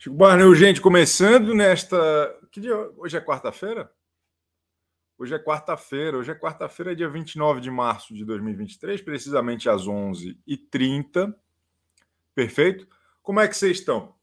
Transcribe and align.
Chico 0.00 0.14
Barneu, 0.14 0.54
gente, 0.54 0.80
começando 0.80 1.52
nesta. 1.52 2.32
Que 2.52 2.60
dia? 2.60 2.76
Hoje 2.96 3.16
é 3.16 3.20
quarta-feira? 3.20 3.92
Hoje 5.18 5.34
é 5.34 5.40
quarta-feira. 5.40 6.16
Hoje 6.16 6.30
é 6.30 6.36
quarta-feira, 6.36 6.94
dia 6.94 7.08
29 7.08 7.60
de 7.60 7.68
março 7.68 8.14
de 8.14 8.24
2023, 8.24 9.02
precisamente 9.02 9.68
às 9.68 9.86
11h30. 9.86 11.34
Perfeito? 12.32 12.86
Como 13.20 13.40
é 13.40 13.48
que 13.48 13.56
vocês 13.56 13.78
estão? 13.78 14.14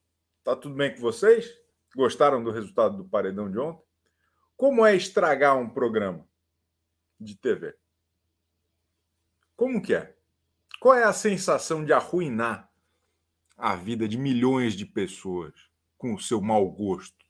Tá 0.46 0.56
tudo 0.56 0.76
bem 0.76 0.96
com 0.96 1.02
vocês? 1.02 1.54
Gostaram 1.94 2.42
do 2.42 2.52
resultado 2.52 2.96
do 2.96 3.04
paredão 3.04 3.52
de 3.52 3.60
ontem? 3.60 3.84
Como 4.56 4.86
é 4.86 4.96
estragar 4.96 5.58
um 5.58 5.70
programa 5.70 6.26
de 7.20 7.36
TV? 7.36 7.76
Como 9.58 9.82
que 9.82 9.94
é? 9.94 10.16
Qual 10.80 10.96
é 10.96 11.04
a 11.04 11.12
sensação 11.12 11.84
de 11.84 11.92
arruinar 11.92 12.72
a 13.58 13.76
vida 13.76 14.08
de 14.08 14.18
milhões 14.18 14.74
de 14.74 14.86
pessoas 14.86 15.54
com 15.98 16.14
o 16.14 16.20
seu 16.20 16.42
mau 16.42 16.70
gosto, 16.70 17.26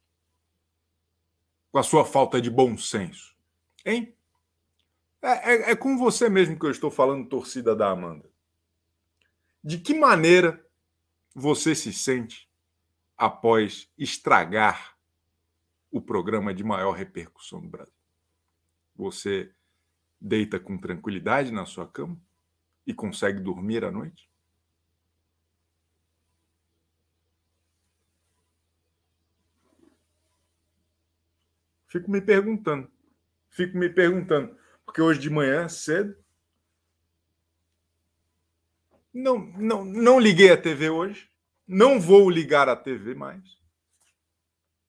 com 1.72 1.78
a 1.78 1.84
sua 1.84 2.06
falta 2.06 2.42
de 2.42 2.50
bom 2.50 2.78
senso. 2.78 3.36
Hein? 3.86 4.16
É, 5.22 5.54
é, 5.54 5.72
é 5.72 5.76
com 5.76 5.98
você 5.98 6.30
mesmo 6.30 6.58
que 6.58 6.66
eu 6.66 6.72
estou 6.72 6.92
falando, 6.92 7.28
torcida 7.28 7.76
da 7.76 7.90
Amanda. 7.90 8.30
De 9.64 9.80
que 9.80 9.94
maneira 9.94 10.64
você 11.34 11.74
se 11.74 11.92
sente 11.92 12.50
após 13.18 13.90
estragar 13.98 14.96
o 15.92 16.02
programa 16.02 16.54
de 16.54 16.64
maior 16.64 16.92
repercussão 16.92 17.62
no 17.62 17.70
Brasil? 17.70 17.94
Você 18.96 19.52
deita 20.20 20.60
com 20.60 20.78
tranquilidade 20.78 21.52
na 21.52 21.66
sua 21.66 21.88
cama 21.88 22.20
e 22.86 22.94
consegue 22.94 23.40
dormir 23.40 23.84
à 23.84 23.92
noite? 23.92 24.30
Fico 31.96 32.12
me 32.12 32.20
perguntando. 32.20 32.92
Fico 33.50 33.78
me 33.78 33.88
perguntando. 33.88 34.54
Porque 34.86 35.02
hoje 35.02 35.18
de 35.18 35.30
manhã, 35.30 35.70
cedo. 35.70 36.14
Não, 39.14 39.40
não, 39.58 39.86
não 39.86 40.20
liguei 40.20 40.52
a 40.52 40.58
TV 40.58 40.90
hoje. 40.90 41.30
Não 41.66 41.98
vou 41.98 42.30
ligar 42.30 42.68
a 42.68 42.76
TV 42.76 43.16
mais. 43.16 43.58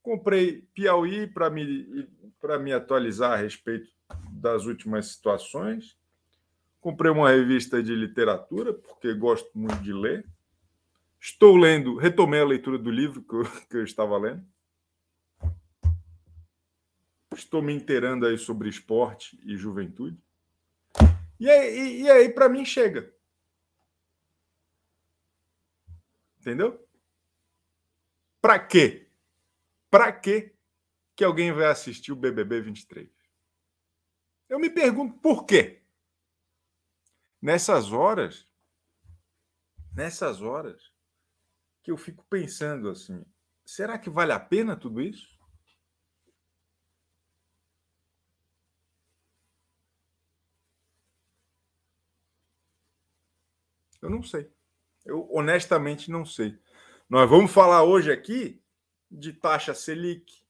Comprei 0.02 0.62
Piauí 0.74 1.28
para 1.28 1.48
me, 1.48 2.08
me 2.60 2.72
atualizar 2.72 3.34
a 3.34 3.36
respeito 3.36 3.88
das 4.32 4.66
últimas 4.66 5.06
situações. 5.06 5.96
Comprei 6.80 7.12
uma 7.12 7.30
revista 7.30 7.80
de 7.80 7.94
literatura, 7.94 8.74
porque 8.74 9.14
gosto 9.14 9.56
muito 9.56 9.80
de 9.80 9.92
ler. 9.92 10.26
Estou 11.20 11.56
lendo, 11.56 11.94
retomei 11.94 12.40
a 12.40 12.44
leitura 12.44 12.76
do 12.76 12.90
livro 12.90 13.22
que 13.22 13.32
eu, 13.32 13.44
que 13.70 13.76
eu 13.76 13.84
estava 13.84 14.18
lendo. 14.18 14.44
Estou 17.36 17.60
me 17.60 17.74
inteirando 17.74 18.26
aí 18.26 18.38
sobre 18.38 18.68
esporte 18.68 19.38
e 19.44 19.56
juventude. 19.56 20.18
E 21.38 21.50
aí, 21.50 22.00
e 22.00 22.10
aí 22.10 22.28
para 22.30 22.48
mim, 22.48 22.64
chega. 22.64 23.14
Entendeu? 26.40 26.82
Para 28.40 28.58
quê? 28.58 29.10
Para 29.90 30.10
quê 30.12 30.54
que 31.14 31.24
alguém 31.24 31.52
vai 31.52 31.66
assistir 31.66 32.10
o 32.10 32.16
BBB 32.16 32.62
23? 32.62 33.10
Eu 34.48 34.58
me 34.58 34.70
pergunto 34.70 35.18
por 35.18 35.44
quê? 35.44 35.82
Nessas 37.42 37.92
horas, 37.92 38.46
nessas 39.92 40.40
horas, 40.40 40.90
que 41.82 41.90
eu 41.90 41.96
fico 41.98 42.24
pensando 42.30 42.88
assim: 42.88 43.24
será 43.64 43.98
que 43.98 44.08
vale 44.08 44.32
a 44.32 44.40
pena 44.40 44.74
tudo 44.74 45.02
isso? 45.02 45.35
Eu 54.06 54.10
não 54.10 54.22
sei. 54.22 54.48
Eu 55.04 55.28
honestamente 55.32 56.12
não 56.12 56.24
sei. 56.24 56.56
Nós 57.10 57.28
vamos 57.28 57.52
falar 57.52 57.82
hoje 57.82 58.12
aqui 58.12 58.62
de 59.10 59.32
taxa 59.32 59.74
Selic, 59.74 60.44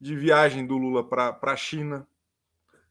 de 0.00 0.16
viagem 0.16 0.66
do 0.66 0.76
Lula 0.76 1.08
para 1.08 1.38
a 1.40 1.56
China, 1.56 2.06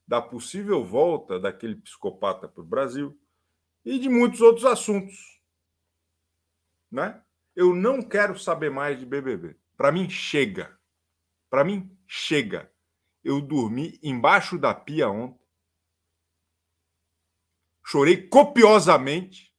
da 0.07 0.21
possível 0.21 0.85
volta 0.85 1.37
daquele 1.37 1.75
psicopata 1.75 2.47
para 2.47 2.61
o 2.61 2.65
Brasil 2.65 3.19
e 3.83 3.99
de 3.99 4.07
muitos 4.07 4.39
outros 4.39 4.65
assuntos. 4.65 5.41
Né? 6.89 7.21
Eu 7.53 7.75
não 7.75 8.01
quero 8.01 8.39
saber 8.39 8.71
mais 8.71 8.97
de 8.97 9.05
BBB. 9.05 9.57
Para 9.75 9.91
mim, 9.91 10.09
chega. 10.09 10.79
Para 11.49 11.65
mim, 11.65 11.93
chega. 12.07 12.71
Eu 13.21 13.41
dormi 13.41 13.99
embaixo 14.01 14.57
da 14.57 14.73
pia 14.73 15.09
ontem 15.09 15.44
Chorei 17.85 18.27
copiosamente. 18.27 19.53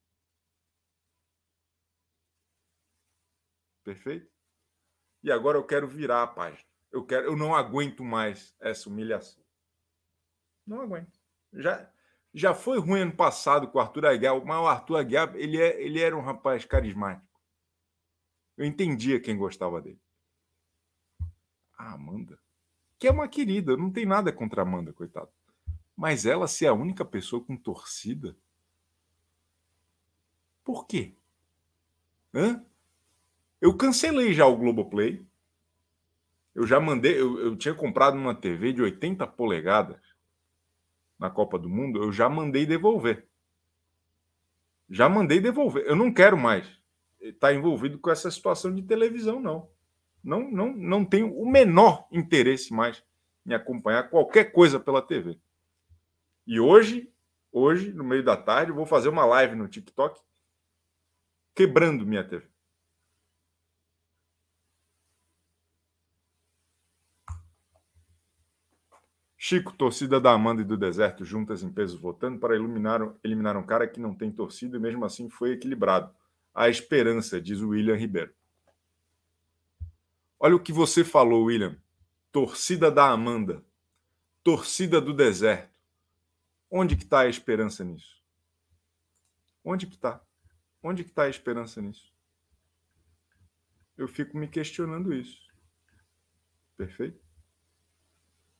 Perfeito? 3.84 4.28
E 5.22 5.30
agora 5.30 5.56
eu 5.56 5.64
quero 5.64 5.86
virar 5.86 6.24
a 6.24 6.26
página. 6.26 6.66
Eu 6.90 7.06
quero, 7.06 7.26
eu 7.26 7.36
não 7.36 7.54
aguento 7.54 8.02
mais 8.02 8.54
essa 8.60 8.88
humilhação. 8.88 9.44
Não 10.66 10.80
aguento. 10.80 11.20
Já 11.52 11.90
já 12.34 12.52
foi 12.52 12.78
ruim 12.78 13.00
ano 13.00 13.16
passado 13.16 13.66
com 13.66 13.78
o 13.78 13.80
Arthur 13.80 14.04
Aguiar, 14.04 14.44
mas 14.44 14.58
o 14.58 14.66
Arthur 14.66 14.96
Aguiar, 14.98 15.34
ele, 15.36 15.58
é, 15.58 15.80
ele 15.80 16.02
era 16.02 16.14
um 16.14 16.20
rapaz 16.20 16.66
carismático. 16.66 17.40
Eu 18.58 18.66
entendia 18.66 19.18
quem 19.18 19.38
gostava 19.38 19.80
dele. 19.80 20.00
A 21.78 21.94
Amanda, 21.94 22.38
que 22.98 23.08
é 23.08 23.10
uma 23.10 23.26
querida, 23.26 23.74
não 23.74 23.90
tem 23.90 24.04
nada 24.04 24.30
contra 24.32 24.60
a 24.60 24.66
Amanda, 24.66 24.92
coitado. 24.92 25.32
Mas 25.96 26.26
ela 26.26 26.46
ser 26.46 26.66
a 26.66 26.74
única 26.74 27.04
pessoa 27.04 27.42
com 27.42 27.56
torcida? 27.56 28.36
Por 30.62 30.86
quê? 30.86 31.14
Hã? 32.34 32.62
Eu 33.60 33.76
cancelei 33.76 34.34
já 34.34 34.46
o 34.46 34.56
Globoplay. 34.56 35.26
Eu 36.54 36.66
já 36.66 36.78
mandei, 36.78 37.18
eu, 37.18 37.38
eu 37.38 37.56
tinha 37.56 37.74
comprado 37.74 38.16
uma 38.16 38.34
TV 38.34 38.72
de 38.72 38.82
80 38.82 39.26
polegadas 39.26 40.00
na 41.18 41.30
Copa 41.30 41.58
do 41.58 41.68
Mundo, 41.68 42.02
eu 42.02 42.12
já 42.12 42.28
mandei 42.28 42.66
devolver. 42.66 43.26
Já 44.88 45.08
mandei 45.08 45.40
devolver. 45.40 45.84
Eu 45.86 45.96
não 45.96 46.12
quero 46.12 46.36
mais 46.36 46.66
estar 47.20 47.54
envolvido 47.54 47.98
com 47.98 48.10
essa 48.10 48.30
situação 48.30 48.74
de 48.74 48.82
televisão, 48.82 49.40
não. 49.40 49.68
Não, 50.22 50.50
não, 50.50 50.72
não 50.74 51.04
tenho 51.04 51.32
o 51.34 51.48
menor 51.48 52.06
interesse 52.10 52.72
mais 52.72 53.02
em 53.46 53.54
acompanhar 53.54 54.10
qualquer 54.10 54.52
coisa 54.52 54.78
pela 54.78 55.00
TV. 55.00 55.38
E 56.46 56.60
hoje, 56.60 57.12
hoje, 57.50 57.92
no 57.92 58.04
meio 58.04 58.22
da 58.22 58.36
tarde, 58.36 58.70
eu 58.70 58.76
vou 58.76 58.86
fazer 58.86 59.08
uma 59.08 59.24
live 59.24 59.56
no 59.56 59.66
TikTok 59.66 60.20
quebrando 61.54 62.06
minha 62.06 62.22
TV. 62.22 62.46
Chico, 69.38 69.72
torcida 69.72 70.20
da 70.20 70.32
Amanda 70.32 70.62
e 70.62 70.64
do 70.64 70.76
Deserto 70.76 71.24
juntas 71.24 71.62
em 71.62 71.72
peso 71.72 71.98
votando 71.98 72.38
para 72.38 72.54
eliminar, 72.54 73.14
eliminar 73.22 73.56
um 73.56 73.64
cara 73.64 73.86
que 73.86 74.00
não 74.00 74.14
tem 74.14 74.30
torcida 74.30 74.76
e 74.76 74.80
mesmo 74.80 75.04
assim 75.04 75.28
foi 75.28 75.52
equilibrado. 75.52 76.12
A 76.54 76.68
esperança, 76.68 77.40
diz 77.40 77.60
o 77.60 77.68
William 77.68 77.96
Ribeiro. 77.96 78.34
Olha 80.38 80.56
o 80.56 80.60
que 80.60 80.72
você 80.72 81.04
falou, 81.04 81.44
William. 81.44 81.76
Torcida 82.32 82.90
da 82.90 83.08
Amanda. 83.08 83.64
Torcida 84.42 85.00
do 85.00 85.14
Deserto. 85.14 85.75
Onde 86.70 86.96
que 86.96 87.04
está 87.04 87.20
a 87.20 87.28
esperança 87.28 87.84
nisso? 87.84 88.22
Onde 89.64 89.86
que 89.86 89.94
está? 89.94 90.20
Onde 90.82 91.04
que 91.04 91.10
está 91.10 91.24
a 91.24 91.28
esperança 91.28 91.80
nisso? 91.80 92.12
Eu 93.96 94.06
fico 94.06 94.36
me 94.36 94.46
questionando 94.46 95.12
isso. 95.12 95.40
Perfeito? 96.76 97.20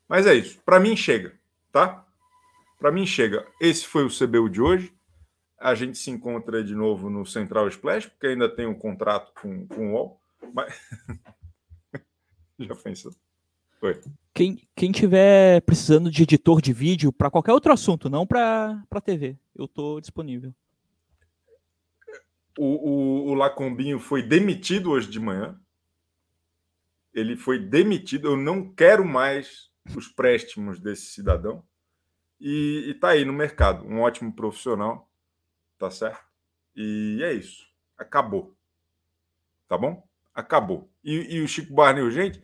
Mas 0.08 0.26
é 0.26 0.34
isso. 0.34 0.60
Para 0.62 0.80
mim 0.80 0.96
chega, 0.96 1.38
tá? 1.70 2.06
Para 2.78 2.92
mim 2.92 3.06
chega. 3.06 3.46
Esse 3.60 3.86
foi 3.86 4.04
o 4.04 4.08
CBU 4.08 4.48
de 4.48 4.60
hoje. 4.60 4.96
A 5.58 5.74
gente 5.74 5.98
se 5.98 6.10
encontra 6.10 6.62
de 6.62 6.74
novo 6.74 7.10
no 7.10 7.24
Central 7.26 7.68
Splash, 7.68 8.06
porque 8.06 8.28
ainda 8.28 8.48
tem 8.48 8.66
um 8.66 8.78
contrato 8.78 9.32
com, 9.40 9.66
com 9.66 9.92
o 9.92 9.94
UOL. 9.94 10.20
Mas... 10.52 10.74
Já 12.58 12.74
pensou? 12.74 13.14
Quem, 14.34 14.68
quem 14.74 14.92
tiver 14.92 15.62
precisando 15.62 16.10
de 16.10 16.22
editor 16.22 16.60
de 16.60 16.72
vídeo 16.72 17.12
para 17.12 17.30
qualquer 17.30 17.52
outro 17.52 17.72
assunto, 17.72 18.10
não 18.10 18.26
para 18.26 18.84
TV, 19.02 19.36
eu 19.54 19.64
estou 19.64 20.00
disponível. 20.00 20.54
O, 22.58 22.64
o, 22.64 23.30
o 23.30 23.34
Lacombinho 23.34 23.98
foi 23.98 24.22
demitido 24.22 24.90
hoje 24.90 25.08
de 25.10 25.20
manhã. 25.20 25.58
Ele 27.14 27.36
foi 27.36 27.58
demitido. 27.58 28.28
Eu 28.28 28.36
não 28.36 28.72
quero 28.72 29.04
mais 29.04 29.70
os 29.94 30.08
préstimos 30.08 30.80
desse 30.80 31.06
cidadão. 31.06 31.62
E, 32.40 32.92
está 32.94 33.10
aí 33.10 33.24
no 33.24 33.32
mercado. 33.32 33.86
Um 33.86 34.00
ótimo 34.00 34.34
profissional. 34.34 35.10
Tá 35.78 35.90
certo? 35.90 36.24
E 36.74 37.20
é 37.22 37.32
isso. 37.32 37.66
Acabou. 37.96 38.56
Tá 39.68 39.76
bom? 39.76 40.06
Acabou. 40.34 40.90
E, 41.02 41.36
e 41.36 41.40
o 41.40 41.48
Chico 41.48 41.74
Barney, 41.74 42.10
gente, 42.10 42.42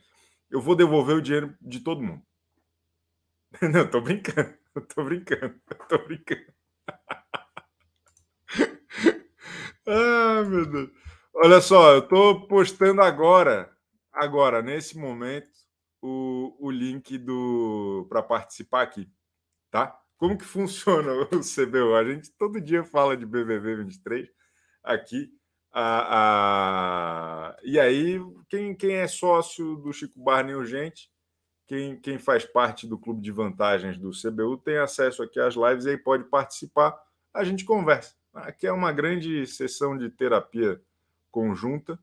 eu 0.53 0.61
vou 0.61 0.77
devolver 0.77 1.17
o 1.17 1.23
dinheiro 1.23 1.57
de 1.61 1.81
todo 1.81 2.03
mundo. 2.03 2.23
Não, 3.73 3.89
tô 3.89 4.03
brincando. 4.03 4.55
tô 4.95 5.03
brincando. 5.03 5.59
tô 5.89 5.99
brincando. 6.05 6.55
ah, 9.87 10.45
meu 10.47 10.67
Deus. 10.67 10.91
Olha 11.35 11.61
só, 11.63 11.95
eu 11.95 12.07
tô 12.07 12.47
postando 12.47 13.01
agora, 13.01 13.75
agora, 14.13 14.61
nesse 14.61 14.99
momento, 14.99 15.49
o, 16.03 16.55
o 16.61 16.71
link 16.71 17.17
do 17.17 18.07
para 18.11 18.23
participar 18.23 18.83
aqui, 18.83 19.11
tá? 19.71 19.99
Como 20.19 20.37
que 20.37 20.45
funciona 20.45 21.13
o 21.13 21.41
CBU? 21.41 21.95
A 21.95 22.05
gente 22.05 22.31
todo 22.37 22.61
dia 22.61 22.85
fala 22.85 23.17
de 23.17 23.25
BBB 23.25 23.77
23 23.77 24.29
aqui. 24.85 25.31
A, 25.73 27.53
a... 27.53 27.57
E 27.63 27.81
aí, 27.81 28.21
quem, 28.49 28.75
quem 28.75 28.97
é 28.97 29.09
sócio 29.09 29.77
do 29.77 29.93
Chico 29.93 30.21
Barney 30.21 30.55
Urgente, 30.55 31.11
quem, 31.67 31.97
quem 31.97 32.19
faz 32.19 32.45
parte 32.45 32.87
do 32.87 32.99
clube 32.99 33.23
de 33.23 33.33
vantagens 33.33 33.97
do 33.97 34.11
CBU, 34.11 34.59
tem 34.59 34.77
acesso 34.77 35.23
aqui 35.23 35.41
às 35.41 35.55
lives 35.55 35.87
e 35.87 35.91
aí 35.91 35.97
pode 35.97 36.25
participar. 36.25 37.01
A 37.33 37.43
gente 37.45 37.65
conversa. 37.65 38.15
Aqui 38.35 38.67
é 38.67 38.73
uma 38.73 38.93
grande 38.93 39.47
sessão 39.47 39.97
de 39.97 40.11
terapia 40.11 40.81
conjunta 41.31 41.99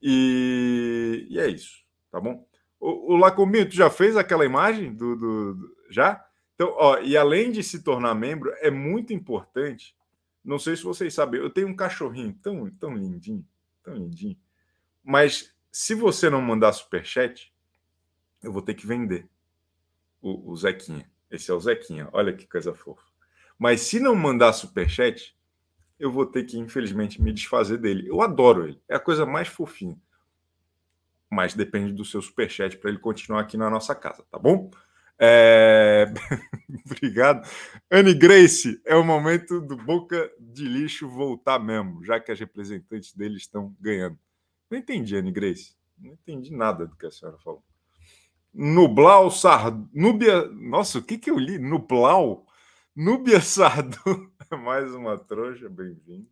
e, 0.00 1.26
e 1.28 1.38
é 1.38 1.48
isso, 1.48 1.82
tá 2.10 2.20
bom? 2.20 2.46
O, 2.78 3.14
o 3.14 3.16
Lacomino, 3.16 3.68
tu 3.68 3.74
já 3.74 3.90
fez 3.90 4.16
aquela 4.16 4.44
imagem 4.44 4.94
do, 4.94 5.16
do, 5.16 5.54
do, 5.54 5.76
já? 5.90 6.24
Então, 6.54 6.72
ó, 6.76 6.98
e 6.98 7.16
além 7.16 7.50
de 7.50 7.62
se 7.62 7.82
tornar 7.82 8.14
membro, 8.14 8.52
é 8.60 8.70
muito 8.70 9.12
importante 9.12 9.96
não 10.48 10.58
sei 10.58 10.74
se 10.74 10.82
vocês 10.82 11.12
sabem, 11.12 11.38
eu 11.38 11.50
tenho 11.50 11.68
um 11.68 11.76
cachorrinho 11.76 12.32
tão, 12.42 12.70
tão 12.70 12.96
lindinho, 12.96 13.46
tão 13.82 13.94
lindinho. 13.94 14.36
Mas 15.04 15.54
se 15.70 15.94
você 15.94 16.30
não 16.30 16.40
mandar 16.40 16.72
superchat, 16.72 17.54
eu 18.42 18.50
vou 18.50 18.62
ter 18.62 18.72
que 18.72 18.86
vender 18.86 19.28
o, 20.22 20.50
o 20.50 20.56
Zequinha. 20.56 21.06
Esse 21.30 21.50
é 21.50 21.54
o 21.54 21.60
Zequinha, 21.60 22.08
olha 22.14 22.32
que 22.32 22.46
coisa 22.46 22.74
fofa. 22.74 23.02
Mas 23.58 23.82
se 23.82 24.00
não 24.00 24.14
mandar 24.14 24.54
superchat, 24.54 25.36
eu 25.98 26.10
vou 26.10 26.24
ter 26.24 26.44
que, 26.44 26.58
infelizmente, 26.58 27.20
me 27.20 27.30
desfazer 27.30 27.76
dele. 27.76 28.08
Eu 28.08 28.22
adoro 28.22 28.66
ele, 28.66 28.80
é 28.88 28.96
a 28.96 29.00
coisa 29.00 29.26
mais 29.26 29.48
fofinha. 29.48 30.00
Mas 31.30 31.52
depende 31.52 31.92
do 31.92 32.06
seu 32.06 32.22
superchat 32.22 32.78
para 32.78 32.88
ele 32.88 32.98
continuar 32.98 33.40
aqui 33.40 33.58
na 33.58 33.68
nossa 33.68 33.94
casa, 33.94 34.24
tá 34.30 34.38
bom? 34.38 34.70
É... 35.18 36.06
Obrigado. 36.86 37.48
Anne 37.90 38.14
Grace, 38.14 38.80
é 38.84 38.94
o 38.94 39.04
momento 39.04 39.60
do 39.60 39.76
Boca 39.76 40.30
de 40.38 40.64
Lixo 40.64 41.08
voltar 41.08 41.58
mesmo, 41.58 42.04
já 42.04 42.20
que 42.20 42.30
as 42.30 42.38
representantes 42.38 43.12
dele 43.14 43.36
estão 43.36 43.74
ganhando. 43.80 44.18
Não 44.70 44.78
entendi, 44.78 45.16
Anne 45.16 45.32
Grace. 45.32 45.74
Não 45.98 46.12
entendi 46.12 46.52
nada 46.54 46.86
do 46.86 46.96
que 46.96 47.06
a 47.06 47.10
senhora 47.10 47.38
falou. 47.38 47.64
Nublau 48.54 49.30
Sardu. 49.30 49.88
Núbia. 49.92 50.46
Nossa, 50.48 50.98
o 50.98 51.02
que, 51.02 51.18
que 51.18 51.30
eu 51.30 51.38
li? 51.38 51.58
Nublau? 51.58 52.46
Núbia 52.94 53.40
Sardu. 53.42 54.32
Mais 54.62 54.92
uma 54.94 55.18
trouxa, 55.18 55.68
bem-vindo. 55.68 56.28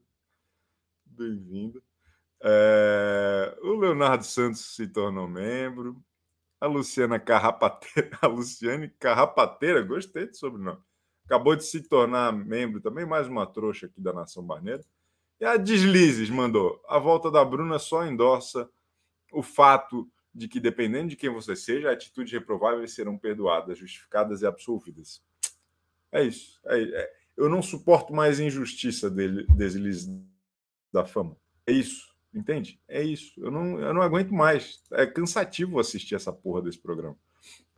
Bem-vindo. 1.05 1.83
É... 2.43 3.59
O 3.63 3.75
Leonardo 3.75 4.25
Santos 4.25 4.75
se 4.75 4.87
tornou 4.87 5.29
membro. 5.29 6.03
A 6.61 6.67
Luciana 6.67 7.21
Carrapateira, 7.21 8.11
a 8.23 8.27
Luciane 8.27 8.89
Carrapateira, 8.99 9.83
gostei 9.83 10.27
do 10.27 10.37
sobrenome. 10.37 10.81
Acabou 11.25 11.57
de 11.57 11.65
se 11.65 11.81
tornar 11.83 12.33
membro 12.33 12.81
também, 12.81 13.05
mais 13.05 13.27
uma 13.27 13.47
trouxa 13.47 13.87
aqui 13.87 14.01
da 14.01 14.13
Nação 14.13 14.43
Barneira. 14.43 14.85
E 15.41 15.45
a 15.45 15.57
Deslizes 15.57 16.31
mandou: 16.31 16.83
a 16.89 16.99
volta 16.99 17.31
da 17.31 17.45
Bruna 17.45 17.79
só 17.79 18.07
endossa 18.07 18.71
o 19.33 19.43
fato 19.43 20.09
de 20.35 20.49
que, 20.49 20.61
dependendo 20.61 21.09
de 21.09 21.17
quem 21.17 21.31
você 21.31 21.57
seja, 21.57 21.91
atitudes 21.91 22.33
reprováveis 22.33 22.95
serão 22.95 23.19
perdoadas, 23.19 23.79
justificadas 23.79 24.43
e 24.43 24.47
absolvidas. 24.47 25.23
É 26.13 26.23
isso. 26.23 26.61
É, 26.67 26.81
é. 26.81 27.13
Eu 27.37 27.49
não 27.49 27.61
suporto 27.61 28.15
mais 28.15 28.41
injustiça 28.41 29.11
dele, 29.11 29.47
deslizes 29.55 30.09
da 30.93 31.05
fama. 31.05 31.37
É 31.67 31.73
isso. 31.73 32.16
Entende? 32.37 32.79
É 32.87 33.03
isso. 33.03 33.33
Eu 33.39 33.51
não, 33.51 33.81
eu 33.81 33.95
não 33.95 34.03
aguento 34.03 34.35
mais. 34.35 34.83
É 34.93 35.07
cansativo 35.07 35.81
assistir 35.81 36.15
essa 36.15 36.31
porra 36.31 36.61
desse 36.61 36.79
programa. 36.79 37.17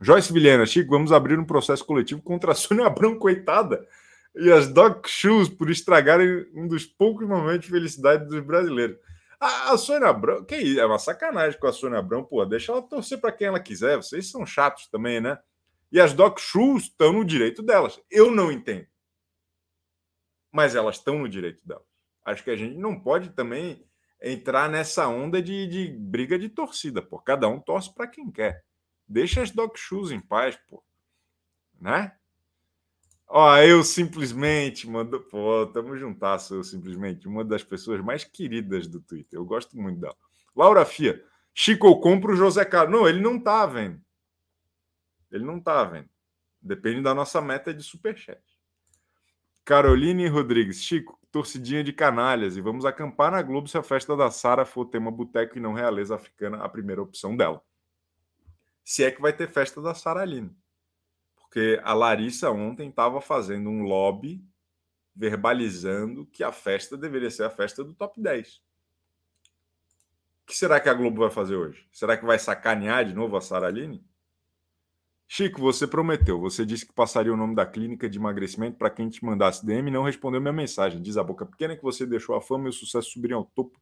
Joyce 0.01 0.33
Vilhena, 0.33 0.65
Chico, 0.65 0.89
vamos 0.89 1.13
abrir 1.13 1.39
um 1.39 1.45
processo 1.45 1.85
coletivo 1.85 2.21
contra 2.21 2.51
a 2.51 2.55
Sônia 2.55 2.85
Abrão, 2.85 3.17
coitada, 3.17 3.87
e 4.35 4.51
as 4.51 4.67
Doc 4.67 5.07
Shoes 5.07 5.47
por 5.47 5.69
estragarem 5.69 6.45
um 6.53 6.67
dos 6.67 6.85
poucos 6.85 7.25
momentos 7.25 7.67
de 7.67 7.71
felicidade 7.71 8.27
dos 8.27 8.41
brasileiros. 8.41 8.97
A, 9.39 9.71
a 9.71 9.77
Sônia 9.77 10.09
Abrão, 10.09 10.43
que 10.43 10.77
é 10.77 10.85
uma 10.85 10.99
sacanagem 10.99 11.57
com 11.57 11.67
a 11.67 11.73
Sônia 11.73 11.99
Abrão, 11.99 12.23
pô, 12.25 12.45
deixa 12.45 12.73
ela 12.73 12.81
torcer 12.81 13.17
para 13.21 13.31
quem 13.31 13.47
ela 13.47 13.59
quiser. 13.61 13.95
Vocês 13.95 14.29
são 14.29 14.45
chatos 14.45 14.87
também, 14.87 15.21
né? 15.21 15.39
E 15.89 16.01
as 16.01 16.11
Doc 16.11 16.37
Shoes 16.37 16.83
estão 16.83 17.13
no 17.13 17.23
direito 17.23 17.63
delas. 17.63 17.97
Eu 18.11 18.29
não 18.29 18.51
entendo. 18.51 18.85
Mas 20.51 20.75
elas 20.75 20.97
estão 20.97 21.19
no 21.19 21.29
direito 21.29 21.65
delas. 21.65 21.87
Acho 22.25 22.43
que 22.43 22.51
a 22.51 22.57
gente 22.57 22.77
não 22.77 22.99
pode 22.99 23.29
também 23.29 23.88
entrar 24.21 24.69
nessa 24.69 25.07
onda 25.07 25.41
de, 25.41 25.67
de 25.67 25.87
briga 25.87 26.37
de 26.37 26.49
torcida, 26.49 27.01
pô. 27.01 27.19
Cada 27.19 27.47
um 27.47 27.59
torce 27.59 27.93
para 27.93 28.07
quem 28.07 28.29
quer. 28.31 28.63
Deixa 29.07 29.41
as 29.41 29.51
Doc 29.51 29.77
Shoes 29.77 30.11
em 30.11 30.19
paz, 30.19 30.57
pô. 30.67 30.83
Né? 31.79 32.13
Ó, 33.27 33.57
eu 33.57 33.83
simplesmente 33.83 34.89
mando, 34.89 35.21
pô, 35.21 35.65
tamo 35.67 35.95
juntasso, 35.95 36.55
eu 36.55 36.63
simplesmente, 36.63 37.27
uma 37.27 37.45
das 37.45 37.63
pessoas 37.63 38.01
mais 38.01 38.23
queridas 38.23 38.87
do 38.87 38.99
Twitter. 38.99 39.37
Eu 39.37 39.45
gosto 39.45 39.77
muito 39.77 39.99
dela. 39.99 40.17
Laura 40.55 40.83
Fia, 40.83 41.23
Chico, 41.53 41.87
eu 41.87 41.99
compro 41.99 42.33
o 42.33 42.35
José 42.35 42.65
Carlos. 42.65 42.97
Não, 42.97 43.07
ele 43.07 43.21
não 43.21 43.39
tá 43.39 43.65
vendo. 43.65 44.01
Ele 45.31 45.43
não 45.43 45.59
tá 45.59 45.83
vendo. 45.83 46.09
Depende 46.61 47.01
da 47.01 47.13
nossa 47.13 47.41
meta 47.41 47.73
de 47.73 47.83
superchat. 47.83 48.41
Caroline 49.69 50.27
Rodrigues, 50.27 50.83
Chico, 50.83 51.19
torcidinha 51.31 51.83
de 51.83 51.93
canalhas 51.93 52.57
e 52.57 52.61
vamos 52.61 52.85
acampar 52.85 53.31
na 53.31 53.39
Globo 53.39 53.67
se 53.67 53.77
a 53.77 53.83
festa 53.83 54.17
da 54.17 54.31
Sara 54.31 54.65
for 54.65 54.85
tema 54.85 55.11
boteco 55.11 55.59
e 55.59 55.61
não 55.61 55.73
realeza 55.73 56.15
africana, 56.15 56.57
a 56.57 56.67
primeira 56.67 57.03
opção 57.03 57.37
dela. 57.37 57.63
Se 58.83 59.03
é 59.03 59.11
que 59.11 59.21
vai 59.21 59.31
ter 59.31 59.47
festa 59.47 59.79
da 59.79 59.93
Sara 59.93 60.21
Aline. 60.21 60.57
Porque 61.35 61.79
a 61.83 61.93
Larissa 61.93 62.49
ontem 62.49 62.89
estava 62.89 63.21
fazendo 63.21 63.69
um 63.69 63.83
lobby 63.83 64.43
verbalizando 65.15 66.25
que 66.25 66.43
a 66.43 66.51
festa 66.51 66.97
deveria 66.97 67.29
ser 67.29 67.43
a 67.43 67.51
festa 67.51 67.83
do 67.83 67.93
top 67.93 68.19
10. 68.19 68.55
O 68.55 70.47
que 70.47 70.57
será 70.57 70.79
que 70.79 70.89
a 70.89 70.95
Globo 70.95 71.21
vai 71.21 71.29
fazer 71.29 71.55
hoje? 71.55 71.87
Será 71.91 72.17
que 72.17 72.25
vai 72.25 72.39
sacanear 72.39 73.05
de 73.05 73.13
novo 73.13 73.37
a 73.37 73.41
Sara 73.41 73.67
Aline? 73.67 74.03
Chico, 75.31 75.61
você 75.61 75.85
prometeu. 75.85 76.39
Você 76.39 76.65
disse 76.65 76.87
que 76.87 76.91
passaria 76.91 77.31
o 77.31 77.37
nome 77.37 77.53
da 77.53 77.63
clínica 77.63 78.09
de 78.09 78.17
emagrecimento 78.17 78.79
para 78.79 78.89
quem 78.89 79.07
te 79.07 79.23
mandasse 79.23 79.63
DM 79.63 79.87
e 79.87 79.93
não 79.93 80.01
respondeu 80.01 80.41
minha 80.41 80.51
mensagem. 80.51 80.99
Diz 80.99 81.17
a 81.17 81.23
boca 81.23 81.45
pequena 81.45 81.77
que 81.77 81.83
você 81.83 82.03
deixou 82.03 82.35
a 82.35 82.41
fama 82.41 82.65
e 82.65 82.69
o 82.69 82.73
sucesso 82.73 83.11
subirem 83.11 83.37
ao 83.37 83.45
topo 83.45 83.79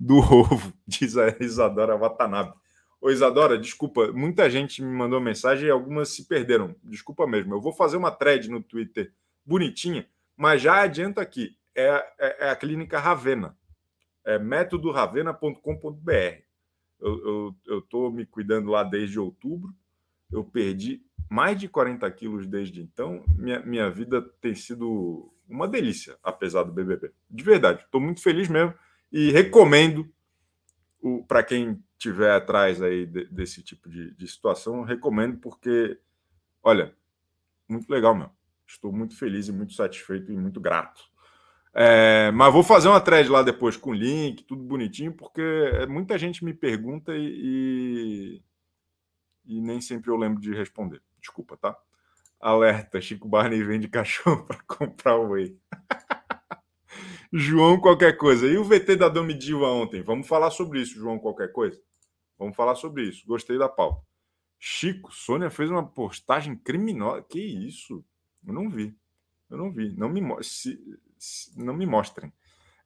do 0.00 0.16
ovo, 0.32 0.72
diz 0.86 1.18
a 1.18 1.28
Isadora 1.40 1.94
Watanabe. 1.94 2.54
Ô 3.02 3.10
Isadora, 3.10 3.58
desculpa, 3.58 4.10
muita 4.12 4.48
gente 4.48 4.80
me 4.80 4.90
mandou 4.90 5.20
mensagem 5.20 5.68
e 5.68 5.70
algumas 5.70 6.08
se 6.08 6.26
perderam. 6.26 6.74
Desculpa 6.82 7.26
mesmo. 7.26 7.54
Eu 7.54 7.60
vou 7.60 7.74
fazer 7.74 7.98
uma 7.98 8.10
thread 8.10 8.48
no 8.48 8.62
Twitter 8.62 9.12
bonitinha, 9.44 10.08
mas 10.34 10.62
já 10.62 10.80
adianto 10.80 11.20
aqui. 11.20 11.54
É, 11.74 12.02
é, 12.18 12.46
é 12.46 12.50
a 12.50 12.56
clínica 12.56 12.98
Ravena. 12.98 13.54
É 14.24 14.38
métodoravena.com.br. 14.38 16.42
Eu 16.98 17.54
estou 17.78 18.10
me 18.10 18.24
cuidando 18.24 18.70
lá 18.70 18.82
desde 18.82 19.20
outubro 19.20 19.70
eu 20.30 20.44
perdi 20.44 21.02
mais 21.28 21.58
de 21.58 21.68
40 21.68 22.10
quilos 22.10 22.46
desde 22.46 22.80
então. 22.80 23.24
Minha, 23.36 23.60
minha 23.60 23.90
vida 23.90 24.22
tem 24.40 24.54
sido 24.54 25.32
uma 25.48 25.68
delícia, 25.68 26.16
apesar 26.22 26.62
do 26.62 26.72
BBB. 26.72 27.12
De 27.30 27.44
verdade, 27.44 27.82
estou 27.84 28.00
muito 28.00 28.22
feliz 28.22 28.48
mesmo 28.48 28.74
e 29.10 29.30
recomendo 29.30 30.08
para 31.26 31.42
quem 31.42 31.82
tiver 31.96 32.30
atrás 32.30 32.82
aí 32.82 33.06
de, 33.06 33.26
desse 33.26 33.62
tipo 33.62 33.88
de, 33.88 34.14
de 34.14 34.28
situação, 34.28 34.82
recomendo 34.82 35.38
porque, 35.38 35.98
olha, 36.62 36.94
muito 37.68 37.88
legal 37.90 38.14
mesmo. 38.14 38.32
Estou 38.66 38.92
muito 38.92 39.16
feliz 39.16 39.48
e 39.48 39.52
muito 39.52 39.72
satisfeito 39.72 40.30
e 40.30 40.36
muito 40.36 40.60
grato. 40.60 41.02
É, 41.74 42.30
mas 42.32 42.52
vou 42.52 42.62
fazer 42.62 42.88
uma 42.88 43.00
thread 43.00 43.28
lá 43.28 43.42
depois 43.42 43.76
com 43.76 43.92
link, 43.92 44.42
tudo 44.44 44.62
bonitinho, 44.62 45.12
porque 45.12 45.42
muita 45.88 46.18
gente 46.18 46.44
me 46.44 46.52
pergunta 46.52 47.12
e, 47.16 48.42
e 49.48 49.60
nem 49.60 49.80
sempre 49.80 50.10
eu 50.10 50.16
lembro 50.16 50.40
de 50.40 50.54
responder. 50.54 51.02
Desculpa, 51.18 51.56
tá? 51.56 51.76
Alerta: 52.38 53.00
Chico 53.00 53.26
Barney 53.26 53.64
vende 53.64 53.88
cachorro 53.90 54.44
para 54.44 54.60
comprar 54.62 55.16
o 55.16 55.30
whey. 55.30 55.58
João, 57.32 57.80
qualquer 57.80 58.16
coisa. 58.16 58.46
E 58.46 58.56
o 58.56 58.64
VT 58.64 58.96
da 58.96 59.08
Domidiva 59.08 59.66
ontem? 59.66 60.02
Vamos 60.02 60.28
falar 60.28 60.50
sobre 60.50 60.80
isso, 60.80 60.98
João, 60.98 61.18
qualquer 61.18 61.52
coisa? 61.52 61.80
Vamos 62.38 62.56
falar 62.56 62.74
sobre 62.74 63.02
isso. 63.02 63.26
Gostei 63.26 63.58
da 63.58 63.68
pauta. 63.68 64.06
Chico, 64.58 65.12
Sônia 65.12 65.50
fez 65.50 65.70
uma 65.70 65.86
postagem 65.86 66.56
criminosa. 66.56 67.22
Que 67.22 67.40
isso? 67.40 68.04
Eu 68.46 68.52
não 68.52 68.70
vi. 68.70 68.96
Eu 69.50 69.56
não 69.56 69.72
vi. 69.72 69.94
Não 69.96 70.08
me, 70.08 70.22
se, 70.42 70.78
se, 71.18 71.58
não 71.58 71.74
me 71.74 71.86
mostrem. 71.86 72.32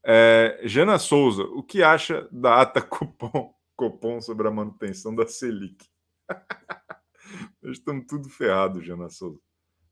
É, 0.04 0.61
Jana 0.64 0.99
Souza, 0.99 1.45
o 1.45 1.62
que 1.62 1.83
acha 1.83 2.28
da 2.33 2.61
ata 2.61 2.81
cupom 2.83 3.54
Copom 3.76 4.21
sobre 4.21 4.47
a 4.49 4.50
manutenção 4.50 5.14
da 5.14 5.26
Selic. 5.26 5.92
Nós 7.62 7.79
estamos 7.79 8.07
tudo 8.07 8.29
ferrados, 8.29 8.85
Jana 8.85 9.09
Souza. 9.09 9.41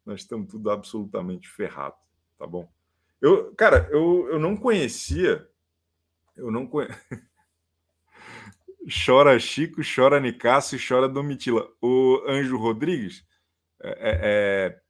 Nós 0.05 0.21
estamos 0.21 0.51
tudo 0.51 0.71
absolutamente 0.71 1.49
ferrados, 1.49 1.99
tá 2.39 2.47
bom? 2.47 2.71
Eu, 3.21 3.55
cara, 3.55 3.89
eu, 3.91 4.29
eu 4.31 4.39
não 4.39 4.57
conhecia, 4.57 5.49
eu 6.37 6.51
não 6.51 6.67
conhecia. 6.67 6.99
chora 9.05 9.39
Chico, 9.39 9.83
chora 9.83 10.19
Nicasso 10.19 10.75
e 10.75 10.79
chora 10.85 11.09
Domitila. 11.09 11.71
O 11.81 12.23
Anjo 12.27 12.57
Rodrigues, 12.57 13.25
é, 13.83 13.91
é, 13.91 14.21
é 14.23 14.81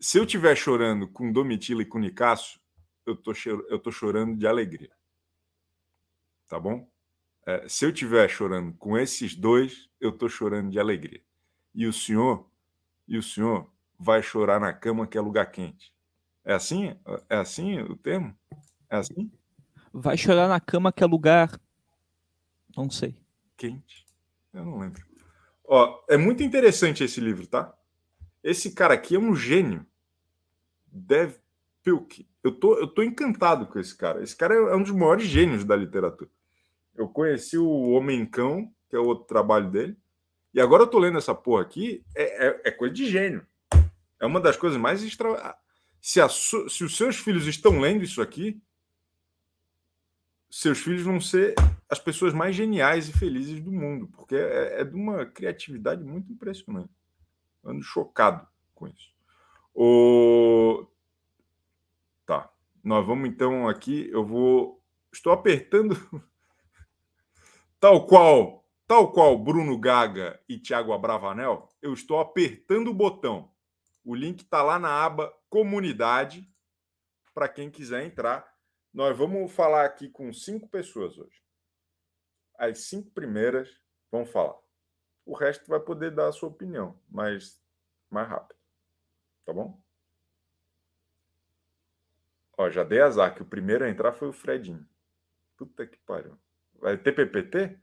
se 0.00 0.18
eu 0.18 0.24
estiver 0.24 0.54
chorando 0.56 1.08
com 1.08 1.32
Domitila 1.32 1.82
e 1.82 1.86
com 1.86 1.98
Nicasso, 1.98 2.60
eu 3.04 3.16
tô, 3.16 3.32
eu 3.68 3.78
tô 3.78 3.90
chorando 3.90 4.36
de 4.36 4.46
alegria. 4.46 4.92
Tá 6.46 6.60
bom? 6.60 6.88
É, 7.48 7.66
se 7.66 7.86
eu 7.86 7.88
estiver 7.88 8.28
chorando 8.28 8.74
com 8.74 8.98
esses 8.98 9.34
dois, 9.34 9.88
eu 9.98 10.12
tô 10.12 10.28
chorando 10.28 10.70
de 10.70 10.78
alegria. 10.78 11.22
E 11.74 11.86
o 11.86 11.92
senhor, 11.94 12.46
e 13.08 13.16
o 13.16 13.22
senhor 13.22 13.72
vai 13.98 14.22
chorar 14.22 14.60
na 14.60 14.70
cama 14.70 15.06
que 15.06 15.16
é 15.16 15.20
lugar 15.22 15.50
quente. 15.50 15.94
É 16.44 16.52
assim? 16.52 16.94
É 17.26 17.36
assim 17.36 17.80
o 17.80 17.96
termo? 17.96 18.36
É 18.90 18.98
assim? 18.98 19.32
Vai 19.90 20.18
chorar 20.18 20.46
na 20.46 20.60
cama 20.60 20.92
que 20.92 21.02
é 21.02 21.06
lugar. 21.06 21.58
Não 22.76 22.90
sei. 22.90 23.16
Quente? 23.56 24.04
Eu 24.52 24.66
não 24.66 24.78
lembro. 24.78 25.02
Ó, 25.64 26.04
é 26.06 26.18
muito 26.18 26.42
interessante 26.42 27.02
esse 27.02 27.18
livro, 27.18 27.46
tá? 27.46 27.74
Esse 28.44 28.72
cara 28.74 28.92
aqui 28.92 29.16
é 29.16 29.18
um 29.18 29.34
gênio. 29.34 29.86
Dev 30.86 31.36
Pilk. 31.82 32.28
Eu 32.44 32.52
tô, 32.52 32.78
eu 32.78 32.86
tô 32.86 33.02
encantado 33.02 33.66
com 33.66 33.78
esse 33.78 33.96
cara. 33.96 34.22
Esse 34.22 34.36
cara 34.36 34.54
é 34.54 34.76
um 34.76 34.82
dos 34.82 34.92
maiores 34.92 35.26
gênios 35.26 35.64
da 35.64 35.74
literatura. 35.74 36.30
Eu 36.98 37.08
conheci 37.08 37.56
o 37.56 37.90
Homem 37.92 38.26
Cão, 38.26 38.74
que 38.90 38.96
é 38.96 38.98
o 38.98 39.06
outro 39.06 39.24
trabalho 39.24 39.70
dele. 39.70 39.96
E 40.52 40.60
agora 40.60 40.82
eu 40.82 40.86
tô 40.88 40.98
lendo 40.98 41.16
essa 41.16 41.32
porra 41.32 41.62
aqui. 41.62 42.04
É, 42.12 42.48
é, 42.48 42.62
é 42.64 42.70
coisa 42.72 42.92
de 42.92 43.08
gênio. 43.08 43.46
É 44.20 44.26
uma 44.26 44.40
das 44.40 44.56
coisas 44.56 44.76
mais 44.76 45.04
extra. 45.04 45.56
Se, 46.02 46.20
a, 46.20 46.28
se 46.28 46.82
os 46.82 46.96
seus 46.96 47.16
filhos 47.16 47.46
estão 47.46 47.78
lendo 47.78 48.02
isso 48.02 48.20
aqui, 48.20 48.60
seus 50.50 50.80
filhos 50.80 51.02
vão 51.02 51.20
ser 51.20 51.54
as 51.88 52.00
pessoas 52.00 52.34
mais 52.34 52.56
geniais 52.56 53.08
e 53.08 53.12
felizes 53.12 53.60
do 53.60 53.70
mundo, 53.70 54.08
porque 54.08 54.34
é, 54.34 54.80
é 54.80 54.84
de 54.84 54.96
uma 54.96 55.24
criatividade 55.24 56.02
muito 56.02 56.32
impressionante. 56.32 56.90
ando 57.64 57.82
chocado 57.82 58.44
com 58.74 58.88
isso. 58.88 59.12
O... 59.72 60.84
Tá. 62.26 62.50
Nós 62.82 63.06
vamos 63.06 63.28
então 63.28 63.68
aqui. 63.68 64.08
Eu 64.10 64.26
vou. 64.26 64.82
Estou 65.12 65.32
apertando. 65.32 65.96
tal 67.80 68.06
qual, 68.06 68.64
tal 68.86 69.12
qual 69.12 69.38
Bruno 69.38 69.78
Gaga 69.78 70.42
e 70.48 70.58
Thiago 70.58 70.92
Abravanel, 70.92 71.68
eu 71.80 71.92
estou 71.92 72.18
apertando 72.18 72.88
o 72.88 72.94
botão. 72.94 73.52
O 74.04 74.14
link 74.14 74.40
está 74.40 74.62
lá 74.62 74.78
na 74.78 75.04
aba 75.04 75.32
comunidade 75.48 76.48
para 77.34 77.48
quem 77.48 77.70
quiser 77.70 78.04
entrar. 78.04 78.52
Nós 78.92 79.16
vamos 79.16 79.52
falar 79.52 79.84
aqui 79.84 80.08
com 80.08 80.32
cinco 80.32 80.68
pessoas 80.68 81.16
hoje. 81.18 81.42
As 82.56 82.80
cinco 82.80 83.10
primeiras 83.10 83.80
vão 84.10 84.26
falar. 84.26 84.58
O 85.24 85.34
resto 85.34 85.68
vai 85.68 85.78
poder 85.78 86.10
dar 86.10 86.28
a 86.28 86.32
sua 86.32 86.48
opinião, 86.48 86.98
mas 87.08 87.62
mais 88.10 88.28
rápido. 88.28 88.58
Tá 89.44 89.52
bom? 89.52 89.80
Ó, 92.56 92.68
já 92.70 92.82
dei 92.82 93.00
azar 93.00 93.34
que 93.34 93.42
o 93.42 93.46
primeiro 93.46 93.84
a 93.84 93.88
entrar 93.88 94.12
foi 94.12 94.28
o 94.28 94.32
Fredinho. 94.32 94.88
Puta 95.56 95.86
que 95.86 95.98
pariu. 95.98 96.36
Vai 96.80 96.96
ter 96.96 97.12
PPT? 97.12 97.76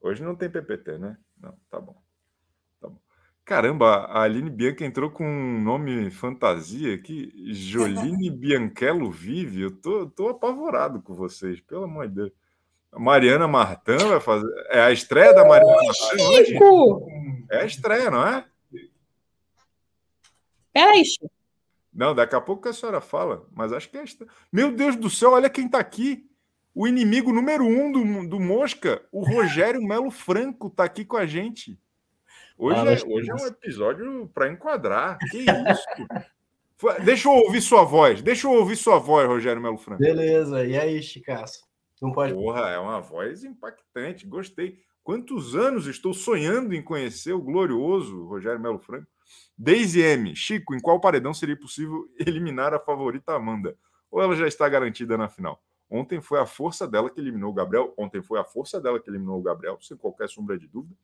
Hoje 0.00 0.22
não 0.22 0.34
tem 0.34 0.50
PPT, 0.50 0.98
né? 0.98 1.16
Não, 1.40 1.56
tá 1.70 1.80
bom. 1.80 2.00
Tá 2.80 2.88
bom. 2.88 2.98
Caramba, 3.44 4.04
a 4.06 4.22
Aline 4.22 4.50
Bianca 4.50 4.84
entrou 4.84 5.10
com 5.10 5.24
um 5.24 5.62
nome 5.62 6.10
fantasia 6.10 6.94
aqui. 6.94 7.32
Joline 7.52 8.30
Bianchello 8.30 9.10
Vive. 9.10 9.62
Eu 9.62 9.70
tô, 9.80 10.06
tô 10.06 10.28
apavorado 10.28 11.00
com 11.02 11.14
vocês, 11.14 11.60
pelo 11.60 11.84
amor 11.84 12.08
de 12.08 12.14
Deus. 12.14 12.32
A 12.90 12.98
Mariana 12.98 13.48
Martã 13.48 13.96
vai 13.96 14.20
fazer. 14.20 14.46
É 14.68 14.80
a 14.80 14.92
estreia 14.92 15.32
da 15.32 15.46
Mariana 15.46 15.82
Martã 15.82 16.24
hoje? 16.28 16.58
É 17.50 17.62
a 17.62 17.64
estreia, 17.64 18.10
não 18.10 18.26
é? 18.26 18.44
Peraí, 20.72 21.04
Chico. 21.04 21.30
Não, 21.92 22.14
daqui 22.14 22.34
a 22.34 22.40
pouco 22.40 22.68
a 22.68 22.72
senhora 22.72 23.02
fala, 23.02 23.46
mas 23.52 23.72
acho 23.72 23.90
que 23.90 23.98
é. 23.98 24.04
Meu 24.50 24.72
Deus 24.72 24.96
do 24.96 25.10
céu, 25.10 25.32
olha 25.32 25.50
quem 25.50 25.66
está 25.66 25.78
aqui. 25.78 26.26
O 26.74 26.86
inimigo 26.86 27.32
número 27.32 27.64
um 27.64 27.92
do, 27.92 28.28
do 28.28 28.40
Mosca, 28.40 29.02
o 29.12 29.20
Rogério 29.28 29.82
Melo 29.82 30.10
Franco, 30.10 30.68
está 30.68 30.84
aqui 30.84 31.04
com 31.04 31.16
a 31.16 31.26
gente. 31.26 31.78
Hoje, 32.56 32.80
ah, 32.80 32.92
é, 32.92 33.12
hoje 33.12 33.30
é 33.30 33.34
um 33.34 33.46
episódio 33.46 34.30
para 34.32 34.50
enquadrar. 34.50 35.18
Que 35.30 35.38
isso? 35.38 35.86
Deixa 37.04 37.28
eu 37.28 37.32
ouvir 37.32 37.60
sua 37.60 37.84
voz. 37.84 38.22
Deixa 38.22 38.46
eu 38.46 38.52
ouvir 38.52 38.76
sua 38.76 38.98
voz, 38.98 39.26
Rogério 39.28 39.62
Melo 39.62 39.78
Franco. 39.78 40.00
Beleza. 40.00 40.64
E 40.64 40.76
aí, 40.76 41.02
Chicaço? 41.02 41.64
Não 42.00 42.10
pode. 42.10 42.34
Porra, 42.34 42.70
é 42.70 42.78
uma 42.78 43.00
voz 43.00 43.44
impactante. 43.44 44.26
Gostei. 44.26 44.80
Quantos 45.04 45.54
anos 45.54 45.86
estou 45.86 46.12
sonhando 46.12 46.74
em 46.74 46.82
conhecer 46.82 47.32
o 47.32 47.40
glorioso 47.40 48.24
Rogério 48.24 48.60
Melo 48.60 48.78
Franco? 48.78 49.06
Daisy 49.56 50.00
M. 50.00 50.34
Chico, 50.34 50.74
em 50.74 50.80
qual 50.80 51.00
paredão 51.00 51.32
seria 51.32 51.56
possível 51.56 52.08
eliminar 52.18 52.74
a 52.74 52.80
favorita 52.80 53.32
Amanda? 53.32 53.76
Ou 54.10 54.20
ela 54.20 54.34
já 54.34 54.46
está 54.46 54.68
garantida 54.68 55.16
na 55.16 55.28
final? 55.28 55.62
Ontem 55.92 56.20
foi 56.20 56.38
a 56.38 56.46
força 56.46 56.88
dela 56.88 57.10
que 57.10 57.20
eliminou 57.20 57.50
o 57.50 57.54
Gabriel. 57.54 57.92
Ontem 57.98 58.22
foi 58.22 58.38
a 58.38 58.44
força 58.44 58.80
dela 58.80 59.00
que 59.00 59.10
eliminou 59.10 59.38
o 59.38 59.42
Gabriel, 59.42 59.78
sem 59.80 59.96
qualquer 59.96 60.28
sombra 60.28 60.58
de 60.58 60.66
dúvida. 60.66 60.94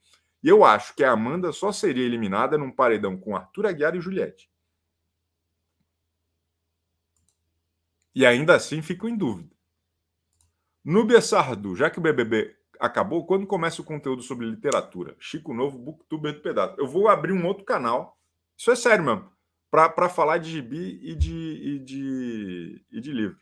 E 0.43 0.49
eu 0.49 0.65
acho 0.65 0.95
que 0.95 1.05
a 1.05 1.13
Amanda 1.13 1.53
só 1.53 1.73
seria 1.73 2.05
eliminada 2.05 2.57
num 2.57 2.71
paredão 2.71 3.17
com 3.19 3.37
Arthur 3.37 3.67
Aguiar 3.67 3.95
e 3.97 4.01
Juliette. 4.01 4.51
E 8.15 8.25
ainda 8.25 8.55
assim 8.55 8.81
fico 8.81 9.09
em 9.09 9.17
dúvida. 9.17 9.55
Núbia 10.85 11.21
Sardu, 11.21 11.77
já 11.77 11.91
que 11.91 11.99
o 11.99 12.03
BBB 12.03 12.57
acabou, 12.81 13.27
quando 13.27 13.47
começa 13.47 13.83
o 13.83 13.85
conteúdo 13.85 14.23
sobre 14.23 14.47
literatura? 14.47 15.15
Chico 15.19 15.53
Novo, 15.53 15.79
Booktuber 15.79 16.33
do 16.33 16.41
Pedaço. 16.41 16.75
Eu 16.79 16.87
vou 16.87 17.09
abrir 17.09 17.33
um 17.33 17.47
outro 17.47 17.65
canal 17.65 18.19
isso 18.59 18.73
é 18.73 18.77
sério 18.77 19.05
mesmo. 19.05 19.31
Para 19.71 20.09
falar 20.09 20.39
de 20.39 20.51
gibi 20.51 20.99
e 21.01 21.15
de, 21.15 21.31
e, 21.33 21.79
de, 21.79 22.85
e 22.91 23.01
de 23.01 23.13
livro. 23.13 23.39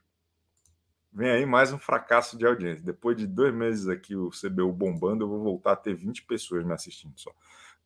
Vem 1.16 1.30
aí 1.30 1.46
mais 1.46 1.72
um 1.72 1.78
fracasso 1.78 2.36
de 2.36 2.46
audiência. 2.46 2.84
Depois 2.84 3.16
de 3.16 3.26
dois 3.26 3.54
meses 3.54 3.88
aqui 3.88 4.14
o 4.14 4.28
CBU 4.28 4.70
bombando, 4.70 5.24
eu 5.24 5.28
vou 5.30 5.42
voltar 5.42 5.72
a 5.72 5.76
ter 5.76 5.94
20 5.94 6.24
pessoas 6.24 6.62
me 6.62 6.74
assistindo 6.74 7.14
só. 7.16 7.32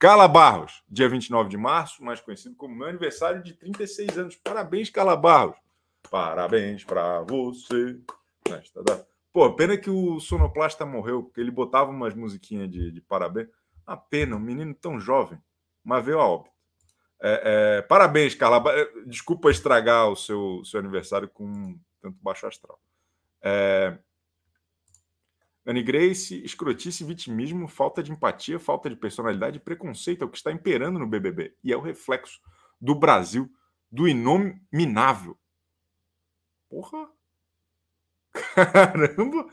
Cala 0.01 0.27
Barros, 0.27 0.83
dia 0.91 1.09
29 1.09 1.49
de 1.49 1.57
março, 1.57 2.03
mais 2.03 2.21
conhecido 2.21 2.57
como 2.57 2.75
meu 2.75 2.89
aniversário 2.89 3.41
de 3.41 3.55
36 3.55 4.19
anos. 4.19 4.35
Parabéns, 4.35 4.91
Cala 4.91 5.17
Barros. 5.17 5.57
Parabéns 6.11 6.83
para 6.83 7.21
você. 7.21 8.01
Pô, 9.33 9.55
pena 9.55 9.77
que 9.77 9.91
o 9.91 10.19
sonoplasta 10.19 10.85
morreu, 10.85 11.23
porque 11.23 11.41
ele 11.41 11.53
botava 11.53 11.89
umas 11.89 12.17
musiquinhas 12.17 12.69
de, 12.69 12.91
de 12.91 13.01
parabéns. 13.01 13.47
A 13.87 13.97
pena, 13.97 14.35
um 14.35 14.41
menino 14.41 14.75
tão 14.75 14.99
jovem, 14.99 15.39
mas 15.85 16.05
veio 16.05 16.19
a 16.19 16.27
óbito. 16.27 16.51
É, 17.23 17.77
é, 17.79 17.83
parabéns, 17.83 18.35
Carla. 18.35 18.61
Desculpa 19.07 19.53
estragar 19.53 20.09
o 20.09 20.17
seu, 20.17 20.65
seu 20.65 20.81
aniversário 20.81 21.29
com 21.29 21.79
tanto 22.03 22.19
baixo 22.21 22.45
astral. 22.49 22.81
É... 23.43 23.99
Anne 25.67 25.83
Grace, 25.83 26.43
escrotice, 26.45 27.05
vitimismo, 27.05 27.69
falta 27.69 28.03
de 28.03 28.11
empatia, 28.11 28.59
falta 28.59 28.89
de 28.89 28.97
personalidade 28.97 29.59
e 29.59 29.61
preconceito 29.61 30.23
é 30.23 30.25
o 30.25 30.31
que 30.31 30.37
está 30.37 30.51
imperando 30.51 30.99
no 30.99 31.07
BBB. 31.07 31.55
E 31.63 31.73
é 31.73 31.77
o 31.77 31.81
reflexo 31.81 32.41
do 32.81 32.95
Brasil, 32.95 33.49
do 33.91 34.09
inominável. 34.09 35.39
Porra! 36.69 37.09
Caramba! 38.55 39.53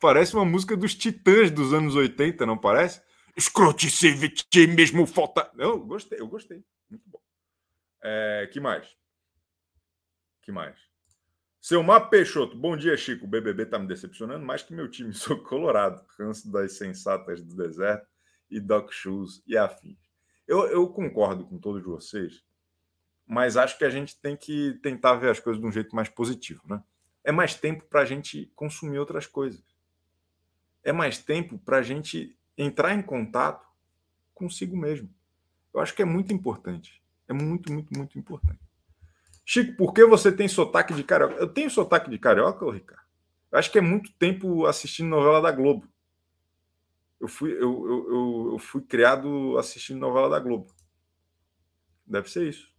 Parece 0.00 0.34
uma 0.34 0.44
música 0.44 0.76
dos 0.76 0.94
Titãs 0.94 1.50
dos 1.50 1.74
anos 1.74 1.96
80, 1.96 2.46
não 2.46 2.56
parece? 2.56 3.02
Escrotice, 3.36 4.10
vitimismo, 4.12 5.06
falta. 5.06 5.50
Eu 5.58 5.84
gostei, 5.84 6.20
eu 6.20 6.28
gostei. 6.28 6.64
Muito 6.88 7.08
bom. 7.08 7.20
É, 8.02 8.48
que 8.52 8.60
mais? 8.60 8.96
Que 10.42 10.52
mais? 10.52 10.87
Seu 11.60 11.82
Mar 11.82 12.08
Peixoto, 12.08 12.56
bom 12.56 12.76
dia, 12.76 12.96
Chico. 12.96 13.24
O 13.24 13.28
BBB 13.28 13.66
tá 13.66 13.78
me 13.78 13.88
decepcionando 13.88 14.46
mais 14.46 14.62
que 14.62 14.72
meu 14.72 14.88
time. 14.88 15.12
Sou 15.14 15.36
colorado, 15.42 16.04
ranço 16.16 16.50
das 16.50 16.74
sensatas 16.78 17.42
do 17.42 17.56
deserto 17.56 18.06
e 18.48 18.60
Doc 18.60 18.92
Shoes 18.92 19.42
e 19.46 19.56
afins. 19.56 19.98
Eu, 20.46 20.66
eu 20.68 20.88
concordo 20.88 21.44
com 21.44 21.58
todos 21.58 21.82
vocês, 21.82 22.42
mas 23.26 23.56
acho 23.56 23.76
que 23.76 23.84
a 23.84 23.90
gente 23.90 24.18
tem 24.20 24.36
que 24.36 24.78
tentar 24.82 25.14
ver 25.14 25.30
as 25.30 25.40
coisas 25.40 25.60
de 25.60 25.66
um 25.66 25.72
jeito 25.72 25.94
mais 25.94 26.08
positivo, 26.08 26.62
né? 26.64 26.82
É 27.24 27.32
mais 27.32 27.54
tempo 27.54 27.84
para 27.84 28.00
a 28.00 28.04
gente 28.04 28.50
consumir 28.54 28.98
outras 28.98 29.26
coisas. 29.26 29.62
É 30.82 30.92
mais 30.92 31.18
tempo 31.18 31.58
para 31.58 31.78
a 31.78 31.82
gente 31.82 32.38
entrar 32.56 32.94
em 32.94 33.02
contato 33.02 33.68
consigo 34.32 34.76
mesmo. 34.76 35.12
Eu 35.74 35.80
acho 35.80 35.92
que 35.92 36.00
é 36.00 36.06
muito 36.06 36.32
importante. 36.32 37.02
É 37.26 37.32
muito, 37.32 37.70
muito, 37.70 37.92
muito 37.94 38.18
importante. 38.18 38.67
Chico, 39.50 39.74
por 39.78 39.94
que 39.94 40.04
você 40.04 40.30
tem 40.30 40.46
sotaque 40.46 40.92
de 40.92 41.02
carioca? 41.02 41.36
Eu 41.36 41.48
tenho 41.48 41.70
sotaque 41.70 42.10
de 42.10 42.18
carioca, 42.18 42.70
Ricardo? 42.70 43.02
Eu 43.50 43.58
acho 43.58 43.72
que 43.72 43.78
é 43.78 43.80
muito 43.80 44.12
tempo 44.12 44.66
assistindo 44.66 45.08
novela 45.08 45.40
da 45.40 45.50
Globo. 45.50 45.88
Eu 47.18 47.28
fui, 47.28 47.52
eu, 47.52 47.58
eu, 47.58 48.08
eu, 48.10 48.48
eu 48.52 48.58
fui 48.58 48.82
criado 48.82 49.56
assistindo 49.56 50.00
novela 50.00 50.28
da 50.28 50.38
Globo. 50.38 50.70
Deve 52.06 52.30
ser 52.30 52.46
isso. 52.46 52.70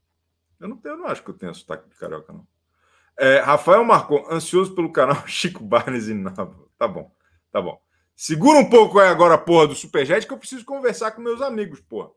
Eu 0.60 0.70
não, 0.70 0.78
tenho, 0.78 0.94
eu 0.94 0.98
não 1.00 1.08
acho 1.08 1.24
que 1.24 1.32
eu 1.32 1.34
tenho 1.34 1.56
sotaque 1.56 1.90
de 1.90 1.96
carioca, 1.96 2.32
não. 2.32 2.48
É, 3.18 3.40
Rafael 3.40 3.84
Marcon, 3.84 4.28
ansioso 4.30 4.76
pelo 4.76 4.94
canal 4.94 5.26
Chico 5.26 5.64
Barnes 5.64 6.08
e 6.08 6.14
Nava. 6.14 6.70
Tá 6.78 6.88
bom, 6.88 7.12
tá 7.52 7.60
bom. 7.60 7.82
Segura 8.16 8.60
um 8.60 8.70
pouco 8.70 9.00
aí 9.00 9.08
agora 9.10 9.40
porra 9.40 9.70
do 9.70 9.74
Superjet, 9.74 10.28
que 10.28 10.34
eu 10.34 10.38
preciso 10.38 10.64
conversar 10.66 11.14
com 11.14 11.22
meus 11.24 11.42
amigos, 11.42 11.82
porra. 11.82 12.12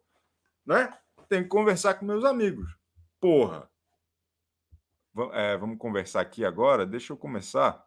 Né? 0.67 0.93
Tem 1.27 1.43
que 1.43 1.49
conversar 1.49 1.95
com 1.95 2.05
meus 2.05 2.23
amigos. 2.23 2.71
Porra. 3.19 3.72
É, 5.33 5.57
vamos 5.57 5.79
conversar 5.79 6.21
aqui 6.21 6.45
agora. 6.45 6.87
Deixa 6.87 7.13
eu 7.13 7.17
começar. 7.17 7.85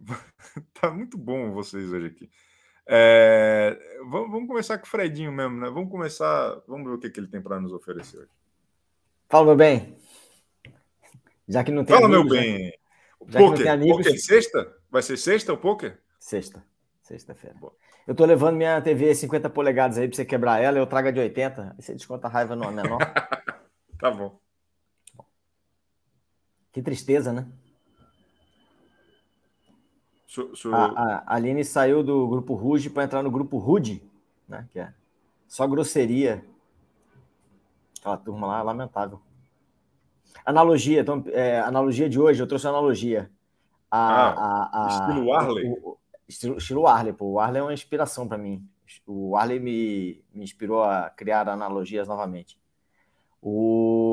tá 0.80 0.90
muito 0.90 1.16
bom 1.16 1.52
vocês 1.52 1.92
hoje 1.92 2.06
aqui. 2.06 2.30
É, 2.88 3.76
vamos, 4.08 4.30
vamos, 4.30 4.46
começar 4.46 4.78
com 4.78 4.86
o 4.86 4.88
Fredinho 4.88 5.32
mesmo, 5.32 5.60
né? 5.60 5.68
Vamos 5.68 5.90
começar. 5.90 6.60
Vamos 6.66 6.86
ver 6.86 6.94
o 6.94 6.98
que, 6.98 7.10
que 7.10 7.18
ele 7.18 7.28
tem 7.28 7.40
para 7.40 7.60
nos 7.60 7.72
oferecer 7.72 8.18
hoje. 8.18 8.30
Fala, 9.28 9.46
meu 9.46 9.56
bem. 9.56 9.96
Já 11.48 11.64
que 11.64 11.72
não 11.72 11.84
tem 11.84 11.96
Fala, 11.96 12.06
amigos, 12.06 12.32
meu 12.32 12.40
bem. 12.40 12.78
Já, 13.28 13.38
poker, 13.40 13.68
amigos... 13.68 13.96
poker 13.96 14.20
sexta? 14.20 14.76
Vai 14.90 15.02
ser 15.02 15.16
sexta 15.16 15.52
o 15.52 15.58
poker? 15.58 16.00
Sexta. 16.18 16.64
Sexta-feira. 17.02 17.56
Eu 18.06 18.14
tô 18.14 18.24
levando 18.24 18.56
minha 18.56 18.80
TV 18.80 19.14
50 19.14 19.50
polegadas 19.50 19.98
aí 19.98 20.08
pra 20.08 20.16
você 20.16 20.24
quebrar 20.24 20.60
ela, 20.60 20.78
eu 20.78 20.86
trago 20.86 21.08
a 21.08 21.10
de 21.10 21.20
80. 21.20 21.74
Aí 21.76 21.82
você 21.82 21.92
desconta 21.92 22.28
a 22.28 22.30
raiva 22.30 22.54
no 22.54 22.70
menor. 22.70 22.98
tá 23.98 24.10
bom. 24.10 24.40
Que 26.76 26.82
tristeza, 26.82 27.32
né? 27.32 27.46
So, 30.26 30.54
so... 30.54 30.74
A, 30.74 30.84
a, 30.84 31.34
Aline 31.34 31.64
saiu 31.64 32.02
do 32.02 32.28
grupo 32.28 32.52
Ruge 32.52 32.90
para 32.90 33.04
entrar 33.04 33.22
no 33.22 33.30
grupo 33.30 33.56
Rude, 33.56 34.02
né? 34.46 34.68
Que 34.70 34.80
é 34.80 34.92
só 35.48 35.66
grosseria. 35.66 36.44
Aquela 37.98 38.18
turma 38.18 38.46
lá, 38.46 38.62
lamentável. 38.62 39.22
Analogia, 40.44 41.00
então, 41.00 41.24
é, 41.28 41.60
analogia 41.60 42.10
de 42.10 42.20
hoje, 42.20 42.42
eu 42.42 42.46
trouxe 42.46 42.68
analogia. 42.68 43.30
A, 43.90 44.28
ah, 44.28 44.84
a, 44.84 44.88
estilo 44.88 45.32
Arley? 45.32 45.70
O, 45.82 45.96
estilo, 46.28 46.58
estilo 46.58 46.86
Arley, 46.86 47.14
pô. 47.14 47.24
O 47.24 47.40
Arley 47.40 47.60
é 47.60 47.62
uma 47.62 47.72
inspiração 47.72 48.28
para 48.28 48.36
mim. 48.36 48.62
O 49.06 49.34
Arley 49.34 49.58
me, 49.58 50.22
me 50.30 50.44
inspirou 50.44 50.84
a 50.84 51.08
criar 51.08 51.48
analogias 51.48 52.06
novamente. 52.06 52.58
O, 53.40 54.05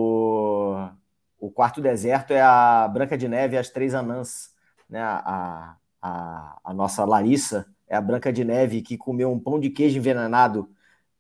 o 1.44 1.52
quarto 1.52 1.82
deserto 1.82 2.32
é 2.32 2.42
a 2.42 2.88
Branca 2.88 3.18
de 3.18 3.28
Neve 3.28 3.58
e 3.58 3.60
as 3.60 3.70
Três 3.70 3.94
Anãs. 3.94 4.54
Né? 4.90 5.02
A, 5.02 5.76
a, 6.02 6.60
a 6.64 6.74
nossa 6.74 7.04
Larissa 7.04 7.68
é 7.86 7.98
a 7.98 8.02
Branca 8.02 8.32
de 8.32 8.46
Neve 8.46 8.82
que 8.82 8.98
comeu 8.98 9.30
um 9.30 9.38
pão 9.38 9.60
de 9.60 9.70
queijo 9.70 9.98
envenenado 9.98 10.74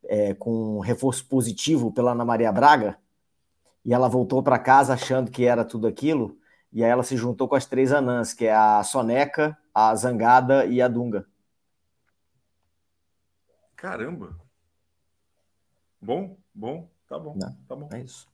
é, 0.05 0.33
com 0.33 0.79
reforço 0.79 1.27
positivo 1.27 1.91
pela 1.91 2.13
Ana 2.13 2.23
Maria 2.23 2.53
Braga, 2.53 2.97
e 3.83 3.93
ela 3.93 4.07
voltou 4.07 4.41
para 4.41 4.57
casa 4.57 4.93
achando 4.93 5.29
que 5.29 5.43
era 5.43 5.65
tudo 5.65 5.87
aquilo, 5.87 6.37
e 6.71 6.85
aí 6.85 6.89
ela 6.89 7.03
se 7.03 7.17
juntou 7.17 7.45
com 7.45 7.55
as 7.55 7.65
três 7.65 7.91
anãs, 7.91 8.33
que 8.33 8.45
é 8.45 8.55
a 8.55 8.81
Soneca, 8.81 9.57
a 9.73 9.93
Zangada 9.93 10.65
e 10.65 10.81
a 10.81 10.87
Dunga. 10.87 11.25
Caramba! 13.75 14.39
Bom, 16.01 16.37
bom, 16.53 16.89
tá 17.09 17.19
bom, 17.19 17.35
Não, 17.35 17.57
tá 17.67 17.75
bom. 17.75 17.89
É 17.91 17.99
isso. 17.99 18.32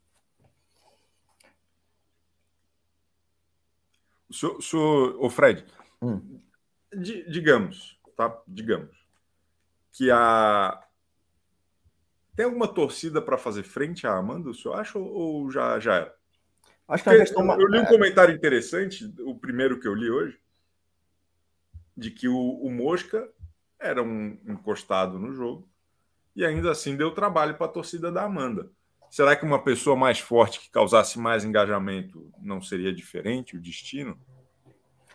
O 4.29 4.61
senhor, 4.61 5.15
o, 5.19 5.29
Fred, 5.29 5.65
hum. 6.01 6.39
digamos, 6.93 7.99
tá? 8.15 8.41
Digamos 8.47 8.95
que 9.91 10.11
a 10.11 10.81
tem 12.35 12.45
alguma 12.45 12.69
torcida 12.69 13.21
para 13.21 13.37
fazer 13.37 13.63
frente 13.63 14.07
à 14.07 14.15
Amanda, 14.15 14.49
o 14.49 14.53
senhor 14.53 14.75
acha, 14.75 14.97
ou 14.97 15.51
já, 15.51 15.77
já 15.77 15.95
era? 15.95 16.15
Acho 16.87 17.03
que 17.03 17.09
Porque, 17.09 17.61
eu 17.61 17.67
li 17.67 17.79
um 17.79 17.83
é. 17.83 17.89
comentário 17.89 18.33
interessante, 18.33 19.13
o 19.19 19.35
primeiro 19.35 19.77
que 19.77 19.85
eu 19.85 19.93
li 19.93 20.09
hoje, 20.09 20.39
de 21.97 22.09
que 22.09 22.29
o, 22.29 22.37
o 22.37 22.71
Mosca 22.71 23.29
era 23.77 24.01
um 24.01 24.39
encostado 24.47 25.19
no 25.19 25.33
jogo 25.33 25.69
e 26.33 26.45
ainda 26.45 26.71
assim 26.71 26.95
deu 26.95 27.11
trabalho 27.11 27.55
para 27.55 27.65
a 27.65 27.69
torcida 27.69 28.09
da 28.09 28.23
Amanda. 28.23 28.71
Será 29.09 29.35
que 29.35 29.45
uma 29.45 29.61
pessoa 29.61 29.95
mais 29.95 30.19
forte 30.19 30.59
que 30.59 30.69
causasse 30.69 31.17
mais 31.17 31.43
engajamento 31.43 32.31
não 32.41 32.61
seria 32.61 32.93
diferente 32.93 33.57
o 33.57 33.61
destino? 33.61 34.15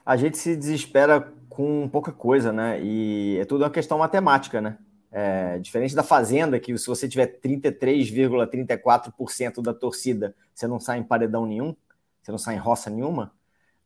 A 0.05 0.17
gente 0.17 0.37
se 0.37 0.57
desespera 0.57 1.33
com 1.49 1.89
pouca 1.89 2.11
coisa, 2.13 2.53
né? 2.53 2.83
E 2.83 3.39
é 3.41 3.45
tudo 3.45 3.63
uma 3.63 3.71
questão 3.71 3.99
matemática, 3.99 4.61
né? 4.61 4.77
É, 5.11 5.59
diferente 5.61 5.95
da 5.95 6.03
Fazenda, 6.03 6.59
que 6.59 6.77
se 6.77 6.89
você 6.89 7.09
tiver 7.09 7.39
33,34% 7.41 9.63
da 9.63 9.73
torcida, 9.73 10.35
você 10.53 10.67
não 10.67 10.81
sai 10.81 10.99
em 10.99 11.05
paredão 11.05 11.47
nenhum, 11.47 11.77
você 12.21 12.33
não 12.33 12.39
sai 12.39 12.57
em 12.57 12.59
roça 12.59 12.91
nenhuma. 12.91 13.33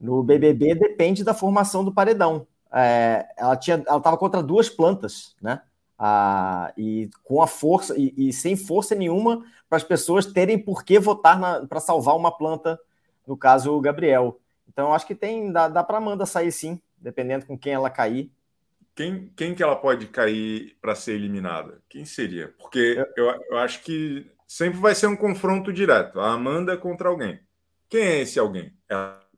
No 0.01 0.23
BBB 0.23 0.75
depende 0.75 1.23
da 1.23 1.35
formação 1.35 1.85
do 1.85 1.93
paredão. 1.93 2.47
É, 2.73 3.29
ela 3.37 3.57
tinha, 3.57 3.83
ela 3.87 3.99
estava 3.99 4.17
contra 4.17 4.43
duas 4.43 4.71
plantas, 4.71 5.37
né? 5.41 5.61
Ah, 5.99 6.73
e 6.77 7.11
com 7.25 7.43
a 7.43 7.47
força 7.49 7.95
e, 7.99 8.15
e 8.17 8.33
sem 8.33 8.55
força 8.55 8.95
nenhuma 8.95 9.45
para 9.69 9.79
as 9.79 9.83
pessoas 9.83 10.27
terem 10.27 10.57
por 10.57 10.85
que 10.85 10.99
votar 10.99 11.67
para 11.67 11.81
salvar 11.81 12.15
uma 12.15 12.31
planta, 12.31 12.79
no 13.27 13.37
caso 13.37 13.73
o 13.73 13.81
Gabriel. 13.81 14.39
Então 14.69 14.95
acho 14.95 15.07
que 15.07 15.15
tem 15.15 15.51
dá, 15.51 15.67
dá 15.69 15.83
para 15.83 15.99
Amanda 15.99 16.25
sair 16.25 16.53
sim, 16.53 16.81
dependendo 16.97 17.47
com 17.47 17.59
quem 17.59 17.73
ela 17.73 17.91
cair. 17.91 18.31
Quem, 18.95 19.33
quem 19.37 19.55
que 19.55 19.63
ela 19.63 19.77
pode 19.77 20.07
cair 20.07 20.77
para 20.81 20.95
ser 20.95 21.15
eliminada? 21.15 21.81
Quem 21.89 22.05
seria? 22.05 22.55
Porque 22.59 23.05
eu, 23.17 23.27
eu 23.51 23.59
acho 23.59 23.83
que 23.83 24.31
sempre 24.47 24.79
vai 24.79 24.95
ser 24.95 25.07
um 25.07 25.17
confronto 25.17 25.73
direto. 25.73 26.21
A 26.21 26.33
Amanda 26.33 26.77
contra 26.77 27.09
alguém. 27.09 27.39
Quem 27.89 28.03
é 28.03 28.21
esse 28.21 28.39
alguém? 28.39 28.73
É 28.89 28.95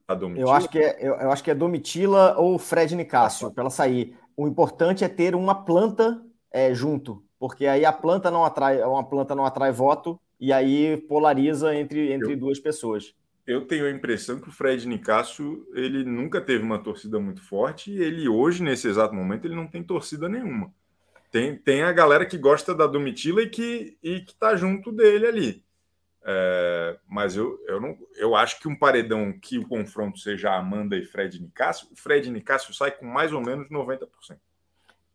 a 0.09 0.15
Domitila? 0.15 0.49
Eu 0.49 0.53
acho 0.53 0.69
que 0.69 0.79
é, 0.79 0.97
eu, 1.01 1.15
eu 1.15 1.31
acho 1.31 1.45
que 1.45 1.51
é 1.51 1.55
Domitila 1.55 2.37
ou 2.39 2.59
Fred 2.59 2.95
Nicásio, 2.97 3.49
ah, 3.49 3.51
para 3.51 3.63
ela 3.63 3.71
sair. 3.71 4.17
O 4.37 4.49
importante 4.49 5.05
é 5.05 5.09
ter 5.09 5.35
uma 5.35 5.55
planta 5.55 6.23
é, 6.51 6.75
junto, 6.75 7.23
porque 7.39 7.67
aí 7.67 7.85
a 7.85 7.93
planta 7.93 8.31
não 8.31 8.45
atrai, 8.45 8.83
uma 8.83 9.05
planta 9.05 9.35
não 9.35 9.45
atrai 9.45 9.73
voto 9.73 10.21
e 10.39 10.53
aí 10.53 10.97
polariza 11.09 11.75
entre, 11.75 12.13
entre 12.13 12.33
eu, 12.33 12.39
duas 12.39 12.59
pessoas 12.59 13.15
eu 13.51 13.67
tenho 13.67 13.87
a 13.87 13.91
impressão 13.91 14.41
que 14.41 14.49
o 14.49 14.53
Fred 14.53 14.87
Nicásio 14.87 15.67
ele 15.75 16.05
nunca 16.05 16.41
teve 16.41 16.63
uma 16.63 16.79
torcida 16.79 17.19
muito 17.19 17.43
forte 17.43 17.91
e 17.91 18.01
ele 18.01 18.29
hoje, 18.29 18.63
nesse 18.63 18.87
exato 18.87 19.13
momento, 19.13 19.45
ele 19.45 19.57
não 19.57 19.67
tem 19.67 19.83
torcida 19.83 20.29
nenhuma. 20.29 20.73
Tem, 21.33 21.57
tem 21.57 21.83
a 21.83 21.93
galera 21.93 22.25
que 22.25 22.39
gosta 22.39 22.73
da 22.73 22.87
Domitila 22.87 23.43
e 23.43 23.49
que 23.49 23.97
e 24.03 24.21
que 24.21 24.35
tá 24.37 24.55
junto 24.55 24.93
dele 24.93 25.27
ali. 25.27 25.65
É, 26.23 26.99
mas 27.09 27.37
eu, 27.37 27.59
eu, 27.67 27.81
não, 27.81 27.99
eu 28.17 28.37
acho 28.37 28.61
que 28.61 28.69
um 28.69 28.77
paredão 28.77 29.33
que 29.33 29.59
o 29.59 29.67
confronto 29.67 30.19
seja 30.19 30.55
Amanda 30.55 30.97
e 30.97 31.05
Fred 31.05 31.41
Nicásio, 31.43 31.89
o 31.91 31.97
Fred 31.97 32.31
Nicásio 32.31 32.73
sai 32.73 32.93
com 32.93 33.07
mais 33.07 33.33
ou 33.33 33.41
menos 33.41 33.69
90%. 33.69 34.07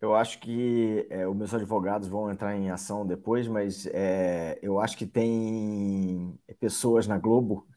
Eu 0.05 0.15
acho 0.15 0.39
que 0.39 1.07
é, 1.09 1.27
os 1.27 1.35
meus 1.35 1.53
advogados 1.53 2.07
vão 2.07 2.31
entrar 2.31 2.55
em 2.55 2.69
ação 2.69 3.05
depois, 3.05 3.47
mas 3.47 3.87
é, 3.87 4.59
eu 4.61 4.79
acho 4.79 4.95
que 4.95 5.07
tem 5.07 6.37
pessoas 6.59 7.07
na 7.07 7.17
Globo 7.17 7.67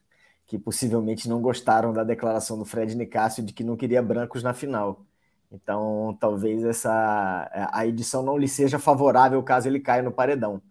que 0.45 0.59
possivelmente 0.59 1.27
não 1.27 1.41
gostaram 1.41 1.91
da 1.91 2.03
declaração 2.03 2.57
do 2.59 2.65
Fred 2.65 2.95
Nicásio 2.95 3.43
de 3.43 3.51
que 3.53 3.63
não 3.63 3.75
queria 3.75 4.01
brancos 4.03 4.43
na 4.43 4.53
final. 4.53 5.05
Então, 5.51 6.15
talvez 6.19 6.63
essa 6.63 7.49
a 7.73 7.87
edição 7.87 8.23
não 8.23 8.37
lhe 8.37 8.47
seja 8.47 8.77
favorável 8.79 9.41
caso 9.43 9.67
ele 9.67 9.79
caia 9.79 10.03
no 10.03 10.11
paredão. 10.11 10.61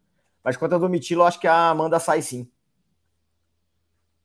Mas 0.45 0.57
quanto 0.57 0.77
a 0.77 0.79
Domitila, 0.79 1.25
eu 1.25 1.27
acho 1.27 1.41
que 1.41 1.49
a 1.49 1.71
Amanda 1.71 1.99
sai 1.99 2.23
sim. 2.23 2.49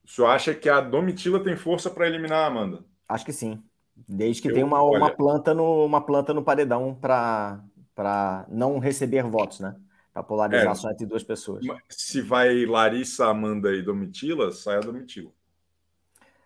O 0.06 0.10
senhor 0.10 0.28
acha 0.28 0.54
que 0.54 0.70
a 0.70 0.80
Domitila 0.82 1.44
tem 1.44 1.56
força 1.58 1.90
para 1.90 2.08
eliminar 2.08 2.44
a 2.44 2.48
Amanda? 2.48 2.86
Acho 3.08 3.26
que 3.26 3.34
sim. 3.34 3.64
Desde 4.08 4.42
que 4.42 4.50
eu, 4.50 4.54
tenha 4.54 4.66
uma, 4.66 4.84
olha... 4.84 4.98
uma, 4.98 5.12
planta 5.12 5.54
no, 5.54 5.86
uma 5.86 6.02
planta 6.02 6.34
no 6.34 6.44
paredão 6.44 6.96
para 6.96 8.46
não 8.50 8.80
receber 8.80 9.24
votos, 9.24 9.60
né? 9.60 9.76
Para 10.14 10.24
polarizar 10.24 10.72
é, 10.72 10.76
só 10.76 10.92
entre 10.92 11.06
duas 11.06 11.24
pessoas. 11.24 11.66
Se 11.90 12.22
vai 12.22 12.66
Larissa, 12.66 13.28
Amanda 13.28 13.74
e 13.74 13.82
Domitila, 13.82 14.52
sai 14.52 14.78
a 14.78 14.82
Domitila. 14.82 15.32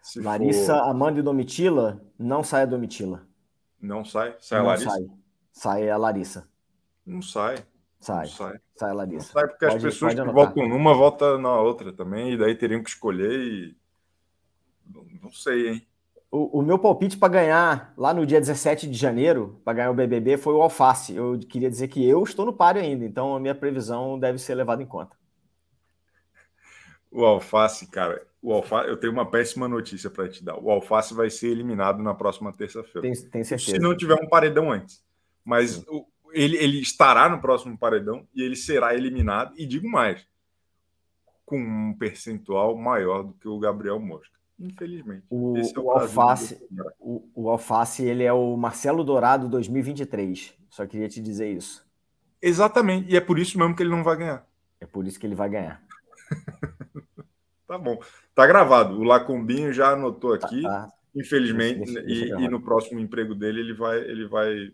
Se 0.02 0.22
Larissa, 0.22 0.78
for... 0.78 0.90
Amanda 0.90 1.20
e 1.20 1.22
Domitila, 1.22 2.02
não 2.18 2.44
sai 2.44 2.64
a 2.64 2.66
Domitila. 2.66 3.28
Não 3.82 4.06
sai? 4.06 4.36
Sai 4.40 4.60
a 4.60 4.64
Larissa? 4.64 4.90
Sai. 4.90 5.08
sai 5.52 5.90
a 5.90 5.98
Larissa. 5.98 6.50
Não 7.06 7.22
sai. 7.22 7.58
Sai. 8.00 8.26
Não 8.26 8.32
sai. 8.32 8.60
sai 8.76 8.90
a 8.90 8.94
Larissa. 8.94 9.28
Não 9.28 9.34
sai 9.34 9.48
porque 9.48 9.66
pode, 9.66 9.78
as 9.78 9.84
pessoas 9.84 10.14
que 10.14 10.24
votam 10.24 10.70
numa 10.70 10.94
votam 10.94 11.38
na 11.38 11.60
outra 11.60 11.92
também, 11.92 12.34
e 12.34 12.38
daí 12.38 12.56
teriam 12.56 12.82
que 12.82 12.90
escolher 12.90 13.40
e. 13.40 13.78
Não 15.22 15.32
sei, 15.32 15.70
hein? 15.70 15.88
O, 16.30 16.60
o 16.60 16.62
meu 16.62 16.78
palpite 16.78 17.18
para 17.18 17.30
ganhar 17.30 17.94
lá 17.98 18.14
no 18.14 18.26
dia 18.26 18.40
17 18.40 18.88
de 18.88 18.98
janeiro, 18.98 19.62
para 19.64 19.74
ganhar 19.74 19.92
o 19.92 19.94
BBB, 19.94 20.38
foi 20.38 20.54
o 20.54 20.62
Alface. 20.62 21.16
Eu 21.16 21.40
queria 21.40 21.70
dizer 21.70 21.88
que 21.88 22.06
eu 22.06 22.22
estou 22.24 22.46
no 22.46 22.54
páreo 22.54 22.82
ainda, 22.82 23.06
então 23.06 23.36
a 23.36 23.40
minha 23.40 23.56
previsão 23.56 24.20
deve 24.20 24.38
ser 24.38 24.56
levada 24.56 24.84
em 24.84 24.86
conta. 24.86 25.16
O 27.10 27.24
Alface, 27.24 27.88
cara, 27.88 28.22
o 28.42 28.54
Alface, 28.54 28.90
eu 28.90 28.98
tenho 28.98 29.14
uma 29.14 29.30
péssima 29.30 29.68
notícia 29.68 30.10
para 30.10 30.28
te 30.28 30.44
dar. 30.44 30.58
O 30.58 30.70
Alface 30.70 31.14
vai 31.14 31.30
ser 31.30 31.48
eliminado 31.48 32.04
na 32.04 32.14
próxima 32.14 32.52
terça-feira. 32.52 33.02
Tem, 33.02 33.14
tem, 33.30 33.44
certeza. 33.44 33.72
Se 33.72 33.80
não 33.80 33.96
tiver 33.96 34.16
um 34.16 34.28
paredão 34.28 34.72
antes. 34.72 35.02
Mas 35.46 35.84
o, 35.88 36.06
ele, 36.34 36.58
ele 36.58 36.80
estará 36.80 37.30
no 37.30 37.40
próximo 37.40 37.78
paredão 37.78 38.28
e 38.36 38.42
ele 38.42 38.56
será 38.56 38.94
eliminado. 38.94 39.54
E 39.58 39.66
digo 39.66 39.90
mais, 39.90 40.28
com 41.46 41.58
um 41.58 41.94
percentual 41.98 42.76
maior 42.78 43.24
do 43.24 43.34
que 43.34 43.48
o 43.48 43.58
Gabriel 43.58 44.00
Mosca. 44.00 44.37
Infelizmente. 44.60 45.24
O, 45.30 45.56
é 45.58 45.62
o, 45.62 45.84
o 45.84 45.92
Alface, 45.92 46.68
o, 47.00 47.30
o, 47.36 47.50
Alface, 47.50 48.04
ele 48.04 48.24
é 48.24 48.34
o 48.34 48.58
Marcelo 48.58 49.04
Dourado 49.04 49.48
2023. 49.48 50.54
Só 50.70 50.86
queria 50.86 51.08
te 51.08 51.22
dizer 51.22 51.52
isso. 51.52 51.86
Exatamente. 52.42 53.12
E 53.12 53.16
é 53.16 53.22
por 53.22 53.38
isso 53.38 53.58
mesmo 53.58 53.76
que 53.76 53.84
ele 53.84 53.92
não 53.92 54.04
vai 54.04 54.18
ganhar. 54.18 54.48
É 54.80 54.86
por 54.86 55.06
isso 55.06 55.20
que 55.20 55.28
ele 55.28 55.36
vai 55.36 55.50
ganhar. 55.50 55.82
tá 57.68 57.78
bom. 57.78 58.00
Tá 58.34 58.48
gravado. 58.48 59.00
O 59.00 59.04
Lacombinho 59.04 59.72
já 59.72 59.92
anotou 59.92 60.34
aqui. 60.34 60.62
Tá, 60.62 60.70
tá. 60.70 60.94
Infelizmente. 61.16 61.98
E, 62.06 62.30
e, 62.32 62.48
no 62.48 62.62
próximo 62.62 63.00
emprego 63.00 63.34
dele 63.34 63.60
ele 63.60 63.74
vai, 63.74 63.98
ele 64.00 64.28
vai 64.28 64.72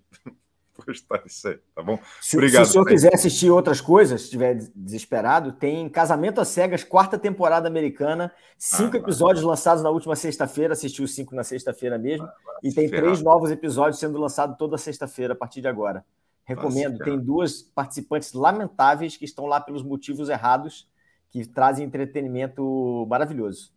postar 0.74 1.24
isso 1.26 1.48
aí, 1.48 1.60
tá 1.76 1.82
bom? 1.82 2.00
Se, 2.22 2.36
Obrigado. 2.36 2.66
Se 2.66 2.70
o 2.72 2.74
senhor 2.74 2.86
quiser 2.86 3.14
assistir 3.14 3.50
outras 3.50 3.80
coisas, 3.80 4.22
se 4.22 4.26
estiver 4.26 4.56
desesperado, 4.76 5.52
tem 5.52 5.88
Casamento 5.90 6.42
às 6.42 6.48
Cegas, 6.48 6.84
quarta 6.84 7.18
temporada 7.18 7.68
americana, 7.68 8.34
cinco 8.58 8.98
ah, 8.98 9.00
episódios 9.00 9.44
lançados 9.44 9.84
na 9.84 9.90
última 9.90 10.16
sexta-feira, 10.16 10.74
assisti 10.74 11.02
os 11.02 11.14
cinco 11.14 11.36
na 11.36 11.44
sexta-feira 11.44 11.98
mesmo, 11.98 12.26
ah, 12.26 12.34
e 12.64 12.72
tem 12.74 12.90
três 12.90 13.22
novos 13.22 13.52
episódios 13.52 14.00
sendo 14.00 14.20
lançados 14.20 14.58
toda 14.58 14.78
sexta-feira 14.78 15.34
a 15.34 15.36
partir 15.36 15.62
de 15.62 15.68
agora. 15.68 16.06
Recomendo, 16.46 16.98
tem 17.00 17.18
duas 17.18 17.62
participantes 17.62 18.34
lamentáveis 18.34 19.16
que 19.16 19.24
estão 19.24 19.46
lá 19.46 19.62
pelos 19.62 19.82
motivos 19.82 20.28
errados, 20.28 20.90
que 21.30 21.46
trazem 21.48 21.86
entretenimento 21.86 23.08
maravilhoso. 23.10 23.72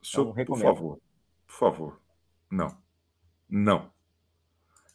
Então, 0.00 0.24
Senhor, 0.24 0.32
recomendo. 0.32 0.66
Por 0.66 0.74
favor, 0.74 1.00
por 1.46 1.54
favor. 1.54 2.00
Não. 2.50 2.76
Não. 3.48 3.90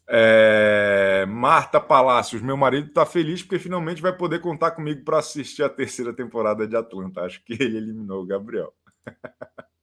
É... 0.07 1.25
Marta 1.27 1.79
Palácios, 1.79 2.41
meu 2.41 2.57
marido 2.57 2.87
está 2.87 3.05
feliz 3.05 3.41
porque 3.41 3.59
finalmente 3.59 4.01
vai 4.01 4.15
poder 4.15 4.39
contar 4.39 4.71
comigo 4.71 5.03
para 5.03 5.19
assistir 5.19 5.63
a 5.63 5.69
terceira 5.69 6.13
temporada 6.13 6.67
de 6.67 6.75
Atlanta. 6.75 7.21
Acho 7.21 7.43
que 7.43 7.53
ele 7.53 7.77
eliminou 7.77 8.23
o 8.23 8.25
Gabriel. 8.25 8.73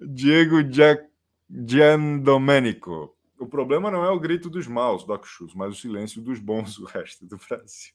Diego 0.00 0.56
Giandomenico. 1.48 3.16
O 3.38 3.46
problema 3.46 3.90
não 3.90 4.04
é 4.04 4.10
o 4.10 4.18
grito 4.18 4.48
dos 4.48 4.66
maus, 4.66 5.04
Doc 5.04 5.26
Schultz, 5.26 5.54
mas 5.54 5.74
o 5.74 5.80
silêncio 5.80 6.20
dos 6.22 6.38
bons 6.38 6.76
do 6.76 6.84
resto 6.84 7.26
do 7.26 7.36
Brasil. 7.36 7.92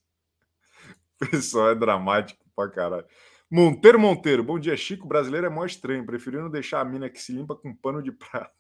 O 1.22 1.30
pessoal 1.30 1.72
é 1.72 1.76
dramático 1.76 2.44
pra 2.56 2.70
caralho. 2.70 3.06
Monteiro 3.52 4.00
Monteiro, 4.00 4.44
bom 4.44 4.60
dia, 4.60 4.78
Chico. 4.78 5.06
O 5.06 5.08
brasileiro 5.10 5.48
é 5.48 5.50
mó 5.50 5.66
estranho, 5.66 6.06
preferindo 6.06 6.50
deixar 6.50 6.82
a 6.82 6.86
mina 6.86 7.10
que 7.10 7.22
se 7.22 7.34
limpa 7.34 7.56
com 7.56 7.76
pano 7.76 8.02
de 8.02 8.12
prato 8.12 8.59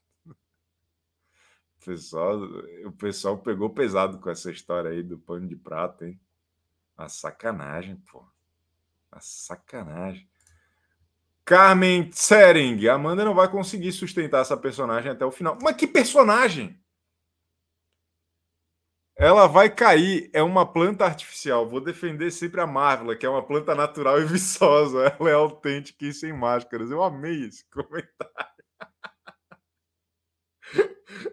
o 1.79 1.85
pessoal, 1.85 2.43
o 2.85 2.91
pessoal 2.91 3.37
pegou 3.37 3.69
pesado 3.69 4.19
com 4.19 4.29
essa 4.29 4.51
história 4.51 4.91
aí 4.91 5.01
do 5.01 5.17
pano 5.17 5.47
de 5.47 5.55
prata, 5.55 6.05
hein? 6.05 6.19
A 6.97 7.07
sacanagem, 7.07 7.95
pô. 7.95 8.23
A 9.09 9.21
sacanagem. 9.21 10.27
Carmen 11.45 12.09
Tsering. 12.09 12.87
Amanda 12.89 13.23
não 13.23 13.33
vai 13.33 13.49
conseguir 13.49 13.93
sustentar 13.93 14.41
essa 14.41 14.57
personagem 14.57 15.09
até 15.09 15.25
o 15.25 15.31
final. 15.31 15.57
Mas 15.61 15.77
que 15.77 15.87
personagem? 15.87 16.77
Ela 19.15 19.47
vai 19.47 19.69
cair. 19.69 20.29
É 20.33 20.43
uma 20.43 20.65
planta 20.65 21.05
artificial. 21.05 21.67
Vou 21.67 21.81
defender 21.81 22.29
sempre 22.31 22.59
a 22.61 22.67
Marvel, 22.67 23.17
que 23.17 23.25
é 23.25 23.29
uma 23.29 23.45
planta 23.45 23.73
natural 23.73 24.19
e 24.21 24.25
viçosa. 24.25 25.15
Ela 25.19 25.29
é 25.29 25.33
autêntica 25.33 26.05
e 26.05 26.13
sem 26.13 26.33
máscaras. 26.33 26.91
Eu 26.91 27.01
amei 27.01 27.45
esse 27.45 27.65
comentário 27.69 28.59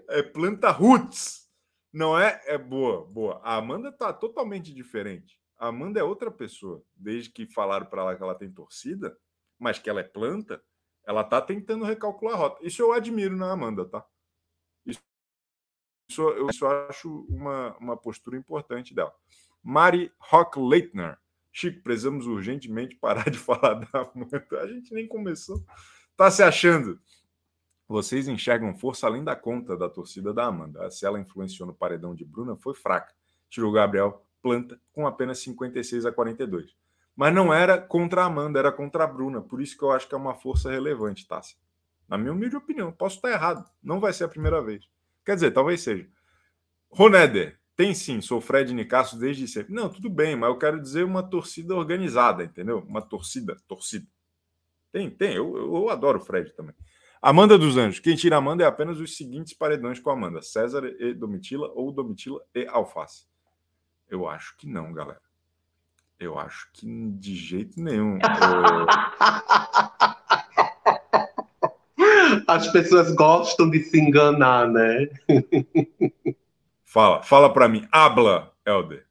é 0.08 0.22
planta 0.22 0.70
roots. 0.70 1.46
Não 1.92 2.18
é? 2.18 2.40
É 2.46 2.58
boa, 2.58 3.06
boa. 3.06 3.40
A 3.42 3.56
Amanda 3.56 3.90
tá 3.90 4.12
totalmente 4.12 4.74
diferente. 4.74 5.40
A 5.58 5.68
Amanda 5.68 5.98
é 5.98 6.02
outra 6.02 6.30
pessoa. 6.30 6.84
Desde 6.94 7.30
que 7.30 7.46
falaram 7.46 7.86
para 7.86 8.02
ela 8.02 8.16
que 8.16 8.22
ela 8.22 8.34
tem 8.34 8.50
torcida, 8.50 9.16
mas 9.58 9.78
que 9.78 9.88
ela 9.88 10.00
é 10.00 10.04
planta, 10.04 10.62
ela 11.06 11.24
tá 11.24 11.40
tentando 11.40 11.84
recalcular 11.84 12.34
a 12.34 12.38
rota. 12.38 12.66
Isso 12.66 12.82
eu 12.82 12.92
admiro 12.92 13.36
na 13.36 13.50
Amanda, 13.50 13.86
tá? 13.86 14.04
Isso, 14.84 15.00
eu, 16.18 16.48
eu 16.48 16.88
acho 16.88 17.26
uma, 17.28 17.76
uma 17.78 17.96
postura 17.96 18.36
importante 18.36 18.94
dela. 18.94 19.14
Mari 19.62 20.12
Rock 20.18 20.58
Leitner. 20.58 21.18
Chico, 21.50 21.82
precisamos 21.82 22.26
urgentemente 22.26 22.94
parar 22.96 23.30
de 23.30 23.38
falar 23.38 23.74
da 23.74 24.00
Amanda. 24.00 24.46
A 24.60 24.66
gente 24.66 24.92
nem 24.92 25.08
começou. 25.08 25.64
Tá 26.14 26.30
se 26.30 26.42
achando 26.42 27.00
vocês 27.88 28.26
enxergam 28.26 28.74
força 28.74 29.06
além 29.06 29.22
da 29.22 29.36
conta 29.36 29.76
da 29.76 29.88
torcida 29.88 30.32
da 30.32 30.46
Amanda. 30.46 30.90
Se 30.90 31.06
ela 31.06 31.20
influenciou 31.20 31.66
no 31.66 31.74
paredão 31.74 32.14
de 32.14 32.24
Bruna, 32.24 32.56
foi 32.56 32.74
fraca. 32.74 33.14
Tirou 33.48 33.70
Gabriel 33.70 34.24
Planta 34.42 34.80
com 34.92 35.06
apenas 35.06 35.38
56 35.38 36.06
a 36.06 36.12
42. 36.12 36.74
Mas 37.14 37.34
não 37.34 37.52
era 37.52 37.80
contra 37.80 38.22
a 38.22 38.26
Amanda, 38.26 38.58
era 38.58 38.72
contra 38.72 39.04
a 39.04 39.06
Bruna. 39.06 39.40
Por 39.40 39.60
isso 39.60 39.76
que 39.76 39.82
eu 39.82 39.90
acho 39.90 40.08
que 40.08 40.14
é 40.14 40.18
uma 40.18 40.34
força 40.34 40.70
relevante, 40.70 41.26
Tássia. 41.26 41.56
Na 42.08 42.18
minha 42.18 42.32
humilde 42.32 42.56
opinião. 42.56 42.92
Posso 42.92 43.16
estar 43.16 43.30
errado. 43.30 43.68
Não 43.82 44.00
vai 44.00 44.12
ser 44.12 44.24
a 44.24 44.28
primeira 44.28 44.62
vez. 44.62 44.88
Quer 45.24 45.34
dizer, 45.34 45.52
talvez 45.52 45.80
seja. 45.80 46.06
Roneder, 46.90 47.58
tem 47.76 47.92
sim, 47.94 48.20
sou 48.20 48.40
Fred 48.40 48.72
Nicasso 48.72 49.18
desde 49.18 49.46
sempre. 49.46 49.74
Não, 49.74 49.88
tudo 49.88 50.08
bem, 50.08 50.34
mas 50.34 50.48
eu 50.48 50.58
quero 50.58 50.80
dizer 50.80 51.04
uma 51.04 51.22
torcida 51.22 51.74
organizada, 51.74 52.44
entendeu? 52.44 52.78
Uma 52.88 53.02
torcida, 53.02 53.56
torcida. 53.68 54.06
Tem, 54.92 55.10
tem. 55.10 55.34
Eu, 55.34 55.56
eu 55.56 55.90
adoro 55.90 56.18
o 56.18 56.24
Fred 56.24 56.54
também. 56.54 56.74
Amanda 57.20 57.58
dos 57.58 57.76
Anjos. 57.76 58.00
Quem 58.00 58.14
tira 58.16 58.36
Amanda 58.36 58.64
é 58.64 58.66
apenas 58.66 59.00
os 59.00 59.16
seguintes 59.16 59.52
paredões 59.54 59.98
com 59.98 60.10
Amanda: 60.10 60.42
César 60.42 60.84
e 60.98 61.14
Domitila 61.14 61.70
ou 61.74 61.90
Domitila 61.90 62.40
e 62.54 62.66
Alface. 62.66 63.26
Eu 64.08 64.28
acho 64.28 64.56
que 64.56 64.66
não, 64.68 64.92
galera. 64.92 65.20
Eu 66.18 66.38
acho 66.38 66.70
que 66.72 66.86
de 66.86 67.34
jeito 67.34 67.80
nenhum. 67.80 68.18
As 72.46 72.70
pessoas 72.70 73.12
gostam 73.14 73.68
de 73.68 73.82
se 73.82 73.98
enganar, 73.98 74.68
né? 74.68 75.08
fala, 76.84 77.22
fala 77.22 77.52
para 77.52 77.68
mim. 77.68 77.86
Habla, 77.90 78.52
Helder. 78.64 79.04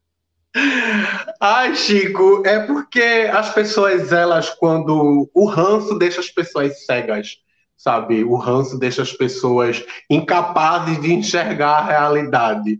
Ai, 1.39 1.75
Chico, 1.75 2.43
é 2.45 2.65
porque 2.65 3.29
as 3.31 3.53
pessoas, 3.53 4.11
elas, 4.13 4.49
quando 4.49 5.29
o 5.33 5.45
ranço 5.45 5.97
deixa 5.99 6.21
as 6.21 6.31
pessoas 6.31 6.85
cegas 6.85 7.39
sabe? 7.77 8.23
O 8.23 8.35
ranço 8.35 8.77
deixa 8.77 9.01
as 9.01 9.11
pessoas 9.11 9.83
incapazes 10.09 11.01
de 11.01 11.13
enxergar 11.13 11.77
a 11.77 11.85
realidade. 11.85 12.79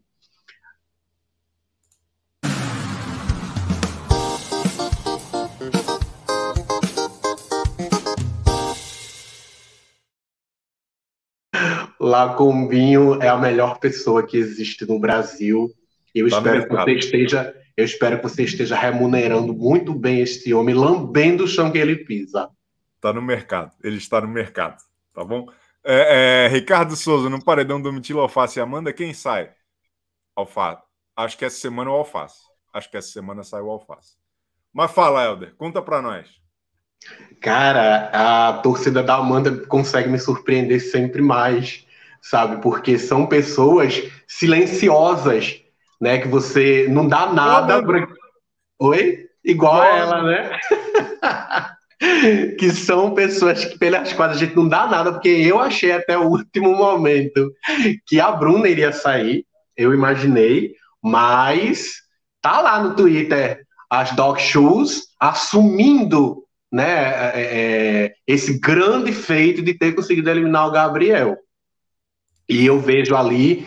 Lacombinho 11.99 13.21
é 13.21 13.27
a 13.27 13.38
melhor 13.38 13.79
pessoa 13.79 14.25
que 14.25 14.38
existe 14.38 14.86
no 14.86 14.99
Brasil. 14.99 15.71
Eu 16.13 16.29
tá 16.29 16.38
espero 16.38 16.67
que 16.67 16.75
você 16.75 16.91
esteja, 16.91 17.55
eu 17.75 17.84
espero 17.84 18.17
que 18.17 18.23
você 18.23 18.43
esteja 18.43 18.75
remunerando 18.75 19.53
muito 19.53 19.93
bem 19.93 20.21
este 20.21 20.53
homem, 20.53 20.75
lambendo 20.75 21.43
o 21.43 21.47
chão 21.47 21.71
que 21.71 21.77
ele 21.77 21.97
pisa. 21.97 22.47
Está 23.05 23.13
no 23.13 23.21
mercado. 23.21 23.71
Ele 23.83 23.97
está 23.97 24.19
no 24.19 24.27
mercado. 24.27 24.81
Tá 25.13 25.23
bom? 25.23 25.47
É, 25.83 26.45
é, 26.45 26.47
Ricardo 26.47 26.95
Souza, 26.95 27.29
no 27.29 27.43
paredão 27.43 27.79
Domitila 27.79 28.23
Alface 28.23 28.57
e 28.57 28.61
Amanda, 28.63 28.91
quem 28.91 29.13
sai? 29.13 29.51
Alface. 30.35 30.81
Acho 31.15 31.37
que 31.37 31.45
essa 31.45 31.55
semana 31.55 31.91
é 31.91 31.93
o 31.93 31.97
Alface. 31.97 32.39
Acho 32.73 32.89
que 32.89 32.97
essa 32.97 33.09
semana 33.09 33.43
sai 33.43 33.61
o 33.61 33.69
Alface. 33.69 34.15
Mas 34.73 34.89
fala, 34.91 35.23
Helder, 35.23 35.53
conta 35.55 35.83
para 35.83 36.01
nós. 36.01 36.27
Cara, 37.39 38.09
a 38.11 38.53
torcida 38.63 39.03
da 39.03 39.17
Amanda 39.17 39.67
consegue 39.67 40.09
me 40.09 40.17
surpreender 40.17 40.81
sempre 40.81 41.21
mais, 41.21 41.85
sabe? 42.19 42.59
Porque 42.59 42.97
são 42.97 43.27
pessoas 43.27 44.01
silenciosas, 44.27 45.61
né? 46.01 46.17
Que 46.17 46.27
você 46.27 46.87
não 46.89 47.07
dá 47.07 47.31
nada. 47.31 47.83
Pra... 47.83 48.07
Oi? 48.79 49.29
Igual 49.43 49.79
a 49.79 49.87
ela, 49.89 50.23
né? 50.23 50.59
que 52.60 52.71
são 52.71 53.13
pessoas 53.13 53.65
que, 53.65 53.77
pelas 53.77 54.13
quais 54.13 54.31
a 54.34 54.39
gente 54.39 54.55
não 54.55 54.67
dá 54.67 54.88
nada, 54.88 55.12
porque 55.12 55.29
eu 55.29 55.60
achei 55.60 55.91
até 55.91 56.17
o 56.17 56.27
último 56.27 56.75
momento 56.75 57.51
que 58.05 58.19
a 58.19 58.31
Bruna 58.31 58.67
iria 58.67 58.91
sair, 58.91 59.45
eu 59.77 59.93
imaginei, 59.93 60.73
mas 61.01 61.93
tá 62.41 62.62
lá 62.62 62.81
no 62.81 62.95
Twitter 62.95 63.65
as 63.89 64.12
Dog 64.15 64.41
Shoes 64.41 65.03
assumindo 65.19 66.43
né, 66.71 66.84
é, 66.84 67.31
é, 67.36 68.13
esse 68.27 68.60
grande 68.60 69.13
feito 69.13 69.62
de 69.62 69.73
ter 69.73 69.93
conseguido 69.93 70.29
eliminar 70.29 70.67
o 70.67 70.71
Gabriel. 70.71 71.38
E 72.49 72.65
eu 72.65 72.79
vejo 72.79 73.15
ali, 73.15 73.65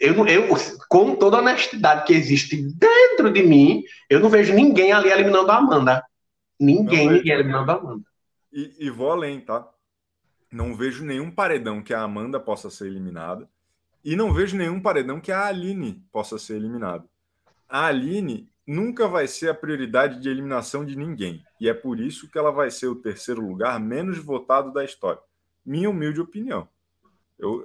eu, 0.00 0.26
eu, 0.26 0.48
com 0.88 1.14
toda 1.14 1.38
a 1.38 1.40
honestidade 1.40 2.04
que 2.04 2.12
existe 2.12 2.62
dentro 2.76 3.32
de 3.32 3.42
mim, 3.42 3.82
eu 4.10 4.20
não 4.20 4.28
vejo 4.28 4.52
ninguém 4.52 4.92
ali 4.92 5.10
eliminando 5.10 5.50
a 5.50 5.56
Amanda. 5.56 6.02
Ninguém, 6.62 7.06
não 7.06 7.12
ninguém 7.14 7.32
eliminando 7.32 7.70
a 7.70 7.74
Amanda. 7.74 8.04
E, 8.52 8.76
e 8.78 8.90
vou 8.90 9.10
além, 9.10 9.40
tá? 9.40 9.68
Não 10.50 10.74
vejo 10.74 11.04
nenhum 11.04 11.30
paredão 11.30 11.82
que 11.82 11.92
a 11.92 12.02
Amanda 12.02 12.38
possa 12.38 12.70
ser 12.70 12.86
eliminada. 12.86 13.48
E 14.04 14.14
não 14.14 14.32
vejo 14.32 14.56
nenhum 14.56 14.80
paredão 14.80 15.20
que 15.20 15.32
a 15.32 15.46
Aline 15.46 16.04
possa 16.12 16.38
ser 16.38 16.56
eliminada. 16.56 17.04
a 17.68 17.86
Aline 17.86 18.48
nunca 18.66 19.08
vai 19.08 19.26
ser 19.26 19.50
a 19.50 19.54
prioridade 19.54 20.20
de 20.20 20.28
eliminação 20.28 20.84
de 20.84 20.96
ninguém. 20.96 21.42
E 21.60 21.68
é 21.68 21.74
por 21.74 21.98
isso 21.98 22.30
que 22.30 22.38
ela 22.38 22.52
vai 22.52 22.70
ser 22.70 22.86
o 22.86 22.94
terceiro 22.94 23.40
lugar 23.40 23.80
menos 23.80 24.18
votado 24.18 24.72
da 24.72 24.84
história. 24.84 25.20
Minha 25.64 25.90
humilde 25.90 26.20
opinião. 26.20 26.68
Eu, 27.38 27.64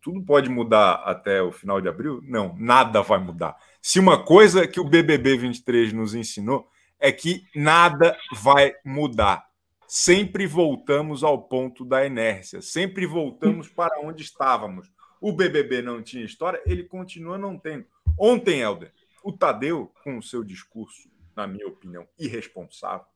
tudo 0.00 0.20
pode 0.22 0.48
mudar 0.48 0.94
até 1.04 1.40
o 1.40 1.52
final 1.52 1.80
de 1.80 1.88
abril? 1.88 2.20
Não, 2.24 2.56
nada 2.58 3.02
vai 3.02 3.20
mudar. 3.20 3.56
Se 3.80 4.00
uma 4.00 4.24
coisa 4.24 4.66
que 4.66 4.80
o 4.80 4.88
BBB 4.88 5.36
23 5.36 5.92
nos 5.92 6.14
ensinou 6.14 6.68
é 7.02 7.10
que 7.10 7.44
nada 7.52 8.16
vai 8.32 8.76
mudar. 8.84 9.44
Sempre 9.88 10.46
voltamos 10.46 11.24
ao 11.24 11.42
ponto 11.42 11.84
da 11.84 12.06
inércia, 12.06 12.62
sempre 12.62 13.04
voltamos 13.04 13.68
para 13.68 14.00
onde 14.00 14.22
estávamos. 14.22 14.88
O 15.20 15.32
BBB 15.32 15.82
não 15.82 16.00
tinha 16.00 16.24
história, 16.24 16.62
ele 16.64 16.84
continua 16.84 17.36
não 17.36 17.58
tendo. 17.58 17.84
Ontem, 18.16 18.60
Helder, 18.60 18.94
o 19.24 19.32
Tadeu, 19.32 19.92
com 20.04 20.16
o 20.16 20.22
seu 20.22 20.44
discurso, 20.44 21.10
na 21.34 21.44
minha 21.44 21.66
opinião, 21.66 22.06
irresponsável, 22.16 23.06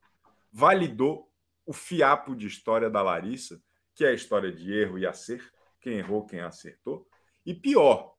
validou 0.51 1.31
o 1.65 1.71
fiapo 1.71 2.35
de 2.35 2.45
história 2.45 2.89
da 2.89 3.01
Larissa, 3.01 3.61
que 3.95 4.03
é 4.03 4.09
a 4.09 4.13
história 4.13 4.51
de 4.51 4.71
erro 4.71 4.99
e 4.99 5.07
acerto, 5.07 5.49
quem 5.79 5.93
errou, 5.93 6.25
quem 6.25 6.41
acertou. 6.41 7.07
E 7.45 7.53
pior, 7.53 8.13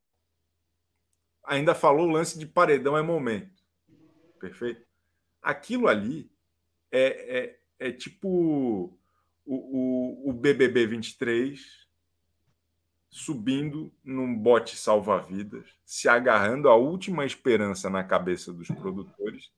ainda 1.44 1.74
falou 1.74 2.09
o 2.09 2.11
lance 2.11 2.38
de 2.38 2.46
paredão 2.46 2.96
é 2.96 3.02
momento. 3.02 3.62
Perfeito? 4.40 4.88
Aquilo 5.42 5.88
ali 5.88 6.31
é, 6.90 7.59
é, 7.81 7.88
é 7.88 7.92
tipo 7.92 8.29
o, 8.29 8.94
o, 9.46 10.31
o 10.31 10.33
BBB 10.33 10.87
23 10.87 11.88
subindo 13.11 13.90
num 14.05 14.37
bote 14.37 14.77
salva-vidas, 14.77 15.66
se 15.85 16.09
agarrando 16.09 16.68
à 16.68 16.74
última 16.74 17.24
esperança 17.24 17.88
na 17.88 18.05
cabeça 18.05 18.53
dos 18.53 18.68
produtores, 18.68 19.51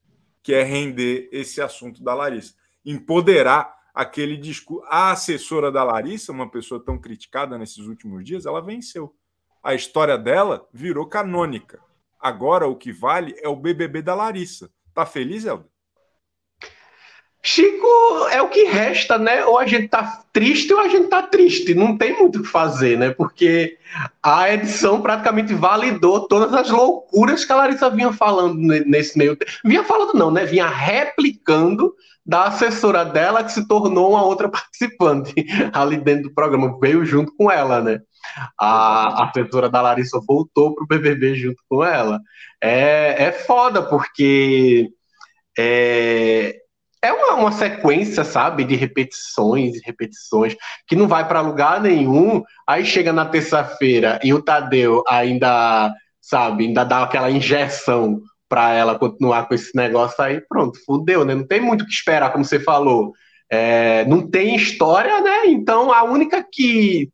que 0.43 0.55
é 0.55 0.63
render 0.63 1.29
esse 1.33 1.61
assunto 1.61 2.03
da 2.03 2.15
Larissa. 2.15 2.55
Empoderar 2.85 3.77
aquele 3.93 4.37
discurso. 4.37 4.87
A 4.89 5.11
assessora 5.11 5.71
da 5.71 5.83
Larissa, 5.83 6.33
uma 6.33 6.51
pessoa 6.51 6.83
tão 6.83 6.99
criticada 6.99 7.59
nesses 7.59 7.87
últimos 7.87 8.25
dias, 8.25 8.47
ela 8.47 8.63
venceu. 8.63 9.15
A 9.63 9.75
história 9.75 10.17
dela 10.17 10.67
virou 10.73 11.07
canônica. 11.07 11.81
Agora 12.19 12.67
o 12.67 12.77
que 12.77 12.93
vale 12.93 13.35
é 13.39 13.49
o 13.49 13.57
BBB 13.57 14.01
da 14.01 14.15
Larissa. 14.15 14.71
Tá 15.01 15.07
feliz, 15.07 15.47
Helder? 15.47 15.65
Chico, 17.43 17.87
é 18.31 18.43
o 18.43 18.51
que 18.51 18.65
resta, 18.65 19.17
né? 19.17 19.47
Ou 19.47 19.59
a 19.59 19.65
gente 19.67 19.89
tá 19.89 20.25
triste 20.31 20.75
ou 20.75 20.79
a 20.79 20.89
gente 20.89 21.09
tá 21.09 21.23
triste. 21.23 21.73
Não 21.73 21.97
tem 21.97 22.19
muito 22.19 22.39
o 22.39 22.43
que 22.43 22.49
fazer, 22.49 22.99
né? 22.99 23.09
Porque 23.09 23.79
a 24.23 24.53
edição 24.53 25.01
praticamente 25.01 25.55
validou 25.55 26.29
todas 26.29 26.53
as 26.53 26.69
loucuras 26.69 27.47
que 27.47 27.51
a 27.51 27.57
Larissa 27.57 27.89
vinha 27.89 28.13
falando 28.13 28.59
nesse 28.59 29.17
meio 29.17 29.35
tempo. 29.37 29.51
Vinha 29.65 29.83
falando, 29.85 30.13
não, 30.13 30.31
né? 30.31 30.45
Vinha 30.45 30.69
replicando 30.69 31.95
da 32.27 32.45
assessora 32.45 33.03
dela, 33.03 33.43
que 33.43 33.53
se 33.53 33.67
tornou 33.67 34.11
uma 34.11 34.23
outra 34.23 34.51
participante 34.53 35.33
ali 35.73 35.97
dentro 35.97 36.25
do 36.25 36.35
programa. 36.35 36.79
Veio 36.79 37.07
junto 37.07 37.35
com 37.39 37.51
ela, 37.51 37.81
né? 37.81 38.03
A, 38.59 39.25
a 39.25 39.69
da 39.69 39.81
Larissa 39.81 40.21
voltou 40.27 40.75
pro 40.75 40.87
BBB 40.87 41.35
junto 41.35 41.63
com 41.69 41.85
ela. 41.85 42.21
É, 42.63 43.25
é 43.25 43.33
foda, 43.33 43.83
porque. 43.83 44.89
É, 45.59 46.57
é 47.03 47.13
uma, 47.13 47.35
uma 47.35 47.53
sequência, 47.53 48.25
sabe, 48.25 48.65
de 48.65 48.77
repetições 48.77 49.77
e 49.77 49.83
repetições, 49.85 50.55
que 50.87 50.95
não 50.95 51.09
vai 51.09 51.27
para 51.27 51.41
lugar 51.41 51.81
nenhum. 51.81 52.43
Aí 52.67 52.85
chega 52.85 53.13
na 53.13 53.25
terça-feira 53.25 54.21
e 54.23 54.35
o 54.35 54.43
Tadeu 54.43 55.03
ainda, 55.09 55.93
sabe, 56.21 56.67
ainda 56.67 56.85
dá 56.85 57.03
aquela 57.03 57.31
injeção 57.31 58.21
para 58.49 58.75
ela 58.75 58.99
continuar 58.99 59.47
com 59.47 59.55
esse 59.55 59.75
negócio 59.77 60.23
aí, 60.23 60.41
pronto, 60.41 60.79
fudeu, 60.85 61.25
né? 61.25 61.35
Não 61.35 61.47
tem 61.47 61.61
muito 61.61 61.83
o 61.83 61.87
que 61.87 61.93
esperar, 61.93 62.33
como 62.33 62.45
você 62.45 62.59
falou. 62.59 63.13
É, 63.49 64.05
não 64.07 64.29
tem 64.29 64.55
história, 64.57 65.21
né? 65.21 65.47
Então 65.47 65.93
a 65.93 66.03
única 66.03 66.45
que, 66.53 67.09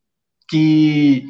que 0.49 1.25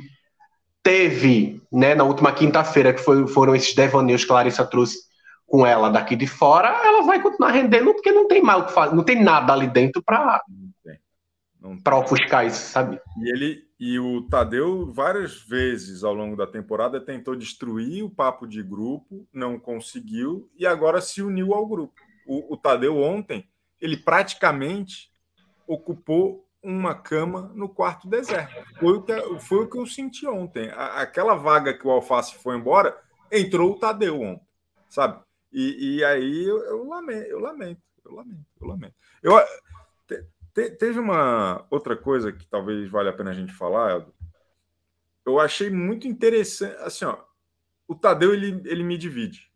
teve, 0.82 1.60
né, 1.72 1.94
na 1.94 2.04
última 2.04 2.32
quinta-feira, 2.32 2.92
que 2.92 3.00
foi, 3.00 3.26
foram 3.26 3.54
esses 3.54 3.74
devaneios 3.74 4.24
que 4.24 4.30
a 4.30 4.36
Larissa 4.36 4.64
trouxe 4.64 4.98
com 5.46 5.66
ela 5.66 5.88
daqui 5.90 6.16
de 6.16 6.26
fora, 6.26 6.68
ela 6.84 7.02
vai 7.02 7.22
continuar 7.22 7.52
rendendo 7.52 7.92
porque 7.94 8.10
não 8.10 8.26
tem 8.26 8.42
mal 8.42 8.66
não 8.92 9.04
tem 9.04 9.22
nada 9.22 9.52
ali 9.52 9.68
dentro 9.68 10.02
para 10.02 10.42
para 11.82 11.98
ofuscar 11.98 12.46
isso, 12.46 12.70
sabe? 12.70 13.00
E 13.18 13.32
ele 13.32 13.66
e 13.78 13.98
o 13.98 14.22
Tadeu 14.22 14.90
várias 14.92 15.40
vezes 15.42 16.02
ao 16.02 16.14
longo 16.14 16.36
da 16.36 16.46
temporada 16.46 17.00
tentou 17.00 17.36
destruir 17.36 18.04
o 18.04 18.10
papo 18.10 18.46
de 18.46 18.62
grupo, 18.62 19.26
não 19.32 19.58
conseguiu 19.58 20.48
e 20.56 20.66
agora 20.66 21.00
se 21.00 21.20
uniu 21.20 21.52
ao 21.52 21.66
grupo. 21.66 21.94
O, 22.26 22.54
o 22.54 22.56
Tadeu 22.56 22.96
ontem 22.96 23.46
ele 23.80 23.96
praticamente 23.96 25.10
ocupou 25.66 26.45
uma 26.66 26.96
cama 26.96 27.52
no 27.54 27.68
quarto 27.68 28.08
deserto. 28.08 28.52
Foi 28.80 28.94
o 28.94 29.02
que, 29.02 29.40
foi 29.40 29.58
o 29.58 29.70
que 29.70 29.78
eu 29.78 29.86
senti 29.86 30.26
ontem. 30.26 30.68
A, 30.70 31.00
aquela 31.00 31.36
vaga 31.36 31.72
que 31.72 31.86
o 31.86 31.90
Alface 31.90 32.34
foi 32.34 32.56
embora, 32.56 33.00
entrou 33.30 33.72
o 33.72 33.78
Tadeu 33.78 34.20
ontem, 34.20 34.46
sabe? 34.88 35.22
E, 35.52 35.98
e 35.98 36.04
aí 36.04 36.44
eu, 36.44 36.58
eu, 36.64 36.84
lamento, 36.88 37.26
eu 37.28 37.38
lamento, 37.38 37.82
eu 38.04 38.12
lamento, 38.12 38.46
eu 38.60 38.66
lamento. 38.66 38.94
Eu, 39.22 39.38
te, 40.08 40.26
te, 40.52 40.70
teve 40.70 40.98
uma 40.98 41.64
outra 41.70 41.96
coisa 41.96 42.32
que 42.32 42.46
talvez 42.48 42.90
valha 42.90 43.10
a 43.10 43.12
pena 43.12 43.30
a 43.30 43.34
gente 43.34 43.52
falar, 43.52 43.92
Eldo. 43.92 44.12
Eu 45.24 45.38
achei 45.38 45.70
muito 45.70 46.08
interessante, 46.08 46.76
assim, 46.82 47.04
ó, 47.04 47.18
o 47.86 47.94
Tadeu 47.94 48.34
ele, 48.34 48.60
ele 48.64 48.82
me 48.82 48.98
divide 48.98 49.52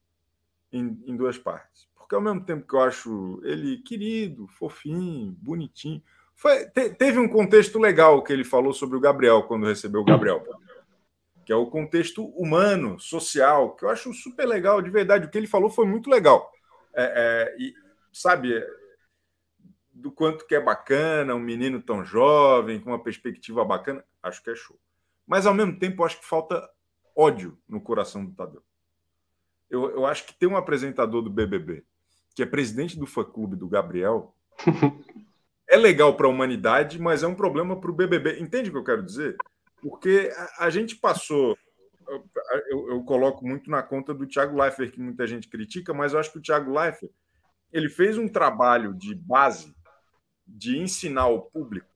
em, 0.73 1.03
em 1.07 1.16
duas 1.16 1.37
partes. 1.37 1.88
Porque 1.96 2.14
ao 2.14 2.20
mesmo 2.20 2.44
tempo 2.44 2.66
que 2.66 2.75
eu 2.75 2.81
acho 2.81 3.40
ele 3.44 3.79
querido, 3.79 4.46
fofinho, 4.46 5.33
bonitinho, 5.40 6.03
foi, 6.40 6.66
te, 6.66 6.90
teve 6.90 7.18
um 7.18 7.29
contexto 7.29 7.79
legal 7.79 8.22
que 8.22 8.33
ele 8.33 8.44
falou 8.44 8.72
sobre 8.72 8.96
o 8.96 9.00
Gabriel 9.00 9.42
quando 9.42 9.66
recebeu 9.66 10.00
o 10.00 10.05
Gabriel 10.05 10.42
que 11.50 11.53
é 11.53 11.57
o 11.57 11.66
contexto 11.66 12.26
humano, 12.40 12.96
social, 13.00 13.74
que 13.74 13.85
eu 13.85 13.88
acho 13.88 14.14
super 14.14 14.46
legal, 14.46 14.81
de 14.81 14.88
verdade. 14.88 15.26
O 15.26 15.29
que 15.29 15.37
ele 15.37 15.48
falou 15.48 15.68
foi 15.68 15.85
muito 15.85 16.09
legal. 16.09 16.48
É, 16.94 17.03
é, 17.03 17.57
e, 17.59 17.74
sabe, 18.12 18.64
do 19.92 20.12
quanto 20.12 20.46
que 20.46 20.55
é 20.55 20.61
bacana, 20.61 21.35
um 21.35 21.40
menino 21.40 21.83
tão 21.83 22.05
jovem, 22.05 22.79
com 22.79 22.90
uma 22.90 23.03
perspectiva 23.03 23.64
bacana, 23.64 24.05
acho 24.22 24.40
que 24.44 24.50
é 24.50 24.55
show. 24.55 24.79
Mas, 25.26 25.44
ao 25.44 25.53
mesmo 25.53 25.76
tempo, 25.76 26.05
acho 26.05 26.20
que 26.20 26.24
falta 26.24 26.70
ódio 27.16 27.59
no 27.68 27.81
coração 27.81 28.24
do 28.24 28.33
Tadeu. 28.33 28.62
Eu, 29.68 29.90
eu 29.90 30.07
acho 30.07 30.24
que 30.26 30.38
tem 30.38 30.48
um 30.48 30.57
apresentador 30.57 31.20
do 31.20 31.31
BBB, 31.31 31.83
que 32.33 32.44
é 32.44 32.46
presidente 32.46 32.96
do 32.96 33.09
fã-clube 33.09 33.57
do 33.57 33.66
Gabriel, 33.66 34.33
é 35.70 35.76
legal 35.76 36.16
para 36.16 36.26
a 36.26 36.30
humanidade, 36.30 37.00
mas 37.00 37.22
é 37.22 37.26
um 37.26 37.35
problema 37.35 37.80
para 37.80 37.90
o 37.90 37.94
BBB. 37.94 38.40
Entende 38.40 38.68
o 38.68 38.72
que 38.72 38.78
eu 38.78 38.85
quero 38.85 39.02
dizer? 39.04 39.37
Porque 39.80 40.30
a, 40.37 40.66
a 40.66 40.70
gente 40.70 40.96
passou. 40.96 41.56
Eu, 42.68 42.90
eu, 42.90 43.04
coloco 43.04 43.46
muito 43.46 43.70
na 43.70 43.83
conta 43.85 44.12
do 44.12 44.26
Thiago 44.26 44.61
Leifert, 44.61 44.90
que 44.90 45.00
muita 45.00 45.28
gente 45.28 45.48
critica, 45.48 45.94
mas 45.94 46.12
eu 46.12 46.18
acho 46.18 46.33
que 46.33 46.38
o 46.38 46.42
Thiago 46.42 46.76
Leifert 46.76 47.12
ele 47.72 47.88
fez 47.88 48.18
um 48.18 48.26
trabalho 48.26 48.92
de 48.92 49.14
base 49.14 49.72
de 50.44 50.76
ensinar 50.76 51.22
ao 51.22 51.42
público 51.42 51.87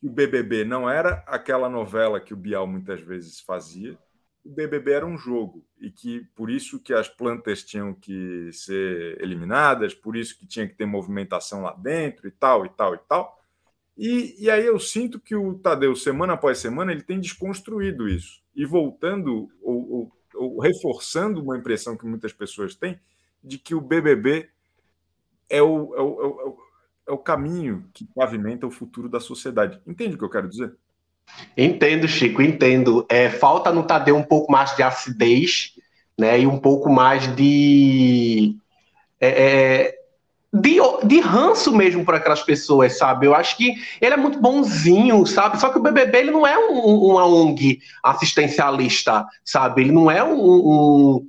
que 0.00 0.08
o 0.08 0.10
BBB 0.10 0.64
não 0.64 0.90
era 0.90 1.22
aquela 1.26 1.68
novela 1.68 2.20
que 2.20 2.34
o 2.34 2.36
Bial 2.36 2.66
muitas 2.66 3.00
vezes 3.00 3.40
fazia, 3.40 3.96
o 4.44 4.50
BBB 4.50 4.92
era 4.92 5.06
um 5.06 5.16
jogo 5.16 5.64
e 5.80 5.90
que 5.90 6.20
por 6.34 6.50
isso 6.50 6.78
que 6.78 6.92
as 6.92 7.08
plantas 7.08 7.64
tinham 7.64 7.94
que 7.94 8.50
ser 8.52 9.20
eliminadas, 9.20 9.94
por 9.94 10.16
isso 10.16 10.38
que 10.38 10.46
tinha 10.46 10.68
que 10.68 10.74
ter 10.74 10.84
movimentação 10.84 11.62
lá 11.62 11.72
dentro 11.72 12.28
e 12.28 12.30
tal 12.30 12.66
e 12.66 12.68
tal 12.68 12.94
e 12.94 12.98
tal. 12.98 13.40
E, 13.96 14.34
e 14.38 14.50
aí 14.50 14.66
eu 14.66 14.78
sinto 14.78 15.18
que 15.20 15.34
o 15.34 15.54
Tadeu, 15.54 15.96
semana 15.96 16.34
após 16.34 16.58
semana, 16.58 16.92
ele 16.92 17.02
tem 17.02 17.20
desconstruído 17.20 18.08
isso 18.08 18.42
e 18.54 18.66
voltando 18.66 19.48
ou, 19.62 19.90
ou, 19.90 20.12
ou 20.34 20.60
reforçando 20.60 21.42
uma 21.42 21.56
impressão 21.56 21.96
que 21.96 22.04
muitas 22.04 22.32
pessoas 22.32 22.74
têm 22.74 23.00
de 23.42 23.58
que 23.58 23.74
o 23.74 23.80
BBB 23.80 24.50
é 25.48 25.62
o, 25.62 25.94
é 25.94 26.00
o, 26.00 26.20
é 26.20 26.26
o, 26.26 26.58
é 27.08 27.12
o 27.12 27.18
caminho 27.18 27.88
que 27.94 28.06
pavimenta 28.14 28.66
o 28.66 28.70
futuro 28.70 29.08
da 29.08 29.20
sociedade. 29.20 29.80
Entende 29.86 30.16
o 30.16 30.18
que 30.18 30.24
eu 30.24 30.30
quero 30.30 30.48
dizer? 30.48 30.74
Entendo, 31.56 32.08
Chico, 32.08 32.42
entendo. 32.42 33.06
É, 33.08 33.30
falta 33.30 33.72
no 33.72 33.84
Tadeu 33.84 34.16
um 34.16 34.22
pouco 34.22 34.50
mais 34.50 34.74
de 34.76 34.82
acidez, 34.82 35.72
né, 36.18 36.40
e 36.40 36.46
um 36.46 36.58
pouco 36.58 36.90
mais 36.90 37.34
de 37.34 38.56
é, 39.20 39.28
é 39.28 39.94
de, 40.54 40.78
de 41.04 41.18
ranço 41.18 41.74
mesmo 41.74 42.04
por 42.04 42.14
aquelas 42.14 42.42
pessoas, 42.42 42.96
sabe? 42.96 43.26
Eu 43.26 43.34
acho 43.34 43.56
que 43.56 43.74
ele 44.00 44.14
é 44.14 44.16
muito 44.16 44.40
bonzinho, 44.40 45.26
sabe? 45.26 45.58
Só 45.60 45.68
que 45.68 45.78
o 45.78 45.82
BBB 45.82 46.18
ele 46.18 46.30
não 46.30 46.46
é 46.46 46.56
um, 46.56 47.10
uma 47.10 47.26
ONG 47.26 47.80
assistencialista, 48.02 49.26
sabe? 49.44 49.82
Ele 49.82 49.90
não 49.90 50.08
é 50.08 50.22
um, 50.22 50.38
um, 50.40 51.28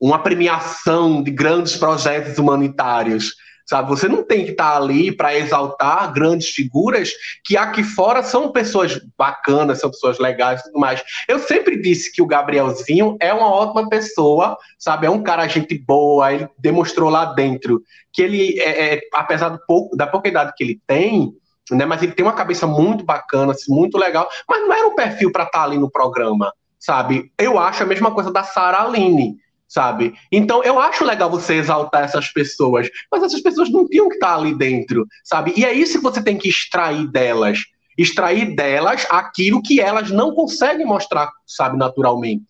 uma 0.00 0.18
premiação 0.18 1.22
de 1.22 1.30
grandes 1.30 1.76
projetos 1.76 2.36
humanitários. 2.36 3.36
Sabe? 3.66 3.88
Você 3.88 4.08
não 4.08 4.22
tem 4.22 4.44
que 4.44 4.50
estar 4.52 4.72
tá 4.72 4.76
ali 4.76 5.10
para 5.10 5.36
exaltar 5.36 6.12
grandes 6.12 6.48
figuras 6.48 7.12
que 7.44 7.56
aqui 7.56 7.82
fora 7.82 8.22
são 8.22 8.52
pessoas 8.52 9.00
bacanas, 9.16 9.80
são 9.80 9.90
pessoas 9.90 10.18
legais 10.18 10.60
e 10.60 10.64
tudo 10.64 10.78
mais. 10.78 11.02
Eu 11.26 11.38
sempre 11.38 11.80
disse 11.80 12.12
que 12.12 12.22
o 12.22 12.26
Gabrielzinho 12.26 13.16
é 13.20 13.32
uma 13.32 13.50
ótima 13.50 13.88
pessoa, 13.88 14.56
sabe? 14.78 15.06
É 15.06 15.10
um 15.10 15.22
cara 15.22 15.48
gente 15.48 15.78
boa, 15.78 16.32
ele 16.32 16.48
demonstrou 16.58 17.10
lá 17.10 17.26
dentro 17.26 17.82
que 18.12 18.22
ele, 18.22 18.60
é, 18.60 18.94
é 18.94 19.00
apesar 19.12 19.48
do 19.48 19.58
pouco, 19.66 19.96
da 19.96 20.06
pouca 20.06 20.28
idade 20.28 20.52
que 20.56 20.62
ele 20.62 20.80
tem, 20.86 21.32
né? 21.70 21.86
Mas 21.86 22.02
ele 22.02 22.12
tem 22.12 22.24
uma 22.24 22.34
cabeça 22.34 22.66
muito 22.66 23.04
bacana, 23.04 23.52
assim, 23.52 23.72
muito 23.74 23.96
legal, 23.96 24.28
mas 24.48 24.60
não 24.60 24.72
era 24.72 24.86
um 24.86 24.94
perfil 24.94 25.32
para 25.32 25.44
estar 25.44 25.58
tá 25.58 25.64
ali 25.64 25.78
no 25.78 25.90
programa, 25.90 26.52
sabe? 26.78 27.32
Eu 27.38 27.58
acho 27.58 27.82
a 27.82 27.86
mesma 27.86 28.10
coisa 28.10 28.30
da 28.30 28.42
Sara 28.42 28.82
Aline 28.82 29.36
sabe? 29.68 30.14
Então 30.30 30.62
eu 30.62 30.78
acho 30.78 31.04
legal 31.04 31.30
você 31.30 31.54
exaltar 31.54 32.04
essas 32.04 32.28
pessoas, 32.28 32.88
mas 33.10 33.22
essas 33.22 33.40
pessoas 33.40 33.70
não 33.70 33.86
tinham 33.88 34.08
que 34.08 34.14
estar 34.14 34.36
ali 34.36 34.56
dentro, 34.56 35.06
sabe? 35.24 35.52
E 35.56 35.64
é 35.64 35.72
isso 35.72 35.98
que 35.98 36.04
você 36.04 36.22
tem 36.22 36.38
que 36.38 36.48
extrair 36.48 37.10
delas, 37.10 37.64
extrair 37.96 38.54
delas 38.54 39.06
aquilo 39.10 39.62
que 39.62 39.80
elas 39.80 40.10
não 40.10 40.34
conseguem 40.34 40.86
mostrar, 40.86 41.30
sabe, 41.46 41.76
naturalmente. 41.76 42.46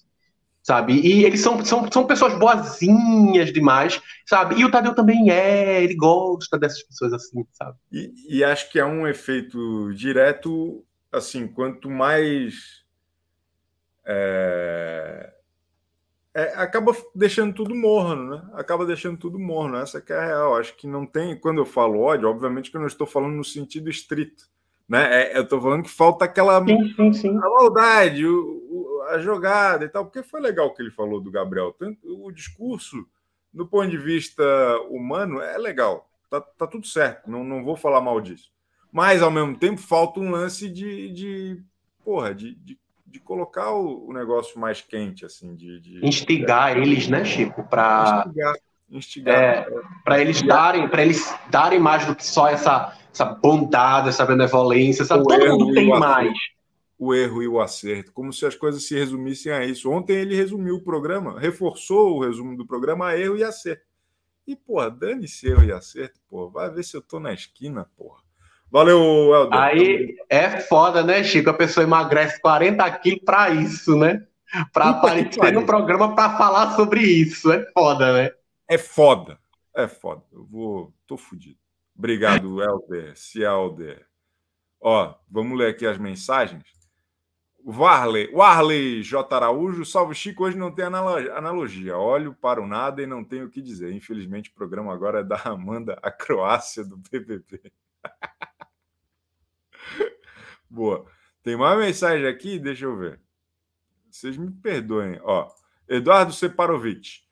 Sabe? 0.63 0.95
E 0.95 1.27
eles 1.27 1.41
são, 1.41 1.63
são, 1.63 1.93
são 1.93 2.07
pessoas 2.07 2.39
boazinhas 2.39 3.53
demais, 3.53 4.01
sabe? 4.25 4.59
E 4.59 4.65
o 4.65 4.71
Tadeu 4.71 4.95
também 4.95 5.31
é, 5.31 5.85
ele 5.85 5.95
gosta 5.95 6.59
dessas 6.59 6.83
pessoas 6.83 7.13
assim, 7.13 7.45
sabe? 7.53 7.77
E, 7.93 8.15
e 8.31 8.43
acho 8.43 8.71
que 8.73 8.79
é 8.79 8.85
um 8.85 9.07
efeito 9.07 9.93
direto, 9.93 10.83
assim, 11.13 11.47
quanto 11.47 11.91
mais 11.91 12.83
é, 14.07 15.34
é, 16.35 16.53
acaba 16.57 16.95
deixando 17.15 17.55
tudo 17.55 17.77
morno, 17.77 18.37
né? 18.37 18.43
Acaba 18.55 18.85
deixando 18.85 19.17
tudo 19.17 19.39
morno. 19.39 19.77
Essa 19.77 20.01
que 20.01 20.13
é 20.13 20.17
a 20.17 20.27
real. 20.27 20.57
Acho 20.57 20.77
que 20.77 20.87
não 20.87 21.07
tem. 21.07 21.39
Quando 21.39 21.59
eu 21.59 21.65
falo 21.65 22.01
ódio, 22.01 22.29
obviamente 22.29 22.73
que 22.73 22.77
eu 22.77 22.81
não 22.81 22.89
estou 22.89 23.07
falando 23.07 23.35
no 23.35 23.45
sentido 23.45 23.89
estrito. 23.89 24.49
Né? 24.89 25.33
É, 25.33 25.39
eu 25.39 25.43
estou 25.43 25.63
falando 25.63 25.85
que 25.85 25.91
falta 25.91 26.25
aquela 26.25 26.63
sim, 26.65 26.93
sim, 26.97 27.13
sim. 27.13 27.37
a 27.39 27.49
maldade, 27.49 28.27
o, 28.27 28.43
o, 28.69 29.03
a 29.11 29.19
jogada 29.19 29.85
e 29.85 29.89
tal. 29.89 30.05
Porque 30.05 30.25
foi 30.25 30.41
legal 30.41 30.67
o 30.67 30.75
que 30.75 30.83
ele 30.83 30.91
falou 30.91 31.21
do 31.21 31.31
Gabriel. 31.31 31.73
Tanto, 31.73 32.01
o 32.05 32.33
discurso, 32.33 33.07
do 33.53 33.65
ponto 33.65 33.89
de 33.89 33.97
vista 33.99 34.45
humano, 34.91 35.41
é 35.41 35.57
legal. 35.57 36.11
Tá, 36.29 36.41
tá 36.41 36.67
tudo 36.67 36.85
certo. 36.85 37.31
Não, 37.31 37.45
não 37.45 37.65
vou 37.65 37.77
falar 37.77 38.01
mal 38.01 38.21
disso. 38.21 38.51
Mas, 38.91 39.23
ao 39.23 39.31
mesmo 39.31 39.57
tempo, 39.57 39.81
falta 39.81 40.19
um 40.19 40.33
lance 40.33 40.69
de, 40.69 41.13
de 41.13 41.63
porra, 42.05 42.35
de, 42.35 42.57
de 42.57 42.77
de 43.15 43.21
colocar 43.21 43.71
o, 43.71 44.09
o, 44.09 44.13
negócio 44.13 44.59
mais 44.59 44.81
quente, 44.81 45.25
assim, 45.25 45.55
de, 45.55 45.79
de 45.79 46.05
instigar 46.05 46.77
eles, 46.77 47.07
né, 47.07 47.25
Chico, 47.25 47.63
para 47.63 48.25
instigar, 48.27 48.55
instigar 48.91 49.39
é, 49.39 49.67
para 50.05 50.21
eles 50.21 50.43
darem, 50.43 50.89
para 50.89 51.03
eles 51.03 51.33
darem 51.49 51.79
mais 51.79 52.05
do 52.05 52.17
que 52.17 52.27
só 52.27 52.49
essa 52.49 52.93
essa 53.13 53.25
bondade, 53.25 54.09
essa 54.09 54.27
benevolência, 54.27 55.05
sabe? 55.05 55.23
todo 55.23 55.47
mundo 55.47 55.73
tem 55.73 55.89
mais. 55.89 56.37
O 56.99 57.15
erro 57.15 57.41
e 57.41 57.47
o 57.47 57.61
acerto, 57.61 58.13
como 58.13 58.33
se 58.33 58.45
as 58.45 58.57
coisas 58.57 58.83
se 58.83 58.97
resumissem 58.97 59.53
a 59.53 59.65
isso. 59.65 59.89
Ontem 59.89 60.17
ele 60.17 60.35
resumiu 60.35 60.75
o 60.75 60.83
programa, 60.83 61.39
reforçou 61.39 62.17
o 62.17 62.25
resumo 62.25 62.57
do 62.57 62.67
programa 62.67 63.11
a 63.11 63.17
erro 63.17 63.37
e 63.37 63.45
acerto. 63.45 63.85
E, 64.45 64.57
porra, 64.57 64.91
dane-se 64.91 65.47
erro 65.47 65.63
e 65.63 65.71
acerto, 65.71 66.19
porra. 66.29 66.51
Vai 66.51 66.71
ver 66.71 66.83
se 66.83 66.97
eu 66.97 67.03
tô 67.03 67.21
na 67.21 67.33
esquina, 67.33 67.89
porra. 67.97 68.24
Valeu, 68.75 69.33
Helder. 69.33 69.57
Aí 69.57 70.17
é 70.29 70.59
foda, 70.59 71.05
né, 71.05 71.23
Chico? 71.23 71.49
A 71.49 71.55
pessoa 71.55 71.85
emagrece 71.85 72.41
40 72.41 72.91
quilos 72.99 73.23
para 73.25 73.51
isso, 73.51 73.97
né? 73.97 74.27
Para 74.73 74.89
aparecer 74.91 75.53
no 75.53 75.65
programa 75.65 76.13
para 76.13 76.37
falar 76.37 76.75
sobre 76.75 77.01
isso. 77.01 77.53
É 77.53 77.71
foda, 77.71 78.13
né? 78.13 78.33
É 78.69 78.77
foda. 78.77 79.39
É 79.73 79.87
foda. 79.87 80.25
Eu 80.33 80.45
vou. 80.45 80.93
Tô 81.07 81.17
fudido. 81.17 81.57
Obrigado, 81.97 82.59
Helder. 82.61 83.17
Cielder. 83.17 84.05
Ó, 84.81 85.15
vamos 85.31 85.57
ler 85.57 85.69
aqui 85.69 85.87
as 85.87 85.97
mensagens. 85.97 86.65
Warley, 87.65 88.29
Warley 88.35 89.05
J. 89.05 89.37
Araújo, 89.37 89.85
salve 89.85 90.17
Chico, 90.17 90.43
hoje 90.43 90.59
não 90.59 90.73
tem 90.73 90.85
analogia. 90.85 91.97
Olho 91.97 92.35
para 92.35 92.61
o 92.61 92.67
nada 92.67 93.01
e 93.01 93.07
não 93.07 93.23
tenho 93.23 93.47
o 93.47 93.51
que 93.51 93.63
dizer. 93.63 93.93
Infelizmente, 93.93 94.51
o 94.51 94.55
programa 94.55 94.93
agora 94.93 95.21
é 95.21 95.25
da 95.25 95.41
Amanda, 95.45 95.97
a 96.03 96.11
Croácia 96.11 96.85
do 96.85 96.97
BBB. 96.97 97.73
Boa. 100.69 101.07
Tem 101.43 101.57
mais 101.57 101.79
mensagem 101.79 102.27
aqui? 102.27 102.59
Deixa 102.59 102.87
eu 102.87 102.97
ver. 102.97 103.21
Vocês 104.11 104.37
me 104.37 104.51
perdoem. 104.51 105.21
Ó, 105.23 105.51
Eduardo 105.89 106.33
Separovic. 106.33 107.25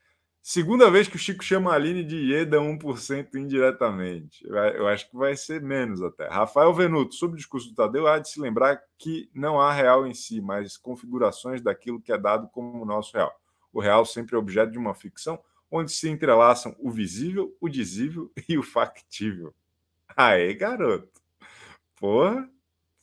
Segunda 0.44 0.90
vez 0.90 1.06
que 1.06 1.14
o 1.14 1.18
Chico 1.18 1.44
chama 1.44 1.70
a 1.70 1.76
Aline 1.76 2.02
de 2.02 2.16
Ieda 2.16 2.58
1% 2.58 3.36
indiretamente. 3.36 4.44
Eu 4.44 4.88
acho 4.88 5.08
que 5.08 5.16
vai 5.16 5.36
ser 5.36 5.62
menos 5.62 6.02
até. 6.02 6.28
Rafael 6.28 6.74
Venuto, 6.74 7.14
sobre 7.14 7.34
o 7.34 7.36
discurso 7.36 7.68
do 7.68 7.76
Tadeu, 7.76 8.08
há 8.08 8.18
de 8.18 8.28
se 8.28 8.40
lembrar 8.40 8.82
que 8.98 9.30
não 9.32 9.60
há 9.60 9.72
real 9.72 10.04
em 10.04 10.12
si, 10.12 10.40
mas 10.40 10.76
configurações 10.76 11.62
daquilo 11.62 12.00
que 12.00 12.12
é 12.12 12.18
dado 12.18 12.48
como 12.48 12.82
o 12.82 12.84
nosso 12.84 13.16
real. 13.16 13.32
O 13.72 13.80
real 13.80 14.04
sempre 14.04 14.34
é 14.34 14.38
objeto 14.38 14.72
de 14.72 14.78
uma 14.78 14.96
ficção 14.96 15.38
onde 15.70 15.92
se 15.92 16.08
entrelaçam 16.08 16.74
o 16.80 16.90
visível, 16.90 17.56
o 17.60 17.68
dizível 17.68 18.30
e 18.48 18.58
o 18.58 18.64
factível. 18.64 19.54
Aê, 20.16 20.52
garoto. 20.54 21.21
Porra. 22.02 22.50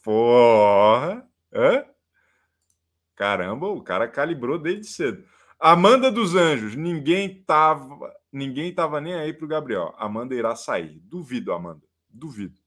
Porra! 0.03 1.25
Hã? 1.53 1.85
Caramba, 3.15 3.67
o 3.67 3.81
cara 3.81 4.09
calibrou 4.09 4.59
desde 4.59 4.87
cedo. 4.87 5.23
Amanda 5.57 6.11
dos 6.11 6.35
Anjos, 6.35 6.75
ninguém 6.75 7.41
tava, 7.43 8.13
ninguém 8.29 8.75
tava 8.75 8.99
nem 8.99 9.13
aí 9.13 9.31
pro 9.31 9.47
Gabriel. 9.47 9.95
Amanda 9.97 10.35
irá 10.35 10.53
sair. 10.53 10.99
Duvido, 11.05 11.53
Amanda. 11.53 11.81
Duvido. 12.09 12.59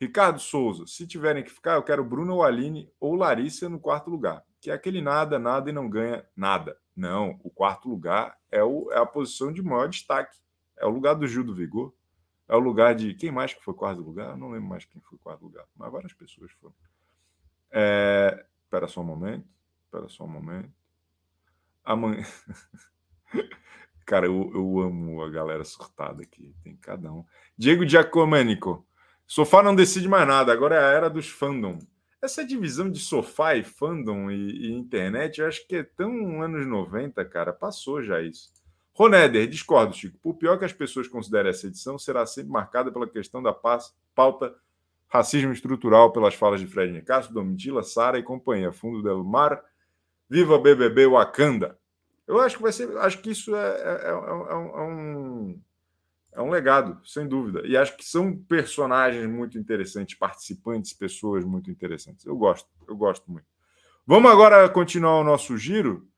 Ricardo 0.00 0.38
Souza, 0.38 0.86
se 0.86 1.08
tiverem 1.08 1.42
que 1.42 1.50
ficar, 1.50 1.74
eu 1.74 1.82
quero 1.82 2.04
Bruno 2.04 2.34
ou 2.34 2.44
Aline 2.44 2.88
ou 3.00 3.16
Larissa 3.16 3.68
no 3.68 3.80
quarto 3.80 4.08
lugar. 4.08 4.44
Que 4.60 4.70
é 4.70 4.74
aquele 4.74 5.02
nada, 5.02 5.40
nada 5.40 5.70
e 5.70 5.72
não 5.72 5.90
ganha 5.90 6.24
nada. 6.36 6.78
Não, 6.94 7.40
o 7.42 7.50
quarto 7.50 7.88
lugar 7.88 8.38
é, 8.48 8.62
o, 8.62 8.92
é 8.92 8.98
a 8.98 9.06
posição 9.06 9.52
de 9.52 9.60
maior 9.60 9.88
destaque. 9.88 10.38
É 10.78 10.86
o 10.86 10.90
lugar 10.90 11.14
do 11.14 11.26
Gil 11.26 11.42
do 11.42 11.52
Vigor. 11.52 11.92
É 12.48 12.54
o 12.54 12.60
lugar 12.60 12.94
de. 12.94 13.14
Quem 13.14 13.30
mais 13.30 13.54
que 13.54 13.62
foi 13.62 13.74
quarto 13.74 14.02
lugar? 14.02 14.30
Eu 14.30 14.36
não 14.36 14.50
lembro 14.50 14.68
mais 14.68 14.84
quem 14.84 15.00
foi 15.00 15.18
quarto 15.18 15.42
lugar, 15.42 15.66
mas 15.76 15.90
várias 15.90 16.12
pessoas 16.12 16.52
foram. 16.52 16.74
É... 17.70 18.46
Espera 18.64 18.86
só 18.86 19.00
um 19.00 19.04
momento. 19.04 19.48
Espera 19.84 20.08
só 20.08 20.24
um 20.24 20.28
momento. 20.28 20.72
Amanhã. 21.84 22.24
Cara, 24.06 24.26
eu, 24.26 24.50
eu 24.54 24.80
amo 24.80 25.22
a 25.22 25.30
galera 25.30 25.64
surtada 25.64 26.22
aqui. 26.22 26.54
Tem 26.62 26.76
cada 26.76 27.10
um. 27.10 27.24
Diego 27.56 27.86
Giacomanico. 27.86 28.86
Sofá 29.26 29.62
não 29.62 29.74
decide 29.74 30.06
mais 30.06 30.28
nada, 30.28 30.52
agora 30.52 30.74
é 30.76 30.78
a 30.78 30.90
era 30.90 31.08
dos 31.08 31.28
fandom. 31.28 31.78
Essa 32.20 32.44
divisão 32.44 32.90
de 32.90 32.98
sofá 32.98 33.54
e 33.54 33.62
fandom 33.62 34.30
e, 34.30 34.66
e 34.66 34.72
internet, 34.72 35.40
eu 35.40 35.46
acho 35.46 35.66
que 35.66 35.76
é 35.76 35.82
tão 35.82 36.42
anos 36.42 36.66
90, 36.66 37.24
cara. 37.26 37.52
Passou 37.52 38.02
já 38.02 38.20
isso. 38.20 38.52
Roneder, 38.94 39.48
discordo, 39.48 39.94
Chico. 39.94 40.16
Por 40.22 40.34
pior 40.34 40.56
que 40.56 40.64
as 40.64 40.72
pessoas 40.72 41.08
considerem 41.08 41.50
essa 41.50 41.66
edição, 41.66 41.98
será 41.98 42.24
sempre 42.24 42.52
marcada 42.52 42.92
pela 42.92 43.08
questão 43.08 43.42
da 43.42 43.52
pauta 43.52 44.54
racismo 45.08 45.52
estrutural 45.52 46.12
pelas 46.12 46.34
falas 46.34 46.60
de 46.60 46.66
Fred 46.66 46.92
Nicasso, 46.92 47.32
Domitila, 47.32 47.82
Sara 47.82 48.18
e 48.18 48.22
companhia. 48.22 48.72
Fundo 48.72 49.02
del 49.02 49.22
Mar, 49.22 49.62
Viva 50.28 50.58
BBB 50.58 51.06
Wakanda. 51.06 51.78
Eu 52.26 52.40
acho 52.40 52.56
que 52.56 52.62
vai 52.62 52.72
ser, 52.72 52.96
acho 52.98 53.20
que 53.20 53.30
isso 53.30 53.54
é, 53.54 53.60
é, 53.60 54.06
é, 54.06 54.10
é 54.10 54.82
um, 54.82 55.60
é 56.32 56.42
um 56.42 56.50
legado, 56.50 56.98
sem 57.04 57.28
dúvida. 57.28 57.62
E 57.66 57.76
acho 57.76 57.96
que 57.96 58.04
são 58.04 58.36
personagens 58.36 59.28
muito 59.28 59.58
interessantes, 59.58 60.16
participantes, 60.16 60.92
pessoas 60.92 61.44
muito 61.44 61.70
interessantes. 61.70 62.24
Eu 62.24 62.36
gosto, 62.36 62.68
eu 62.88 62.96
gosto 62.96 63.30
muito. 63.30 63.46
Vamos 64.06 64.30
agora 64.30 64.68
continuar 64.68 65.20
o 65.20 65.24
nosso 65.24 65.56
giro 65.56 66.08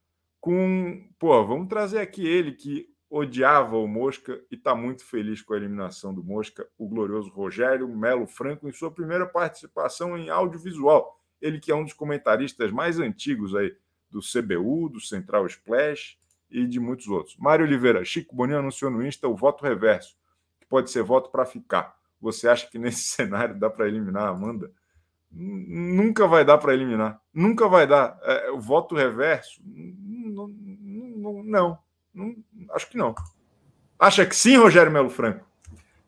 com. 0.47 1.05
Pô, 1.19 1.45
vamos 1.45 1.69
trazer 1.69 1.99
aqui 1.99 2.25
ele 2.25 2.53
que 2.53 2.89
odiava 3.11 3.77
o 3.77 3.89
Mosca 3.89 4.41
e 4.49 4.55
está 4.55 4.77
muito 4.77 5.05
feliz 5.05 5.43
com 5.43 5.55
a 5.55 5.57
eliminação 5.57 6.15
do 6.15 6.23
Mosca, 6.23 6.65
o 6.79 6.89
glorioso 6.89 7.31
Rogério 7.31 7.89
Melo 7.89 8.29
Franco, 8.29 8.69
em 8.69 8.73
sua 8.73 8.93
primeira 8.93 9.27
participação 9.27 10.17
em 10.17 10.31
audiovisual. 10.31 11.19
Ele 11.43 11.59
que 11.59 11.73
é 11.73 11.75
um 11.75 11.83
dos 11.83 11.93
comentaristas 11.93 12.71
mais 12.71 13.01
antigos 13.01 13.57
aí 13.57 13.75
do 14.09 14.21
CBU, 14.21 14.89
do 14.89 15.01
Central 15.01 15.47
Splash 15.47 16.17
e 16.49 16.65
de 16.65 16.79
muitos 16.79 17.09
outros. 17.09 17.37
Mário 17.39 17.67
Oliveira, 17.67 18.05
Chico 18.05 18.37
Boninho 18.37 18.61
anunciou 18.61 18.89
no 18.89 19.05
Insta 19.05 19.27
o 19.27 19.35
voto 19.35 19.65
reverso, 19.65 20.17
que 20.61 20.67
pode 20.69 20.93
ser 20.93 21.03
voto 21.03 21.29
para 21.29 21.45
ficar. 21.45 21.97
Você 22.21 22.47
acha 22.49 22.71
que 22.71 22.79
nesse 22.79 23.03
cenário 23.11 23.59
dá 23.59 23.69
para 23.69 23.89
eliminar 23.89 24.23
a 24.23 24.31
Amanda? 24.31 24.71
Nunca 25.29 26.27
vai 26.27 26.45
dar 26.45 26.57
para 26.57 26.73
eliminar. 26.73 27.21
Nunca 27.35 27.69
vai 27.69 27.87
dar. 27.87 28.19
É, 28.23 28.51
o 28.53 28.61
voto 28.61 28.95
reverso 28.95 29.61
não, 31.33 31.43
não, 31.43 31.79
não, 32.15 32.75
acho 32.75 32.89
que 32.89 32.97
não. 32.97 33.15
Acha 33.99 34.27
que 34.27 34.37
sim, 34.37 34.57
Rogério 34.57 34.93
Melo 34.93 35.11
Franco? 35.11 35.47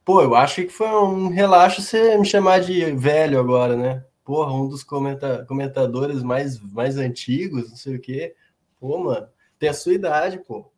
Pô, 0.05 0.23
eu 0.23 0.35
acho 0.35 0.63
que 0.63 0.69
foi 0.71 0.89
um 0.89 1.29
relaxo 1.29 1.83
você 1.83 2.17
me 2.17 2.25
chamar 2.27 2.61
de 2.61 2.85
velho 2.93 3.39
agora, 3.39 3.77
né? 3.77 4.05
Porra, 4.25 4.53
um 4.53 4.69
dos 4.69 4.83
comenta 4.83 5.45
comentadores 5.47 6.23
mais, 6.23 6.61
mais 6.61 6.97
antigos, 6.99 7.71
não 7.71 7.77
sei 7.77 7.97
o 7.97 8.01
quê. 8.01 8.35
Pô, 8.79 8.99
mano, 8.99 9.29
tem 9.59 9.69
a 9.69 9.75
sua 9.75 9.95
idade, 9.95 10.39
pô. 10.39 10.71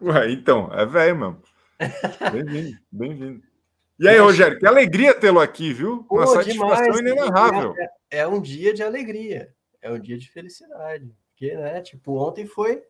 Ué, 0.00 0.32
então, 0.32 0.70
é 0.72 0.84
velho 0.84 1.16
mesmo. 1.16 1.42
Bem-vindo, 2.32 2.78
bem-vindo. 2.90 3.42
E 3.98 4.08
aí, 4.08 4.18
Rogério, 4.18 4.58
que 4.58 4.66
alegria 4.66 5.14
tê-lo 5.14 5.38
aqui, 5.38 5.72
viu? 5.72 6.04
Pô, 6.04 6.16
Uma 6.16 6.26
satisfação 6.26 6.92
demais. 6.92 7.00
inenarrável. 7.00 7.74
É, 8.10 8.18
é 8.18 8.26
um 8.26 8.40
dia 8.40 8.74
de 8.74 8.82
alegria, 8.82 9.54
é 9.80 9.90
um 9.90 9.98
dia 10.00 10.18
de 10.18 10.30
felicidade. 10.30 11.14
Porque, 11.42 11.56
né, 11.56 11.80
tipo, 11.80 12.16
ontem 12.18 12.46
foi 12.46 12.84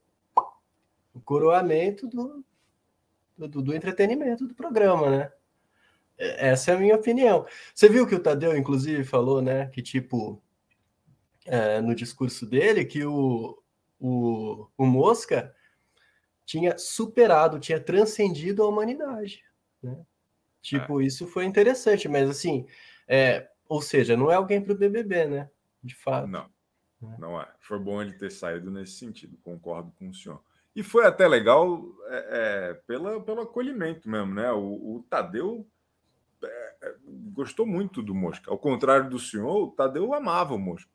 o 1.14 1.20
coroamento 1.22 2.06
do, 2.06 2.44
do, 3.38 3.62
do 3.62 3.74
entretenimento 3.74 4.46
do 4.46 4.54
programa, 4.54 5.08
né? 5.08 5.32
É, 6.18 6.50
Essa 6.50 6.72
é 6.72 6.74
a 6.74 6.78
minha 6.78 6.94
opinião. 6.94 7.46
Você 7.74 7.88
viu 7.88 8.06
que 8.06 8.14
o 8.14 8.22
Tadeu, 8.22 8.54
inclusive, 8.54 9.04
falou, 9.04 9.40
né, 9.40 9.68
que, 9.68 9.80
tipo, 9.80 10.38
é, 11.46 11.80
no 11.80 11.94
discurso 11.94 12.44
dele, 12.44 12.84
que 12.84 13.02
o, 13.06 13.58
o, 13.98 14.68
o 14.76 14.84
Mosca 14.84 15.56
tinha 16.44 16.76
superado, 16.76 17.58
tinha 17.58 17.80
transcendido 17.80 18.62
a 18.62 18.68
humanidade, 18.68 19.42
né? 19.82 19.98
Tipo, 20.60 21.00
isso 21.00 21.26
foi 21.26 21.46
interessante, 21.46 22.06
mas 22.06 22.28
assim, 22.28 22.66
é, 23.08 23.48
ou 23.66 23.80
seja, 23.80 24.14
não 24.14 24.30
é 24.30 24.34
alguém 24.34 24.60
para 24.60 24.74
o 24.74 24.76
BBB, 24.76 25.24
né? 25.24 25.50
De 25.82 25.94
fato. 25.94 26.28
Não, 26.28 26.51
não 27.18 27.40
é. 27.40 27.48
Foi 27.60 27.78
bom 27.78 28.00
ele 28.00 28.12
ter 28.12 28.30
saído 28.30 28.70
nesse 28.70 28.92
sentido, 28.92 29.36
concordo 29.42 29.92
com 29.98 30.08
o 30.08 30.14
senhor. 30.14 30.42
E 30.74 30.82
foi 30.82 31.04
até 31.06 31.28
legal 31.28 31.84
é, 32.06 32.26
é, 32.70 32.74
pela, 32.86 33.20
pelo 33.20 33.42
acolhimento 33.42 34.08
mesmo, 34.08 34.34
né? 34.34 34.50
O, 34.52 34.96
o 34.96 35.06
Tadeu 35.08 35.66
é, 36.42 36.74
é, 36.82 36.94
gostou 37.32 37.66
muito 37.66 38.02
do 38.02 38.14
Mosca. 38.14 38.50
Ao 38.50 38.58
contrário 38.58 39.10
do 39.10 39.18
senhor, 39.18 39.64
o 39.64 39.70
Tadeu 39.70 40.14
amava 40.14 40.54
o 40.54 40.58
Mosca. 40.58 40.90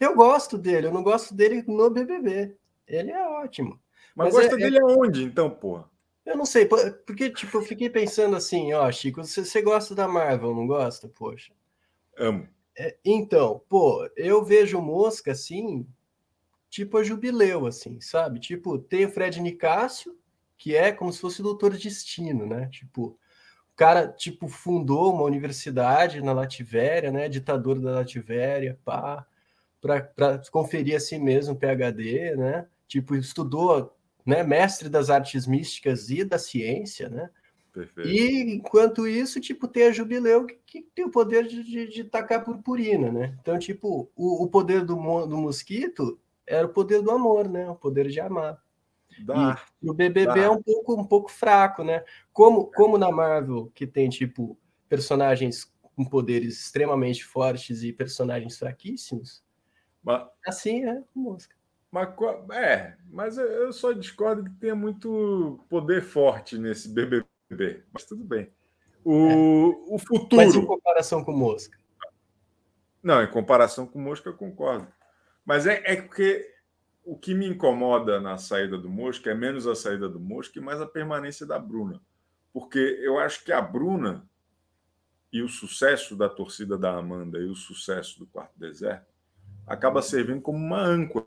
Eu 0.00 0.14
gosto 0.16 0.58
dele, 0.58 0.88
eu 0.88 0.92
não 0.92 1.02
gosto 1.02 1.34
dele 1.34 1.62
no 1.66 1.88
BBB. 1.88 2.56
Ele 2.86 3.12
é 3.12 3.28
ótimo. 3.28 3.80
Mas, 4.14 4.34
Mas 4.34 4.44
gosta 4.44 4.54
é- 4.56 4.58
dele 4.58 4.80
aonde, 4.80 5.22
então, 5.22 5.48
porra? 5.48 5.88
Eu 6.26 6.36
não 6.36 6.44
sei, 6.44 6.66
por- 6.66 6.92
porque, 7.06 7.30
tipo, 7.30 7.56
eu 7.58 7.62
fiquei 7.62 7.88
pensando 7.88 8.36
assim, 8.36 8.72
ó, 8.72 8.90
Chico, 8.92 9.24
você, 9.24 9.44
você 9.44 9.62
gosta 9.62 9.94
da 9.94 10.06
Marvel, 10.06 10.54
não 10.54 10.66
gosta? 10.66 11.08
Poxa. 11.08 11.52
Amo. 12.18 12.46
É, 12.76 12.96
então, 13.04 13.62
pô, 13.68 14.08
eu 14.16 14.44
vejo 14.44 14.80
Mosca 14.80 15.32
assim, 15.32 15.86
tipo 16.68 16.96
a 16.98 17.02
Jubileu, 17.04 17.66
assim, 17.66 18.00
sabe? 18.00 18.40
Tipo, 18.40 18.78
tem 18.78 19.04
o 19.06 19.10
Fred 19.10 19.40
Nicásio, 19.40 20.16
que 20.56 20.76
é 20.76 20.92
como 20.92 21.12
se 21.12 21.20
fosse 21.20 21.40
o 21.40 21.44
Doutor 21.44 21.76
Destino, 21.76 22.46
né? 22.46 22.68
Tipo, 22.68 23.18
o 23.72 23.76
cara, 23.76 24.08
tipo, 24.08 24.48
fundou 24.48 25.12
uma 25.12 25.24
universidade 25.24 26.22
na 26.22 26.32
Lativéria, 26.32 27.10
né? 27.10 27.28
Ditador 27.28 27.80
da 27.80 27.92
Lativéria, 27.92 28.78
pá, 28.84 29.26
para 29.80 30.38
conferir 30.50 30.96
a 30.96 31.00
si 31.00 31.18
mesmo 31.18 31.56
PhD, 31.56 32.36
né? 32.36 32.66
Tipo, 32.86 33.16
estudou, 33.16 33.96
né? 34.24 34.42
Mestre 34.42 34.88
das 34.88 35.10
artes 35.10 35.46
místicas 35.46 36.10
e 36.10 36.24
da 36.24 36.38
ciência, 36.38 37.08
né? 37.08 37.30
Perfeito. 37.72 38.08
E 38.08 38.54
enquanto 38.54 39.06
isso, 39.06 39.40
tipo, 39.40 39.68
tem 39.68 39.84
a 39.86 39.92
Jubileu 39.92 40.44
que, 40.46 40.54
que 40.66 40.82
tem 40.94 41.04
o 41.04 41.10
poder 41.10 41.46
de, 41.46 41.62
de, 41.62 41.86
de 41.88 42.04
tacar 42.04 42.44
purpurina, 42.44 43.10
né? 43.12 43.36
Então, 43.40 43.58
tipo, 43.58 44.10
o, 44.16 44.44
o 44.44 44.48
poder 44.48 44.84
do, 44.84 44.94
do 45.26 45.36
mosquito 45.38 46.18
era 46.46 46.66
o 46.66 46.72
poder 46.72 47.00
do 47.02 47.10
amor, 47.10 47.48
né? 47.48 47.68
O 47.70 47.76
poder 47.76 48.08
de 48.08 48.18
amar. 48.20 48.60
Dá. 49.24 49.60
E 49.82 49.88
o 49.90 49.94
BBB 49.94 50.26
Tá. 50.26 50.38
é 50.38 50.50
um 50.50 50.62
pouco, 50.62 50.94
um 50.94 51.04
pouco 51.04 51.30
fraco, 51.30 51.84
né? 51.84 52.04
Como, 52.32 52.66
como 52.72 52.98
na 52.98 53.10
Marvel, 53.10 53.70
que 53.74 53.86
tem, 53.86 54.08
tipo, 54.08 54.58
personagens 54.88 55.72
com 55.94 56.04
poderes 56.04 56.58
extremamente 56.60 57.24
fortes 57.24 57.82
e 57.82 57.92
personagens 57.92 58.58
fraquíssimos, 58.58 59.44
Mas, 60.02 60.26
assim 60.46 60.84
é 60.84 61.02
o 61.14 61.20
Mosca. 61.20 61.54
mas 61.92 62.08
é, 62.52 62.96
mas 63.10 63.36
eu- 63.36 63.46
eu 63.46 63.72
só 63.72 63.92
discordo 63.92 64.44
que 64.44 64.56
tenha 64.58 64.74
muito 64.74 65.60
poder 65.68 66.02
forte 66.02 66.56
nesse 66.56 66.88
BBB. 66.88 67.26
Mas 67.92 68.04
tudo 68.04 68.24
bem. 68.24 68.50
O, 69.04 69.94
o 69.94 69.98
futuro. 69.98 70.42
Mas 70.44 70.54
em 70.54 70.64
comparação 70.64 71.24
com 71.24 71.32
Mosca. 71.32 71.78
Não, 73.02 73.22
em 73.22 73.30
comparação 73.30 73.86
com 73.86 73.98
Mosca, 73.98 74.28
eu 74.28 74.36
concordo. 74.36 74.86
Mas 75.44 75.66
é, 75.66 75.82
é 75.84 76.02
porque 76.02 76.54
o 77.04 77.16
que 77.16 77.34
me 77.34 77.46
incomoda 77.46 78.20
na 78.20 78.36
saída 78.36 78.76
do 78.76 78.90
Mosca 78.90 79.30
é 79.30 79.34
menos 79.34 79.66
a 79.66 79.74
saída 79.74 80.08
do 80.08 80.20
Mosca 80.20 80.58
e 80.58 80.62
mais 80.62 80.80
a 80.80 80.86
permanência 80.86 81.46
da 81.46 81.58
Bruna. 81.58 82.00
Porque 82.52 82.78
eu 82.78 83.18
acho 83.18 83.44
que 83.44 83.52
a 83.52 83.60
Bruna 83.60 84.28
e 85.32 85.42
o 85.42 85.48
sucesso 85.48 86.16
da 86.16 86.28
torcida 86.28 86.76
da 86.76 86.96
Amanda 86.96 87.38
e 87.38 87.46
o 87.46 87.54
sucesso 87.54 88.18
do 88.18 88.26
Quarto 88.26 88.58
Deserto 88.58 89.06
acaba 89.66 90.02
servindo 90.02 90.40
como 90.40 90.58
uma 90.58 90.80
âncora 90.80 91.26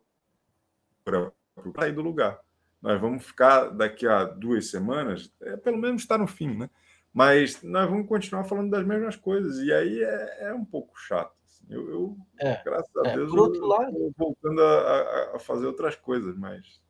para 1.04 1.32
sair 1.80 1.94
do 1.94 2.02
lugar. 2.02 2.40
Nós 2.84 3.00
vamos 3.00 3.26
ficar 3.26 3.70
daqui 3.70 4.06
a 4.06 4.26
duas 4.26 4.70
semanas, 4.70 5.32
é, 5.42 5.56
pelo 5.56 5.78
menos 5.78 6.02
está 6.02 6.18
no 6.18 6.28
fim, 6.28 6.54
né? 6.58 6.70
Mas 7.14 7.64
nós 7.64 7.90
vamos 7.90 8.08
continuar 8.08 8.44
falando 8.44 8.70
das 8.72 8.86
mesmas 8.86 9.16
coisas. 9.16 9.58
E 9.60 9.72
aí 9.72 10.04
é, 10.04 10.50
é 10.50 10.54
um 10.54 10.66
pouco 10.66 10.94
chato. 11.00 11.34
assim. 11.46 11.64
Eu, 11.70 11.90
eu, 11.90 12.18
É, 12.42 12.62
graças 12.66 12.94
a 12.98 13.08
é, 13.08 13.16
Deus, 13.16 13.30
por 13.32 13.40
outro 13.40 13.62
eu 13.62 13.68
lado- 13.68 13.92
tô 13.94 14.14
voltando 14.18 14.62
a, 14.62 15.36
a- 15.36 15.40
fazer 15.40 15.66
outras 15.66 15.96
coisas, 15.96 16.38
mas. 16.38 16.84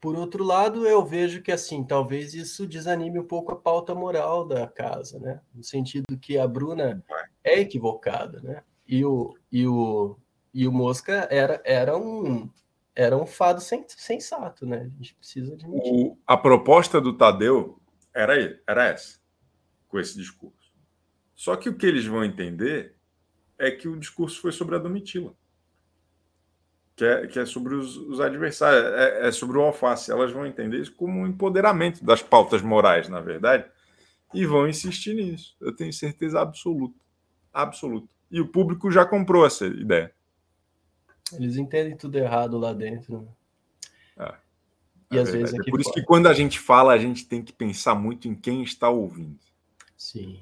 Por 0.00 0.16
outro 0.16 0.42
lado, 0.42 0.86
eu 0.86 1.04
vejo 1.04 1.42
que 1.42 1.52
assim, 1.52 1.84
talvez 1.84 2.32
isso 2.32 2.66
desanime 2.66 3.18
um 3.18 3.26
pouco 3.26 3.52
a 3.52 3.56
pauta 3.56 3.94
moral 3.94 4.46
da 4.46 4.66
casa, 4.66 5.18
né? 5.18 5.42
No 5.54 5.62
sentido 5.62 6.16
que 6.18 6.38
a 6.38 6.48
Bruna 6.48 7.04
é 7.44 7.60
equivocada, 7.60 8.40
né? 8.40 8.62
E 8.88 9.04
o, 9.04 9.36
e 9.52 9.66
o, 9.66 10.16
e 10.54 10.66
o 10.66 10.72
Mosca 10.72 11.28
era, 11.30 11.60
era 11.66 11.98
um 11.98 12.48
era 13.00 13.16
um 13.16 13.26
fado 13.26 13.60
sen- 13.60 13.84
sensato, 13.88 14.66
né? 14.66 14.78
A 14.82 14.96
gente 15.02 15.14
precisa 15.14 15.54
admitir. 15.54 15.92
O- 15.92 16.18
a 16.26 16.36
proposta 16.36 17.00
do 17.00 17.16
Tadeu 17.16 17.80
era, 18.14 18.60
era 18.66 18.84
essa, 18.88 19.18
com 19.88 19.98
esse 19.98 20.16
discurso. 20.16 20.72
Só 21.34 21.56
que 21.56 21.68
o 21.68 21.76
que 21.76 21.86
eles 21.86 22.04
vão 22.04 22.24
entender 22.24 22.94
é 23.58 23.70
que 23.70 23.88
o 23.88 23.98
discurso 23.98 24.40
foi 24.40 24.52
sobre 24.52 24.76
a 24.76 24.78
Domitila. 24.78 25.34
Que 26.94 27.04
é, 27.04 27.26
que 27.26 27.38
é 27.38 27.46
sobre 27.46 27.74
os, 27.74 27.96
os 27.96 28.20
adversários, 28.20 28.84
é, 28.92 29.28
é 29.28 29.32
sobre 29.32 29.56
o 29.56 29.62
alface. 29.62 30.10
Elas 30.10 30.30
vão 30.32 30.44
entender 30.46 30.78
isso 30.80 30.94
como 30.94 31.20
um 31.20 31.26
empoderamento 31.26 32.04
das 32.04 32.22
pautas 32.22 32.60
morais, 32.60 33.08
na 33.08 33.20
verdade, 33.20 33.64
e 34.34 34.44
vão 34.44 34.68
insistir 34.68 35.14
nisso. 35.14 35.56
Eu 35.60 35.74
tenho 35.74 35.92
certeza 35.92 36.40
absoluta. 36.40 36.98
Absoluta. 37.52 38.12
E 38.30 38.40
o 38.40 38.46
público 38.46 38.90
já 38.90 39.06
comprou 39.06 39.46
essa 39.46 39.66
ideia. 39.66 40.12
Eles 41.32 41.56
entendem 41.56 41.96
tudo 41.96 42.16
errado 42.16 42.58
lá 42.58 42.72
dentro. 42.72 43.28
É. 44.16 44.34
E 45.10 45.16
na 45.16 45.22
às 45.22 45.30
vezes 45.30 45.32
verdade. 45.50 45.60
aqui 45.60 45.68
é 45.68 45.72
por 45.72 45.80
isso 45.80 45.90
fora. 45.90 46.00
que 46.00 46.06
quando 46.06 46.26
a 46.28 46.34
gente 46.34 46.58
fala, 46.58 46.92
a 46.92 46.98
gente 46.98 47.26
tem 47.26 47.42
que 47.42 47.52
pensar 47.52 47.94
muito 47.94 48.28
em 48.28 48.34
quem 48.34 48.62
está 48.62 48.88
ouvindo. 48.88 49.38
Sim. 49.96 50.40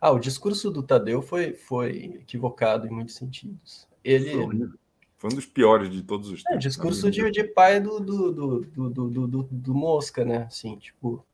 Ah, 0.00 0.10
o 0.10 0.18
discurso 0.18 0.70
do 0.70 0.82
Tadeu 0.82 1.20
foi, 1.22 1.52
foi 1.54 2.20
equivocado 2.20 2.86
em 2.86 2.90
muitos 2.90 3.14
sentidos. 3.16 3.86
Ele, 4.04 4.30
Foi. 4.32 4.68
Foi 5.16 5.30
um 5.32 5.34
dos 5.34 5.46
piores 5.46 5.90
de 5.90 6.00
todos 6.04 6.28
os 6.30 6.40
É, 6.46 6.50
tempos. 6.50 6.62
discurso 6.62 7.06
na 7.06 7.10
de, 7.10 7.30
de 7.32 7.42
pai 7.44 7.80
do, 7.80 7.98
do, 7.98 8.32
do, 8.32 8.60
do, 8.60 8.90
do, 8.90 9.26
do, 9.26 9.42
do- 9.50 9.74
Mosca, 9.74 10.24
né? 10.24 10.44
Assim, 10.44 10.76
tipo, 10.78 11.24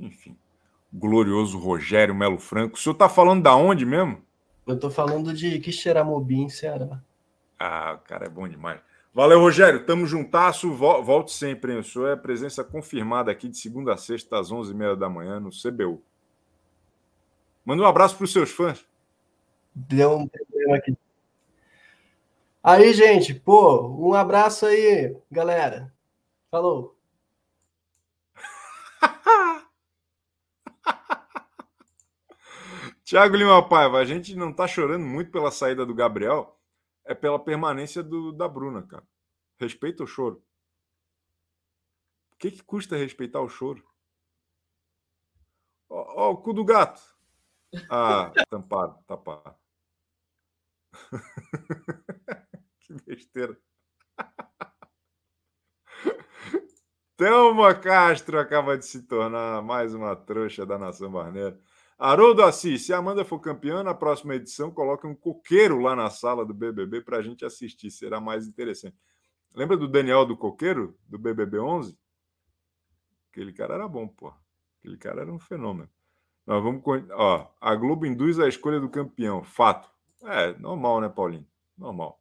Enfim. 0.00 0.36
Glorioso 0.92 1.58
Rogério 1.58 2.14
Melo 2.14 2.38
Franco. 2.38 2.76
O 2.76 2.78
senhor 2.78 2.94
está 2.94 3.08
falando 3.08 3.42
da 3.42 3.54
onde 3.54 3.84
mesmo? 3.84 4.22
Eu 4.68 4.78
tô 4.78 4.90
falando 4.90 5.32
de 5.32 5.58
Quixeramobim, 5.60 6.48
Ceará. 6.48 7.00
Ah, 7.58 7.94
o 8.00 8.06
cara 8.06 8.26
é 8.26 8.28
bom 8.28 8.46
demais. 8.48 8.80
Valeu, 9.12 9.40
Rogério. 9.40 9.84
Tamo 9.84 10.06
juntasso. 10.06 10.72
Vol- 10.72 11.02
Volte 11.02 11.32
sempre, 11.32 11.72
hein? 11.72 11.78
O 11.78 11.84
senhor 11.84 12.08
é 12.08 12.16
presença 12.16 12.62
confirmada 12.62 13.30
aqui 13.32 13.48
de 13.48 13.56
segunda 13.58 13.94
a 13.94 13.96
sexta, 13.96 14.38
às 14.38 14.50
11h30 14.52 14.96
da 14.96 15.08
manhã, 15.08 15.40
no 15.40 15.50
CBU. 15.50 16.02
Manda 17.64 17.82
um 17.82 17.86
abraço 17.86 18.16
para 18.16 18.24
os 18.24 18.32
seus 18.32 18.50
fãs. 18.50 18.84
Deu 19.74 20.16
um 20.18 20.28
problema 20.28 20.76
aqui. 20.76 20.96
Aí, 22.62 22.92
gente, 22.92 23.32
pô, 23.34 23.88
um 23.88 24.14
abraço 24.14 24.66
aí, 24.66 25.16
galera. 25.30 25.92
Falou. 26.50 26.97
Tiago 33.08 33.36
Lima 33.36 33.66
Paiva, 33.66 33.96
a 33.96 34.04
gente 34.04 34.36
não 34.36 34.52
tá 34.52 34.68
chorando 34.68 35.06
muito 35.06 35.30
pela 35.30 35.50
saída 35.50 35.86
do 35.86 35.94
Gabriel, 35.94 36.60
é 37.06 37.14
pela 37.14 37.42
permanência 37.42 38.02
do, 38.02 38.32
da 38.32 38.46
Bruna, 38.46 38.86
cara. 38.86 39.08
Respeita 39.58 40.04
o 40.04 40.06
choro. 40.06 40.44
O 42.34 42.36
que, 42.36 42.50
que 42.50 42.62
custa 42.62 42.98
respeitar 42.98 43.40
o 43.40 43.48
choro? 43.48 43.82
Ó, 45.88 46.26
ó, 46.26 46.32
o 46.32 46.36
cu 46.36 46.52
do 46.52 46.62
gato. 46.62 47.00
Ah, 47.88 48.30
tampado, 48.50 49.02
tapado. 49.06 49.56
que 52.80 52.92
besteira. 53.06 53.58
Thelma 57.16 57.74
Castro 57.74 58.38
acaba 58.38 58.76
de 58.76 58.84
se 58.84 59.04
tornar 59.04 59.62
mais 59.62 59.94
uma 59.94 60.14
trouxa 60.14 60.66
da 60.66 60.76
nação 60.76 61.10
barneira. 61.10 61.58
Haroldo 61.98 62.44
Assis, 62.44 62.86
se 62.86 62.92
a 62.92 62.98
Amanda 62.98 63.24
for 63.24 63.40
campeã, 63.40 63.82
na 63.82 63.92
próxima 63.92 64.36
edição, 64.36 64.70
coloca 64.70 65.08
um 65.08 65.16
coqueiro 65.16 65.80
lá 65.80 65.96
na 65.96 66.08
sala 66.08 66.46
do 66.46 66.54
BBB 66.54 67.00
para 67.00 67.18
a 67.18 67.22
gente 67.22 67.44
assistir, 67.44 67.90
será 67.90 68.20
mais 68.20 68.46
interessante. 68.46 68.96
Lembra 69.52 69.76
do 69.76 69.88
Daniel 69.88 70.24
do 70.24 70.36
Coqueiro, 70.36 70.96
do 71.08 71.18
BBB 71.18 71.58
11? 71.58 71.98
Aquele 73.32 73.52
cara 73.52 73.74
era 73.74 73.88
bom, 73.88 74.06
pô. 74.06 74.32
Aquele 74.78 74.96
cara 74.96 75.22
era 75.22 75.32
um 75.32 75.40
fenômeno. 75.40 75.90
Nós 76.46 76.62
vamos. 76.62 76.82
Ó, 77.10 77.50
a 77.60 77.74
Globo 77.74 78.06
induz 78.06 78.38
a 78.38 78.46
escolha 78.46 78.78
do 78.78 78.88
campeão. 78.88 79.42
Fato. 79.42 79.90
É, 80.22 80.56
normal, 80.58 81.00
né, 81.00 81.08
Paulinho? 81.08 81.46
Normal. 81.76 82.20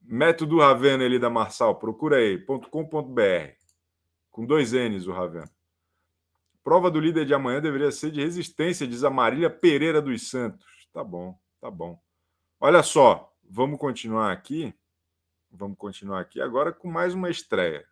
Método 0.00 0.58
Ravena 0.58 1.04
ali 1.04 1.18
da 1.18 1.30
Marçal, 1.30 1.74
procura 1.76 2.16
aí, 2.16 2.38
.com.br. 2.44 3.52
Com 4.30 4.46
dois 4.46 4.72
N's 4.72 5.06
o 5.06 5.12
Ravena. 5.12 5.50
Prova 6.64 6.90
do 6.90 7.00
líder 7.00 7.26
de 7.26 7.34
amanhã 7.34 7.60
deveria 7.60 7.90
ser 7.90 8.10
de 8.10 8.20
resistência, 8.20 8.86
diz 8.86 9.02
a 9.02 9.10
Marília 9.10 9.50
Pereira 9.50 10.00
dos 10.00 10.28
Santos. 10.28 10.64
Tá 10.92 11.02
bom, 11.02 11.36
tá 11.60 11.70
bom. 11.70 12.00
Olha 12.60 12.82
só, 12.82 13.32
vamos 13.42 13.78
continuar 13.78 14.30
aqui. 14.30 14.72
Vamos 15.50 15.76
continuar 15.76 16.20
aqui 16.20 16.40
agora 16.40 16.72
com 16.72 16.88
mais 16.88 17.14
uma 17.14 17.28
estreia. 17.28 17.84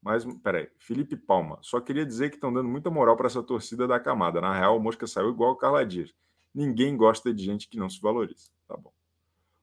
Mais, 0.00 0.24
peraí, 0.42 0.70
Felipe 0.78 1.16
Palma. 1.16 1.58
Só 1.60 1.80
queria 1.80 2.06
dizer 2.06 2.30
que 2.30 2.36
estão 2.36 2.52
dando 2.52 2.68
muita 2.68 2.88
moral 2.88 3.16
para 3.16 3.26
essa 3.26 3.42
torcida 3.42 3.86
da 3.86 3.98
camada. 3.98 4.40
Na 4.40 4.56
real, 4.56 4.76
o 4.76 4.80
Mosca 4.80 5.06
saiu 5.06 5.30
igual 5.30 5.52
o 5.52 5.56
Carla 5.56 5.84
Dias. 5.84 6.14
Ninguém 6.54 6.96
gosta 6.96 7.34
de 7.34 7.44
gente 7.44 7.68
que 7.68 7.76
não 7.76 7.90
se 7.90 8.00
valoriza. 8.00 8.48
Tá 8.66 8.76
bom. 8.76 8.92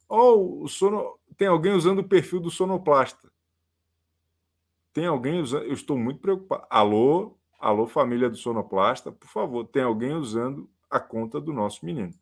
Ou 0.08 0.64
oh, 0.64 0.68
sono... 0.68 1.18
tem 1.38 1.48
alguém 1.48 1.74
usando 1.74 2.00
o 2.00 2.08
perfil 2.08 2.40
do 2.40 2.52
sonoplasta. 2.52 3.32
Tem 4.94 5.08
alguém 5.08 5.42
usando. 5.42 5.64
Eu 5.64 5.74
estou 5.74 5.98
muito 5.98 6.20
preocupado. 6.20 6.68
Alô, 6.70 7.38
alô, 7.66 7.88
família 7.88 8.30
do 8.30 8.38
sonoplasta, 8.38 9.11
por 9.11 9.28
favor, 9.28 9.66
tem 9.66 9.82
alguém 9.82 10.13
usando 10.13 10.70
a 10.88 10.99
conta 10.99 11.41
do 11.41 11.51
nosso 11.51 11.84
menino. 11.84 12.13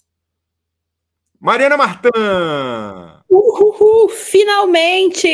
Mariana 1.37 1.75
Martã! 1.75 3.21
Uhul, 3.29 4.07
finalmente! 4.07 5.27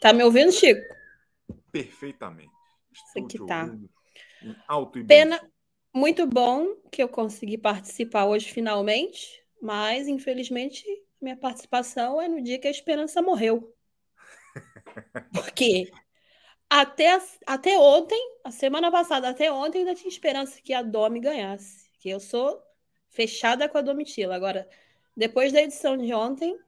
Tá 0.00 0.14
me 0.14 0.24
ouvindo, 0.24 0.50
Chico? 0.52 0.80
Perfeitamente. 1.70 2.50
Estou 2.90 3.26
Isso 3.26 3.36
aqui 3.36 3.46
tá. 3.46 3.70
alto 4.66 4.98
e 4.98 5.04
Pena, 5.04 5.38
muito 5.92 6.26
bom 6.26 6.76
que 6.90 7.02
eu 7.02 7.08
consegui 7.10 7.58
participar 7.58 8.24
hoje 8.24 8.50
finalmente, 8.50 9.44
mas 9.60 10.08
infelizmente 10.08 10.82
minha 11.20 11.36
participação 11.36 12.22
é 12.22 12.26
no 12.26 12.42
dia 12.42 12.58
que 12.58 12.68
a 12.68 12.70
esperança 12.70 13.20
morreu. 13.20 13.76
Porque 15.34 15.90
até, 16.68 17.18
até 17.46 17.78
ontem, 17.78 18.38
a 18.42 18.50
semana 18.50 18.90
passada, 18.90 19.28
até 19.28 19.50
ontem, 19.52 19.80
ainda 19.80 19.94
tinha 19.94 20.08
esperança 20.08 20.60
que 20.60 20.72
a 20.72 20.82
Domi 20.82 21.20
ganhasse. 21.20 21.90
Que 21.98 22.10
eu 22.10 22.20
sou 22.20 22.62
fechada 23.08 23.68
com 23.68 23.78
a 23.78 23.82
Domitila. 23.82 24.34
Agora, 24.34 24.68
depois 25.16 25.52
da 25.52 25.62
edição 25.62 25.96
de 25.96 26.12
ontem, 26.12 26.58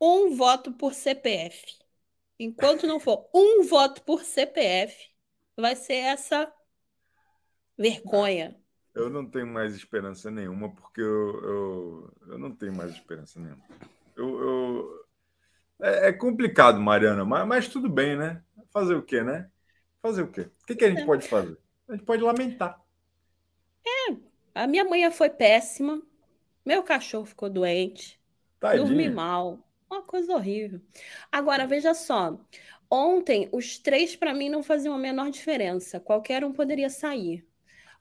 um 0.00 0.34
voto 0.34 0.72
por 0.72 0.94
CPF. 0.94 1.78
Enquanto 2.38 2.86
não 2.86 3.00
for 3.00 3.28
um 3.34 3.64
voto 3.64 4.02
por 4.02 4.22
CPF, 4.22 5.10
vai 5.56 5.74
ser 5.74 5.94
essa 5.94 6.52
vergonha. 7.76 8.56
Eu 8.94 9.08
não 9.08 9.24
tenho 9.24 9.46
mais 9.46 9.74
esperança 9.74 10.30
nenhuma, 10.30 10.74
porque 10.74 11.00
eu, 11.00 11.44
eu, 11.44 12.12
eu 12.28 12.38
não 12.38 12.54
tenho 12.54 12.74
mais 12.74 12.92
esperança 12.92 13.38
nenhuma. 13.38 13.62
Eu, 14.16 14.40
eu 14.40 14.97
é, 15.80 16.08
é, 16.08 16.12
complicado, 16.12 16.80
Mariana, 16.80 17.24
mas, 17.24 17.46
mas, 17.46 17.68
tudo 17.68 17.88
bem, 17.88 18.16
né? 18.16 18.42
Fazer 18.72 18.94
o 18.94 19.02
quê, 19.02 19.22
né? 19.22 19.48
Fazer 20.02 20.22
o 20.22 20.28
quê? 20.28 20.42
O 20.62 20.66
que, 20.66 20.74
que 20.74 20.84
a 20.84 20.90
gente 20.90 21.02
é. 21.02 21.06
pode 21.06 21.26
fazer? 21.26 21.56
A 21.88 21.92
gente 21.92 22.04
pode 22.04 22.22
lamentar. 22.22 22.80
É, 23.86 24.16
a 24.54 24.66
minha 24.66 24.84
manhã 24.84 25.10
foi 25.10 25.30
péssima, 25.30 26.02
meu 26.64 26.82
cachorro 26.82 27.24
ficou 27.24 27.48
doente, 27.48 28.20
Tadinho. 28.60 28.86
dormi 28.86 29.08
mal, 29.08 29.58
uma 29.90 30.02
coisa 30.02 30.34
horrível. 30.34 30.80
Agora, 31.32 31.66
veja 31.66 31.94
só. 31.94 32.38
Ontem, 32.90 33.48
os 33.52 33.78
três, 33.78 34.16
para 34.16 34.34
mim, 34.34 34.48
não 34.48 34.62
faziam 34.62 34.94
a 34.94 34.98
menor 34.98 35.30
diferença. 35.30 36.00
Qualquer 36.00 36.44
um 36.44 36.52
poderia 36.52 36.90
sair. 36.90 37.46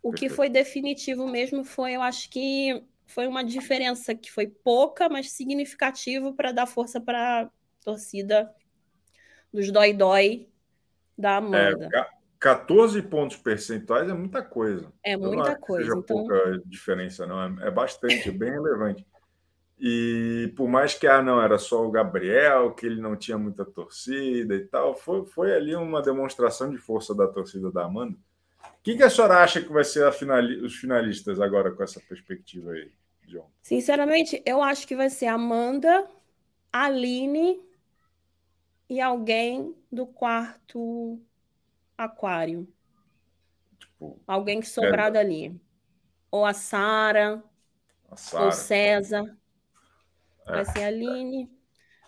O 0.01 0.13
que 0.13 0.29
foi 0.29 0.49
definitivo 0.49 1.27
mesmo 1.27 1.63
foi, 1.65 1.93
eu 1.93 2.01
acho 2.01 2.29
que 2.29 2.81
foi 3.05 3.27
uma 3.27 3.43
diferença 3.43 4.15
que 4.15 4.31
foi 4.31 4.47
pouca, 4.47 5.09
mas 5.09 5.31
significativo 5.31 6.33
para 6.33 6.51
dar 6.51 6.65
força 6.65 7.01
para 7.01 7.49
torcida 7.87 8.53
dos 9.53 9.71
dói-dói 9.71 10.49
da 11.17 11.31
é, 11.31 11.35
Amanda. 11.37 11.89
É, 11.93 12.05
14 12.37 13.01
pontos 13.03 13.37
percentuais 13.37 14.09
é 14.09 14.13
muita 14.13 14.41
coisa. 14.41 14.91
É 15.01 15.15
muita 15.15 15.55
coisa. 15.55 15.85
Seja 15.85 15.97
então... 15.97 16.17
pouca 16.17 16.61
diferença, 16.65 17.25
não. 17.25 17.41
É, 17.41 17.67
é 17.67 17.71
bastante, 17.71 18.27
é 18.27 18.31
bem 18.31 18.51
relevante. 18.51 19.07
E 19.79 20.51
por 20.57 20.67
mais 20.67 20.95
que 20.95 21.07
ah, 21.07 21.21
não 21.21 21.41
era 21.41 21.57
só 21.57 21.85
o 21.85 21.91
Gabriel, 21.91 22.73
que 22.73 22.85
ele 22.85 22.99
não 22.99 23.15
tinha 23.15 23.37
muita 23.37 23.63
torcida 23.63 24.53
e 24.53 24.65
tal, 24.65 24.93
foi, 24.93 25.25
foi 25.25 25.55
ali 25.55 25.73
uma 25.73 26.01
demonstração 26.01 26.69
de 26.69 26.77
força 26.77 27.15
da 27.15 27.25
torcida 27.27 27.71
da 27.71 27.85
Amanda. 27.85 28.17
O 28.63 28.83
que, 28.83 28.97
que 28.97 29.03
a 29.03 29.09
senhora 29.09 29.41
acha 29.41 29.61
que 29.61 29.71
vai 29.71 29.85
ser 29.85 30.11
finali 30.11 30.59
os 30.61 30.75
finalistas 30.75 31.39
agora 31.39 31.71
com 31.71 31.83
essa 31.83 32.01
perspectiva 32.01 32.71
aí, 32.71 32.91
John? 33.27 33.49
Sinceramente, 33.61 34.41
eu 34.45 34.61
acho 34.61 34.85
que 34.85 34.95
vai 34.95 35.09
ser 35.09 35.27
Amanda, 35.27 36.05
Aline 36.73 37.66
e 38.89 39.01
alguém 39.01 39.75
do 39.91 40.05
quarto 40.05 41.19
aquário. 41.97 42.67
Tipo, 43.79 44.19
alguém 44.25 44.59
que 44.59 44.67
sobrar 44.67 45.07
é... 45.07 45.11
dali. 45.11 45.61
Ou 46.31 46.45
a 46.45 46.53
Sara, 46.53 47.43
ou 48.33 48.51
César. 48.51 49.37
Vai 50.45 50.65
ser 50.65 50.83
a 50.83 50.87
Aline. 50.87 51.49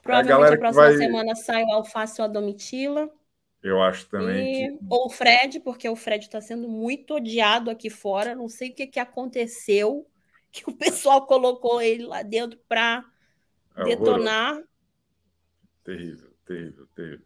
Provavelmente 0.02 0.52
a, 0.52 0.56
a 0.56 0.58
próxima 0.58 0.84
vai... 0.86 0.98
semana 0.98 1.36
sai 1.36 1.64
o 1.64 1.72
Alface 1.74 2.22
ou 2.22 2.26
a 2.26 2.28
Domitila. 2.28 3.10
Eu 3.62 3.82
acho 3.82 4.08
também. 4.08 4.66
E... 4.66 4.78
Que... 4.78 4.86
Ou 4.90 5.08
o 5.08 5.10
Fred, 5.10 5.60
porque 5.60 5.90
o 5.90 5.96
Fred 5.96 6.26
está 6.26 6.40
sendo 6.40 6.68
muito 6.70 7.16
odiado 7.16 7.70
aqui 7.70 7.90
fora. 7.90 8.36
Não 8.36 8.48
sei 8.48 8.70
o 8.70 8.74
que, 8.74 8.88
que 8.88 9.00
aconteceu, 9.00 10.08
que 10.52 10.70
o 10.70 10.74
pessoal 10.74 11.26
colocou 11.26 11.82
ele 11.82 12.06
lá 12.06 12.24
dentro 12.24 12.60
para 12.68 13.04
é 13.76 13.84
detonar. 13.84 14.62
Terrível, 15.84 16.29
terrível, 16.50 16.88
terrível. 16.96 17.26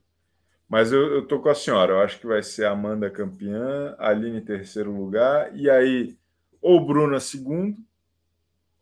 Mas 0.67 0.91
eu, 0.91 1.01
eu 1.13 1.26
tô 1.26 1.39
com 1.39 1.49
a 1.49 1.55
senhora. 1.55 1.93
Eu 1.93 1.99
acho 2.01 2.19
que 2.19 2.28
vai 2.28 2.43
ser 2.43 2.65
a 2.65 2.71
Amanda 2.71 3.09
campeã, 3.09 3.95
a 3.97 4.09
Aline 4.09 4.39
em 4.39 4.45
terceiro 4.45 4.91
lugar, 4.91 5.55
e 5.55 5.69
aí 5.69 6.17
ou 6.61 6.86
Bruna 6.86 7.19
segundo, 7.19 7.78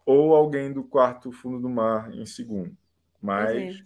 ou 0.05 0.35
alguém 0.35 0.73
do 0.73 0.83
quarto 0.83 1.31
fundo 1.31 1.59
do 1.59 1.69
mar 1.69 2.13
em 2.13 2.25
segundo. 2.25 2.75
Mas 3.21 3.75
é. 3.75 3.83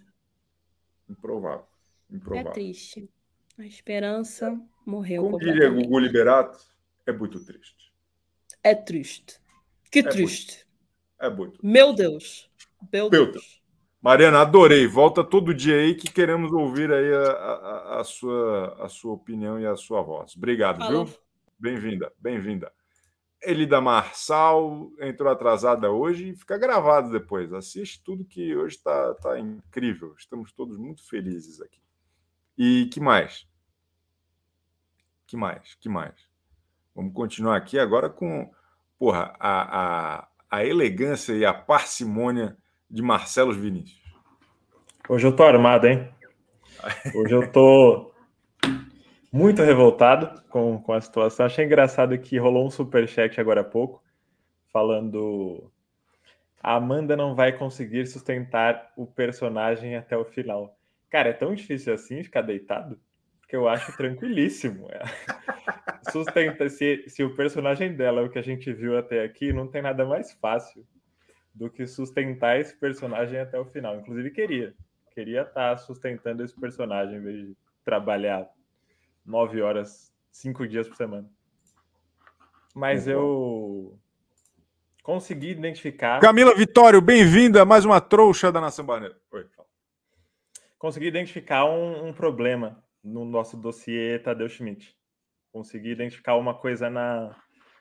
improvável. 1.09 1.65
improvável. 2.09 2.51
É 2.51 2.53
triste. 2.53 3.09
A 3.57 3.65
esperança 3.65 4.57
morreu. 4.85 5.23
Como 5.23 5.39
diria 5.39 5.69
Gugu 5.69 5.99
Liberato, 5.99 6.59
é 7.05 7.11
muito 7.11 7.43
triste. 7.43 7.93
É 8.63 8.75
triste. 8.75 9.39
Que 9.91 9.99
é 9.99 10.03
triste. 10.03 10.65
Muito. 11.19 11.33
É 11.33 11.35
muito. 11.35 11.65
Meu 11.65 11.93
Deus. 11.93 12.49
Meu 12.91 13.09
Deus. 13.09 13.31
Deus. 13.31 13.64
Mariana, 14.05 14.41
adorei. 14.41 14.85
Volta 14.85 15.23
todo 15.23 15.51
dia 15.51 15.77
aí 15.77 15.95
que 15.95 16.07
queremos 16.07 16.51
ouvir 16.53 16.93
aí 16.93 17.11
a, 17.11 17.31
a, 17.31 18.01
a 18.01 18.03
sua, 18.03 18.85
a 18.85 18.87
sua 18.87 19.13
opinião 19.13 19.59
e 19.59 19.65
a 19.65 19.75
sua 19.75 20.03
voz. 20.03 20.35
Obrigado, 20.37 20.77
Falou. 20.77 21.05
viu? 21.05 21.17
Bem-vinda, 21.57 22.13
bem-vinda. 22.19 22.71
Elida 23.41 23.81
Marçal 23.81 24.91
entrou 24.99 25.31
atrasada 25.31 25.89
hoje 25.89 26.29
e 26.29 26.35
fica 26.35 26.55
gravado 26.55 27.09
depois. 27.09 27.51
Assiste 27.51 28.03
tudo 28.03 28.23
que 28.23 28.55
hoje 28.55 28.75
está 28.75 29.15
tá 29.15 29.39
incrível. 29.39 30.13
Estamos 30.19 30.51
todos 30.51 30.77
muito 30.77 31.03
felizes 31.09 31.59
aqui. 31.59 31.81
E 32.55 32.87
que 32.93 32.99
mais? 32.99 33.47
Que 35.25 35.35
mais? 35.35 35.73
Que 35.81 35.89
mais? 35.89 36.13
Vamos 36.93 37.11
continuar 37.11 37.57
aqui 37.57 37.79
agora 37.79 38.07
com 38.07 38.53
porra, 38.99 39.35
a, 39.39 40.19
a, 40.19 40.27
a 40.51 40.63
elegância 40.63 41.33
e 41.33 41.43
a 41.43 41.55
parcimônia 41.55 42.55
de 42.89 43.01
Marcelo 43.01 43.53
Vinícius. 43.53 44.03
Hoje 45.07 45.27
eu 45.27 45.35
tô 45.35 45.43
armado, 45.43 45.87
hein? 45.87 46.09
Hoje 47.13 47.33
eu 47.33 47.51
tô 47.51 48.11
muito 49.31 49.61
revoltado 49.61 50.41
com, 50.49 50.81
com 50.81 50.93
a 50.93 51.01
situação. 51.01 51.45
Achei 51.45 51.65
engraçado 51.65 52.17
que 52.17 52.37
rolou 52.37 52.65
um 52.65 52.69
super 52.71 53.07
chat 53.07 53.39
agora 53.39 53.61
há 53.61 53.63
pouco 53.63 54.03
falando 54.71 55.71
a 56.61 56.75
Amanda 56.75 57.15
não 57.15 57.35
vai 57.35 57.53
conseguir 57.53 58.07
sustentar 58.07 58.91
o 58.97 59.05
personagem 59.05 59.95
até 59.95 60.17
o 60.17 60.25
final. 60.25 60.77
Cara, 61.09 61.29
é 61.29 61.33
tão 61.33 61.53
difícil 61.53 61.93
assim 61.93 62.23
ficar 62.23 62.41
deitado 62.41 62.99
que 63.47 63.55
eu 63.55 63.67
acho 63.67 63.95
tranquilíssimo. 63.95 64.87
É. 64.89 65.03
Sustenta 66.11 66.67
se, 66.67 67.05
se 67.07 67.23
o 67.23 67.35
personagem 67.35 67.95
dela 67.95 68.21
é 68.21 68.23
o 68.23 68.29
que 68.29 68.39
a 68.39 68.43
gente 68.43 68.73
viu 68.73 68.97
até 68.97 69.23
aqui, 69.23 69.53
não 69.53 69.67
tem 69.67 69.81
nada 69.81 70.05
mais 70.05 70.33
fácil 70.33 70.85
do 71.55 71.69
que 71.69 71.87
sustentar 71.87 72.59
esse 72.59 72.75
personagem 72.75 73.39
até 73.39 73.57
o 73.57 73.65
final. 73.65 73.95
Inclusive 73.95 74.29
queria, 74.31 74.75
queria 75.11 75.43
estar 75.43 75.77
sustentando 75.77 76.43
esse 76.43 76.53
personagem 76.59 77.17
em 77.17 77.21
vez 77.21 77.47
de 77.47 77.57
trabalhar 77.85 78.45
nove 79.25 79.61
horas, 79.61 80.13
cinco 80.29 80.67
dias 80.67 80.87
por 80.87 80.97
semana. 80.97 81.29
Mas 82.75 83.07
eu 83.07 83.97
consegui 85.01 85.51
identificar. 85.51 86.19
Camila 86.19 86.53
Vitório, 86.53 87.01
bem-vinda 87.01 87.61
a 87.61 87.65
mais 87.65 87.85
uma 87.85 88.01
trouxa 88.01 88.51
da 88.51 88.59
Nação 88.59 88.85
Barneira. 88.85 89.17
Oi, 89.31 89.45
fala. 89.55 89.67
Consegui 90.77 91.07
identificar 91.07 91.63
um, 91.65 92.09
um, 92.09 92.13
problema 92.13 92.83
no 93.01 93.23
nosso 93.23 93.55
dossiê 93.55 94.19
Tadeu 94.19 94.49
Schmidt. 94.49 94.93
Consegui 95.53 95.91
identificar 95.91 96.35
uma 96.35 96.53
coisa 96.53 96.89
na, 96.89 97.33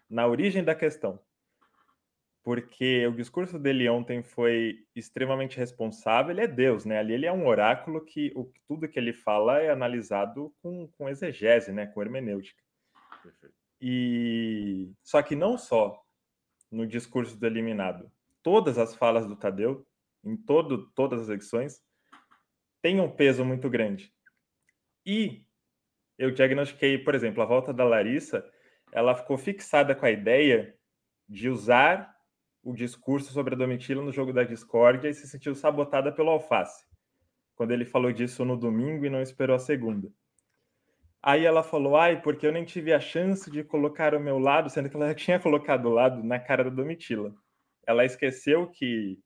na 0.09 0.29
origem 0.29 0.62
da 0.62 0.77
questão. 0.77 1.18
Porque 2.45 3.07
o 3.07 3.16
discurso 3.16 3.59
dele 3.59 3.88
ontem 3.88 4.22
foi 4.22 4.84
extremamente 4.95 5.57
responsável. 5.57 6.30
Ele 6.30 6.42
é 6.42 6.47
Deus, 6.47 6.84
né? 6.84 6.99
Ali 6.99 7.14
ele 7.14 7.26
é 7.26 7.32
um 7.32 7.47
oráculo 7.47 8.05
que 8.05 8.30
o, 8.36 8.53
tudo 8.68 8.86
que 8.86 8.99
ele 8.99 9.14
fala 9.14 9.61
é 9.61 9.70
analisado 9.70 10.55
com, 10.61 10.86
com 10.88 11.09
exegese, 11.09 11.72
né? 11.72 11.86
Com 11.86 12.03
hermenêutica. 12.03 12.62
E 13.80 14.92
só 15.03 15.22
que 15.22 15.34
não 15.34 15.57
só 15.57 16.05
no 16.70 16.86
discurso 16.86 17.36
do 17.38 17.47
eliminado. 17.47 18.11
Todas 18.42 18.76
as 18.76 18.95
falas 18.95 19.26
do 19.26 19.36
Tadeu, 19.36 19.86
em 20.22 20.36
todo, 20.36 20.90
todas 20.95 21.22
as 21.22 21.28
edições, 21.30 21.82
têm 22.82 23.01
um 23.01 23.11
peso 23.11 23.42
muito 23.42 23.70
grande. 23.70 24.12
E 25.07 25.47
eu 26.18 26.30
diagnostiquei, 26.30 26.99
por 26.99 27.14
exemplo, 27.14 27.42
a 27.42 27.47
volta 27.47 27.72
da 27.72 27.84
Larissa, 27.84 28.45
ela 28.92 29.14
ficou 29.14 29.38
fixada 29.38 29.95
com 29.95 30.05
a 30.05 30.11
ideia 30.11 30.76
de 31.28 31.49
usar 31.49 32.14
o 32.65 32.73
discurso 32.75 33.31
sobre 33.31 33.55
a 33.55 33.59
Domitila 33.59 34.03
no 34.03 34.11
jogo 34.11 34.33
da 34.33 34.43
discórdia 34.43 35.09
e 35.09 35.15
se 35.15 35.29
sentiu 35.29 35.55
sabotada 35.55 36.11
pelo 36.11 36.31
Alface, 36.31 36.87
quando 37.55 37.73
ele 37.73 37.85
falou 37.85 38.11
disso 38.11 38.45
no 38.45 38.57
domingo 38.57 39.05
e 39.05 39.11
não 39.11 39.21
esperou 39.21 39.55
a 39.55 39.59
segunda. 39.59 40.11
Aí 41.23 41.45
ela 41.45 41.62
falou, 41.62 41.97
ai, 41.97 42.21
porque 42.21 42.47
eu 42.47 42.53
nem 42.53 42.65
tive 42.65 42.93
a 42.93 43.01
chance 43.01 43.51
de 43.51 43.62
colocar 43.62 44.15
o 44.15 44.21
meu 44.21 44.39
lado, 44.39 44.71
sendo 44.71 44.89
que 44.89 44.97
ela 44.97 45.09
já 45.09 45.15
tinha 45.15 45.39
colocado 45.41 45.87
o 45.87 45.93
lado 45.93 46.23
na 46.25 46.39
cara 46.39 46.65
da 46.65 46.71
Domitila. 46.71 47.35
Ela 47.87 48.05
esqueceu 48.05 48.67
que 48.67 49.19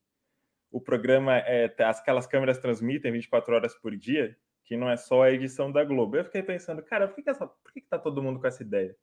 o 0.70 0.80
programa, 0.80 1.38
é, 1.38 1.72
aquelas 1.80 2.26
câmeras 2.26 2.58
transmitem 2.58 3.12
24 3.12 3.54
horas 3.54 3.74
por 3.74 3.96
dia, 3.96 4.36
que 4.64 4.76
não 4.76 4.90
é 4.90 4.96
só 4.96 5.22
a 5.22 5.30
edição 5.30 5.72
da 5.72 5.84
Globo. 5.84 6.16
Eu 6.16 6.24
fiquei 6.24 6.42
pensando, 6.42 6.82
cara, 6.82 7.06
por 7.06 7.14
que, 7.14 7.22
que, 7.22 7.30
essa, 7.30 7.46
por 7.46 7.72
que, 7.72 7.80
que 7.80 7.88
tá 7.88 7.98
todo 7.98 8.22
mundo 8.22 8.38
com 8.38 8.46
essa 8.46 8.62
ideia? 8.62 8.96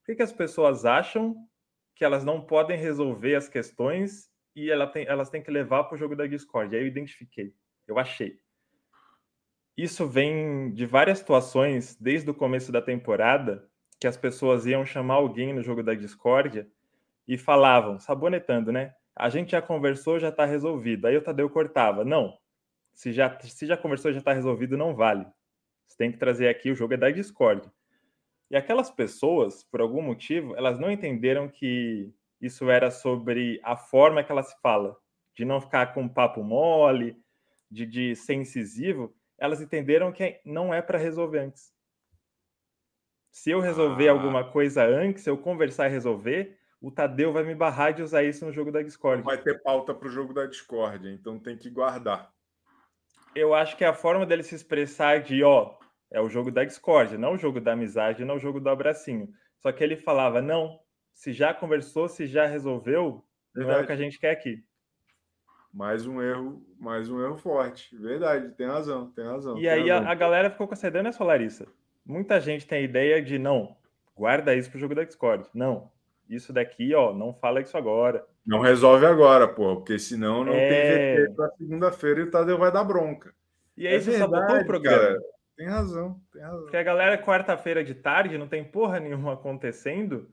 Por 0.00 0.06
que, 0.06 0.14
que 0.16 0.22
as 0.22 0.32
pessoas 0.32 0.84
acham 0.84 1.36
que 1.96 2.04
elas 2.04 2.24
não 2.24 2.40
podem 2.40 2.78
resolver 2.78 3.34
as 3.34 3.48
questões 3.48 4.30
e 4.54 4.70
ela 4.70 4.86
tem, 4.86 5.04
elas 5.08 5.28
têm 5.28 5.42
que 5.42 5.50
levar 5.50 5.84
para 5.84 5.96
o 5.96 5.98
jogo 5.98 6.14
da 6.14 6.26
Discord? 6.28 6.76
Aí 6.76 6.82
eu 6.82 6.86
identifiquei, 6.86 7.52
eu 7.88 7.98
achei 7.98 8.38
isso 9.76 10.06
vem 10.08 10.72
de 10.72 10.86
várias 10.86 11.18
situações 11.18 11.96
desde 12.00 12.30
o 12.30 12.34
começo 12.34 12.72
da 12.72 12.80
temporada 12.80 13.68
que 14.00 14.06
as 14.06 14.16
pessoas 14.16 14.64
iam 14.64 14.86
chamar 14.86 15.14
alguém 15.14 15.52
no 15.52 15.62
jogo 15.62 15.82
da 15.82 15.94
discórdia 15.94 16.66
e 17.28 17.36
falavam, 17.36 17.98
sabonetando, 17.98 18.72
né? 18.72 18.94
A 19.14 19.28
gente 19.28 19.50
já 19.50 19.60
conversou, 19.60 20.18
já 20.18 20.30
está 20.30 20.44
resolvido. 20.44 21.06
Aí 21.06 21.16
o 21.16 21.22
Tadeu 21.22 21.50
cortava. 21.50 22.04
Não, 22.04 22.38
se 22.94 23.12
já, 23.12 23.38
se 23.40 23.66
já 23.66 23.76
conversou, 23.76 24.12
já 24.12 24.18
está 24.18 24.32
resolvido, 24.32 24.76
não 24.76 24.94
vale. 24.94 25.26
Você 25.86 25.96
tem 25.96 26.10
que 26.10 26.18
trazer 26.18 26.48
aqui 26.48 26.70
o 26.70 26.74
jogo 26.74 26.94
é 26.94 26.96
da 26.96 27.10
discórdia. 27.10 27.70
E 28.50 28.56
aquelas 28.56 28.90
pessoas, 28.90 29.64
por 29.64 29.80
algum 29.80 30.02
motivo, 30.02 30.54
elas 30.56 30.78
não 30.78 30.90
entenderam 30.90 31.48
que 31.48 32.12
isso 32.40 32.70
era 32.70 32.90
sobre 32.90 33.60
a 33.64 33.76
forma 33.76 34.22
que 34.22 34.30
ela 34.30 34.42
se 34.42 34.54
fala, 34.60 34.96
de 35.34 35.44
não 35.44 35.60
ficar 35.60 35.92
com 35.94 36.08
papo 36.08 36.42
mole, 36.42 37.16
de, 37.70 37.84
de 37.86 38.14
ser 38.14 38.34
incisivo 38.34 39.14
elas 39.38 39.60
entenderam 39.60 40.12
que 40.12 40.40
não 40.44 40.72
é 40.72 40.80
para 40.80 40.98
resolver 40.98 41.40
antes. 41.40 41.72
Se 43.30 43.50
eu 43.50 43.60
resolver 43.60 44.08
ah. 44.08 44.12
alguma 44.12 44.50
coisa 44.50 44.84
antes, 44.84 45.24
se 45.24 45.30
eu 45.30 45.36
conversar 45.36 45.88
e 45.88 45.92
resolver, 45.92 46.58
o 46.80 46.90
Tadeu 46.90 47.32
vai 47.32 47.44
me 47.44 47.54
barrar 47.54 47.92
de 47.92 48.02
usar 48.02 48.22
isso 48.22 48.44
no 48.46 48.52
jogo 48.52 48.72
da 48.72 48.82
Discord. 48.82 49.22
Vai 49.22 49.40
ter 49.40 49.62
pauta 49.62 49.94
para 49.94 50.08
o 50.08 50.10
jogo 50.10 50.32
da 50.32 50.46
Discord, 50.46 51.08
então 51.08 51.38
tem 51.38 51.56
que 51.56 51.68
guardar. 51.68 52.32
Eu 53.34 53.54
acho 53.54 53.76
que 53.76 53.84
é 53.84 53.88
a 53.88 53.94
forma 53.94 54.24
dele 54.24 54.42
se 54.42 54.54
expressar 54.54 55.20
de, 55.20 55.42
ó, 55.42 55.76
é 56.10 56.20
o 56.20 56.28
jogo 56.28 56.50
da 56.50 56.64
Discord, 56.64 57.16
não 57.18 57.34
o 57.34 57.38
jogo 57.38 57.60
da 57.60 57.72
amizade, 57.72 58.24
não 58.24 58.36
o 58.36 58.40
jogo 58.40 58.60
do 58.60 58.68
abracinho. 58.68 59.28
Só 59.58 59.72
que 59.72 59.82
ele 59.82 59.96
falava, 59.96 60.40
não, 60.40 60.78
se 61.12 61.32
já 61.32 61.52
conversou, 61.52 62.08
se 62.08 62.26
já 62.26 62.46
resolveu, 62.46 63.24
Verdade. 63.54 63.72
não 63.72 63.80
é 63.80 63.82
o 63.82 63.86
que 63.86 63.92
a 63.92 63.96
gente 63.96 64.18
quer 64.18 64.30
aqui. 64.30 64.62
Mais 65.72 66.06
um 66.06 66.22
erro, 66.22 66.62
mais 66.78 67.10
um 67.10 67.22
erro 67.22 67.36
forte. 67.36 67.96
Verdade, 67.96 68.50
tem 68.56 68.66
razão, 68.66 69.10
tem 69.10 69.24
razão. 69.24 69.58
E 69.58 69.62
tem 69.62 69.68
aí 69.68 69.90
razão. 69.90 70.08
A, 70.08 70.12
a, 70.12 70.14
galera 70.14 70.50
ficou 70.50 70.66
com 70.66 70.74
essa 70.74 70.88
ideia, 70.88 71.02
né, 71.02 71.12
Solarissa? 71.12 71.66
Muita 72.04 72.40
gente 72.40 72.66
tem 72.66 72.78
a 72.78 72.82
ideia 72.82 73.20
de 73.20 73.38
não, 73.38 73.76
guarda 74.14 74.54
isso 74.54 74.70
pro 74.70 74.78
jogo 74.78 74.94
da 74.94 75.04
Discord. 75.04 75.46
Não, 75.52 75.90
isso 76.28 76.52
daqui, 76.52 76.94
ó, 76.94 77.12
não 77.12 77.34
fala 77.34 77.60
isso 77.60 77.76
agora. 77.76 78.24
Não 78.46 78.60
resolve 78.60 79.04
agora, 79.04 79.48
pô, 79.48 79.76
porque 79.76 79.98
senão 79.98 80.44
não 80.44 80.52
é... 80.52 80.68
tem 80.68 81.24
VT 81.24 81.34
pra 81.34 81.50
segunda-feira 81.58 82.20
e 82.20 82.22
o 82.22 82.30
Tadeu 82.30 82.58
vai 82.58 82.72
dar 82.72 82.84
bronca. 82.84 83.34
E 83.76 83.86
aí 83.86 83.96
é 83.96 84.00
você 84.00 84.12
verdade, 84.12 84.32
sabotou 84.32 84.62
o 84.62 84.66
programa. 84.66 84.98
Cara. 84.98 85.18
Tem 85.56 85.66
razão, 85.66 86.20
tem 86.32 86.42
razão. 86.42 86.62
Porque 86.62 86.76
a 86.76 86.82
galera, 86.82 87.16
quarta-feira 87.16 87.82
de 87.82 87.94
tarde, 87.94 88.36
não 88.36 88.46
tem 88.46 88.62
porra 88.62 89.00
nenhuma 89.00 89.32
acontecendo 89.32 90.28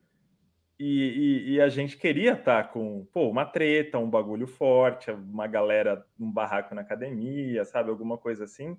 e, 0.80 0.86
e, 0.86 1.52
e, 1.52 1.62
a 1.62 1.70
gente 1.70 1.96
queria 1.98 2.34
estar 2.34 2.64
tá 2.64 2.70
com 2.70 3.06
pô, 3.14 3.30
uma 3.30 3.46
treta, 3.46 4.00
um 4.00 4.10
bagulho 4.10 4.48
forte, 4.48 5.12
uma 5.12 5.48
galera, 5.48 6.06
um 6.20 6.30
barraco 6.30 6.74
na 6.74 6.82
academia, 6.82 7.64
sabe? 7.64 7.90
Alguma 7.90 8.18
coisa 8.18 8.44
assim. 8.44 8.78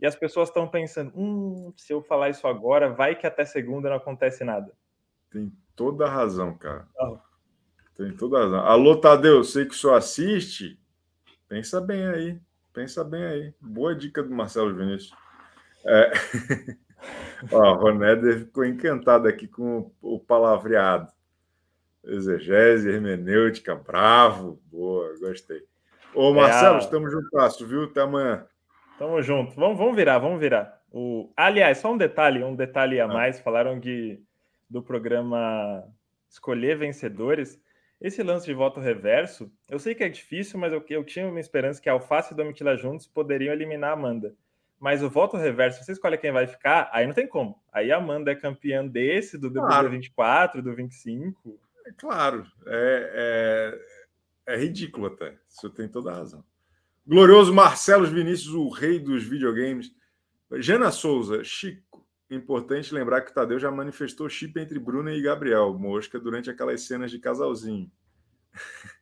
E 0.00 0.06
as 0.06 0.14
pessoas 0.14 0.50
estão 0.50 0.68
pensando: 0.68 1.10
hum, 1.16 1.72
se 1.76 1.92
eu 1.92 2.02
falar 2.02 2.28
isso 2.28 2.46
agora, 2.46 2.90
vai 2.90 3.16
que 3.16 3.26
até 3.26 3.44
segunda 3.44 3.88
não 3.88 3.96
acontece 3.96 4.44
nada. 4.44 4.72
Tem 5.30 5.50
toda 5.74 6.06
a 6.06 6.10
razão, 6.10 6.54
cara. 6.56 6.86
Ah. 6.98 7.20
Tem 7.96 8.14
toda 8.14 8.38
a 8.38 8.42
razão. 8.42 8.60
Alô, 8.60 8.96
Tadeu, 8.96 9.42
sei 9.42 9.64
que 9.64 9.74
o 9.74 9.76
senhor 9.76 9.94
assiste. 9.94 10.78
Pensa 11.48 11.80
bem 11.80 12.06
aí. 12.06 12.40
Pensa 12.72 13.02
bem 13.02 13.24
aí. 13.24 13.54
Boa 13.60 13.94
dica 13.94 14.22
do 14.22 14.34
Marcelo 14.34 14.74
Vinícius. 14.74 15.21
É... 15.84 16.12
Ó, 17.50 17.72
o 17.72 17.74
Roneder 17.74 18.38
ficou 18.40 18.64
encantado 18.64 19.26
aqui 19.26 19.48
com 19.48 19.90
o 20.00 20.18
palavreado. 20.18 21.10
Exegese, 22.04 22.90
hermenêutica, 22.90 23.74
bravo. 23.74 24.60
Boa, 24.70 25.16
gostei. 25.18 25.62
Ô, 26.14 26.32
Marcelo, 26.32 26.74
é 26.74 26.78
a... 26.78 26.78
estamos 26.78 27.10
juntos, 27.10 27.68
viu? 27.68 27.84
Até 27.84 28.00
amanhã. 28.00 28.46
Tamo 28.98 29.20
junto. 29.22 29.54
Vamos, 29.56 29.78
vamos 29.78 29.96
virar, 29.96 30.18
vamos 30.18 30.38
virar. 30.38 30.80
O... 30.90 31.32
Aliás, 31.36 31.78
só 31.78 31.92
um 31.92 31.96
detalhe, 31.96 32.44
um 32.44 32.54
detalhe 32.54 33.00
a 33.00 33.04
ah. 33.04 33.08
mais. 33.08 33.40
Falaram 33.40 33.78
de, 33.78 34.20
do 34.68 34.82
programa 34.82 35.84
Escolher 36.28 36.76
Vencedores. 36.76 37.60
Esse 38.00 38.22
lance 38.22 38.46
de 38.46 38.54
voto 38.54 38.80
reverso, 38.80 39.50
eu 39.68 39.78
sei 39.78 39.94
que 39.94 40.02
é 40.02 40.08
difícil, 40.08 40.58
mas 40.58 40.72
eu, 40.72 40.84
eu 40.88 41.04
tinha 41.04 41.26
uma 41.26 41.38
esperança 41.38 41.80
que 41.80 41.88
a 41.88 41.92
Alface 41.92 42.32
e 42.32 42.36
Domitila 42.36 42.76
juntos 42.76 43.06
poderiam 43.06 43.52
eliminar 43.52 43.90
a 43.90 43.92
Amanda. 43.92 44.34
Mas 44.82 45.00
o 45.00 45.08
voto 45.08 45.36
reverso, 45.36 45.84
você 45.84 45.92
escolhe 45.92 46.18
quem 46.18 46.32
vai 46.32 46.44
ficar, 46.44 46.90
aí 46.92 47.06
não 47.06 47.14
tem 47.14 47.28
como. 47.28 47.56
Aí 47.72 47.92
a 47.92 47.98
Amanda 47.98 48.32
é 48.32 48.34
campeã 48.34 48.84
desse, 48.84 49.38
do 49.38 49.48
claro. 49.48 49.88
24, 49.88 50.60
do 50.60 50.74
25. 50.74 51.56
É 51.86 51.92
claro, 51.92 52.44
é, 52.66 53.78
é, 54.46 54.54
é 54.54 54.56
ridículo 54.56 55.06
até. 55.06 55.38
Você 55.46 55.70
tem 55.70 55.86
toda 55.86 56.10
a 56.10 56.16
razão. 56.16 56.44
Glorioso 57.06 57.54
Marcelo 57.54 58.08
Vinícius, 58.08 58.54
o 58.54 58.68
rei 58.70 58.98
dos 58.98 59.22
videogames. 59.22 59.94
Jana 60.54 60.90
Souza, 60.90 61.44
Chico. 61.44 62.04
Importante 62.28 62.92
lembrar 62.92 63.20
que 63.20 63.30
o 63.30 63.34
Tadeu 63.34 63.60
já 63.60 63.70
manifestou 63.70 64.28
chip 64.28 64.58
entre 64.58 64.80
Bruna 64.80 65.12
e 65.12 65.22
Gabriel 65.22 65.72
Mosca 65.78 66.18
durante 66.18 66.50
aquelas 66.50 66.82
cenas 66.82 67.12
de 67.12 67.20
casalzinho. 67.20 67.88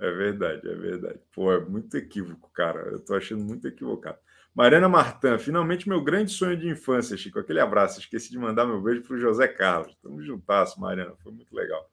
É 0.00 0.10
verdade, 0.10 0.66
é 0.66 0.74
verdade. 0.74 1.20
Pô, 1.30 1.52
é 1.52 1.60
muito 1.60 1.94
equívoco, 1.94 2.50
cara. 2.54 2.80
Eu 2.88 2.98
tô 2.98 3.14
achando 3.14 3.44
muito 3.44 3.68
equivocado. 3.68 4.18
Mariana 4.54 4.88
Martã, 4.88 5.38
finalmente 5.38 5.88
meu 5.88 6.02
grande 6.02 6.32
sonho 6.32 6.56
de 6.56 6.66
infância, 6.68 7.18
Chico. 7.18 7.38
Aquele 7.38 7.60
abraço. 7.60 8.00
Esqueci 8.00 8.30
de 8.30 8.38
mandar 8.38 8.64
meu 8.64 8.80
beijo 8.80 9.02
para 9.02 9.14
o 9.14 9.18
José 9.18 9.46
Carlos. 9.46 9.94
Tamo 10.02 10.22
juntasso, 10.22 10.80
Mariana. 10.80 11.14
Foi 11.22 11.30
muito 11.32 11.54
legal. 11.54 11.88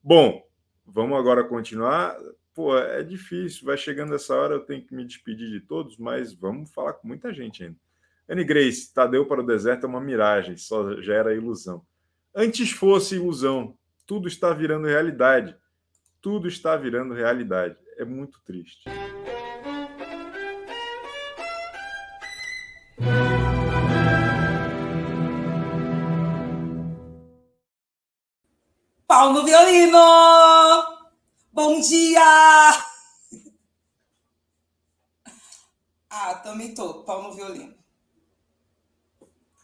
Bom, 0.00 0.40
vamos 0.86 1.18
agora 1.18 1.42
continuar. 1.42 2.16
Pô, 2.54 2.78
é 2.78 3.02
difícil. 3.02 3.66
Vai 3.66 3.76
chegando 3.76 4.14
essa 4.14 4.36
hora, 4.36 4.54
eu 4.54 4.60
tenho 4.60 4.86
que 4.86 4.94
me 4.94 5.04
despedir 5.04 5.50
de 5.50 5.60
todos, 5.60 5.96
mas 5.96 6.32
vamos 6.32 6.70
falar 6.72 6.92
com 6.92 7.08
muita 7.08 7.34
gente 7.34 7.64
ainda. 7.64 7.76
Anne 8.28 8.44
Grace, 8.44 8.94
Tadeu 8.94 9.26
para 9.26 9.40
o 9.40 9.46
deserto 9.46 9.84
é 9.84 9.88
uma 9.88 10.00
miragem, 10.00 10.56
só 10.56 11.00
gera 11.00 11.34
ilusão. 11.34 11.84
Antes 12.32 12.70
fosse 12.70 13.16
ilusão, 13.16 13.76
tudo 14.06 14.28
está 14.28 14.54
virando 14.54 14.86
realidade. 14.86 15.56
Tudo 16.22 16.46
está 16.46 16.76
virando 16.76 17.14
realidade. 17.14 17.76
É 17.98 18.04
muito 18.04 18.40
triste. 18.44 18.84
Pau 29.04 29.32
no 29.32 29.44
violino! 29.44 29.98
Bom 31.52 31.80
dia! 31.80 32.22
Ah, 36.08 36.34
também 36.36 36.72
tô. 36.72 37.02
Pau 37.02 37.24
no 37.24 37.34
violino. 37.34 37.74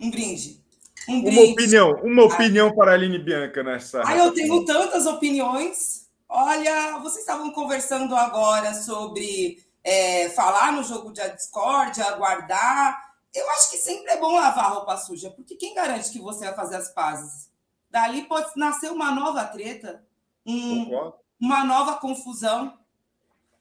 Um 0.01 0.11
brinde. 0.11 0.61
Um 1.09 1.21
uma 1.21 1.43
opinião, 1.43 1.93
uma 2.03 2.25
opinião 2.25 2.67
Ai. 2.67 2.75
para 2.75 2.91
a 2.91 2.95
Aline 2.95 3.19
Bianca 3.19 3.63
nessa. 3.63 4.03
Ai, 4.05 4.21
eu 4.21 4.33
tenho 4.33 4.65
tantas 4.65 5.07
opiniões. 5.07 6.08
Olha, 6.29 6.99
vocês 6.99 7.21
estavam 7.21 7.51
conversando 7.51 8.15
agora 8.15 8.75
sobre 8.75 9.65
é, 9.83 10.29
falar 10.31 10.73
no 10.73 10.83
jogo 10.83 11.11
de 11.11 11.27
Discord, 11.31 12.03
aguardar. 12.03 13.15
Eu 13.35 13.49
acho 13.51 13.71
que 13.71 13.79
sempre 13.79 14.13
é 14.13 14.19
bom 14.19 14.35
lavar 14.35 14.75
roupa 14.75 14.97
suja, 14.99 15.31
porque 15.31 15.57
quem 15.57 15.75
garante 15.75 16.11
que 16.11 16.19
você 16.19 16.45
vai 16.45 16.55
fazer 16.55 16.77
as 16.77 16.91
pazes? 16.91 17.51
Dali 17.91 18.25
pode 18.25 18.51
nascer 18.57 18.93
uma 18.93 19.11
nova 19.11 19.45
treta, 19.45 20.05
um, 20.45 21.13
uma 21.41 21.65
nova 21.65 21.97
confusão. 21.97 22.79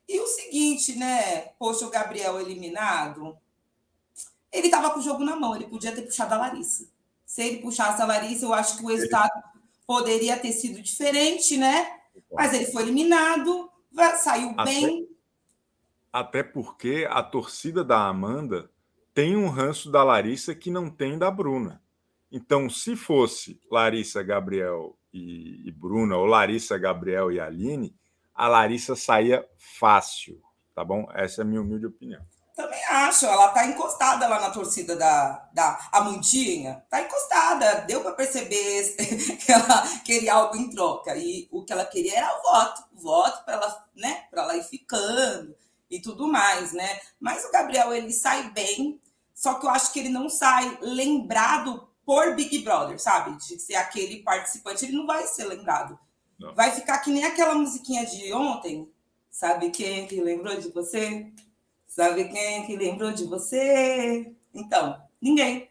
E 0.07 0.19
o 0.19 0.27
seguinte, 0.27 0.95
né? 0.97 1.49
Poxa, 1.57 1.85
o 1.85 1.89
Gabriel 1.89 2.39
eliminado, 2.39 3.37
ele 4.51 4.67
estava 4.67 4.91
com 4.91 4.99
o 4.99 5.03
jogo 5.03 5.23
na 5.23 5.35
mão, 5.35 5.55
ele 5.55 5.67
podia 5.67 5.93
ter 5.93 6.01
puxado 6.01 6.33
a 6.33 6.37
Larissa. 6.37 6.89
Se 7.25 7.43
ele 7.43 7.61
puxasse 7.61 8.01
a 8.01 8.05
Larissa, 8.05 8.45
eu 8.45 8.53
acho 8.53 8.77
que 8.77 8.83
o 8.83 8.87
resultado 8.87 9.31
poderia 9.85 10.37
ter 10.37 10.51
sido 10.51 10.81
diferente, 10.81 11.55
né? 11.55 11.96
Mas 12.31 12.53
ele 12.53 12.65
foi 12.65 12.83
eliminado, 12.83 13.69
saiu 14.17 14.53
até, 14.57 14.63
bem. 14.63 15.07
Até 16.11 16.43
porque 16.43 17.07
a 17.09 17.21
torcida 17.23 17.83
da 17.83 18.07
Amanda 18.07 18.69
tem 19.13 19.35
um 19.35 19.49
ranço 19.49 19.91
da 19.91 20.03
Larissa 20.03 20.53
que 20.53 20.69
não 20.69 20.89
tem 20.89 21.17
da 21.17 21.31
Bruna. 21.31 21.81
Então, 22.31 22.69
se 22.69 22.95
fosse 22.95 23.59
Larissa, 23.71 24.21
Gabriel 24.21 24.97
e, 25.13 25.67
e 25.67 25.71
Bruna, 25.71 26.17
ou 26.17 26.25
Larissa, 26.25 26.77
Gabriel 26.77 27.31
e 27.31 27.39
Aline, 27.39 27.95
a 28.35 28.47
Larissa 28.47 28.95
saía 28.95 29.47
fácil, 29.57 30.41
tá 30.75 30.83
bom? 30.83 31.09
Essa 31.13 31.41
é 31.41 31.43
a 31.43 31.45
minha 31.45 31.61
humilde 31.61 31.85
opinião. 31.85 32.21
Também 32.57 32.83
acho, 32.85 33.27
ela 33.27 33.49
tá 33.49 33.67
encostada 33.67 34.27
lá 34.27 34.39
na 34.39 34.49
torcida 34.49 34.95
da, 34.95 35.47
da 35.53 35.89
Amandinha, 35.91 36.83
tá 36.89 36.99
encostada, 36.99 37.81
deu 37.81 38.01
para 38.01 38.13
perceber 38.13 38.95
que 39.45 39.51
ela 39.51 39.87
queria 40.03 40.33
algo 40.33 40.57
em 40.57 40.67
troca, 40.67 41.15
e 41.15 41.47
o 41.51 41.63
que 41.63 41.71
ela 41.71 41.85
queria 41.85 42.17
era 42.17 42.35
o 42.35 42.41
voto, 42.41 42.83
o 42.95 42.99
voto 42.99 43.45
para 43.45 43.53
ela, 43.53 43.87
né, 43.95 44.25
para 44.31 44.41
ela 44.41 44.57
ir 44.57 44.63
ficando 44.63 45.55
e 45.87 46.01
tudo 46.01 46.27
mais, 46.27 46.73
né? 46.73 46.99
Mas 47.19 47.45
o 47.45 47.51
Gabriel, 47.51 47.93
ele 47.93 48.11
sai 48.11 48.49
bem, 48.49 48.99
só 49.35 49.53
que 49.53 49.67
eu 49.67 49.69
acho 49.69 49.93
que 49.93 49.99
ele 49.99 50.09
não 50.09 50.27
sai 50.27 50.79
lembrado 50.81 51.87
por 52.03 52.33
Big 52.33 52.63
Brother, 52.63 52.99
sabe? 52.99 53.37
De 53.37 53.59
ser 53.59 53.75
aquele 53.75 54.23
participante, 54.23 54.83
ele 54.83 54.97
não 54.97 55.05
vai 55.05 55.27
ser 55.27 55.45
lembrado. 55.45 55.99
Não. 56.39 56.55
Vai 56.55 56.71
ficar 56.71 56.97
que 56.97 57.11
nem 57.11 57.23
aquela 57.23 57.53
musiquinha 57.53 58.03
de 58.03 58.33
ontem, 58.33 58.91
sabe 59.29 59.69
quem 59.69 60.07
que 60.07 60.19
lembrou 60.19 60.57
de 60.57 60.71
você? 60.71 61.31
Sabe 61.97 62.25
quem 62.25 62.63
que 62.67 62.77
lembrou 62.77 63.11
de 63.11 63.23
você? 63.23 64.31
Então, 64.53 65.01
ninguém. 65.19 65.67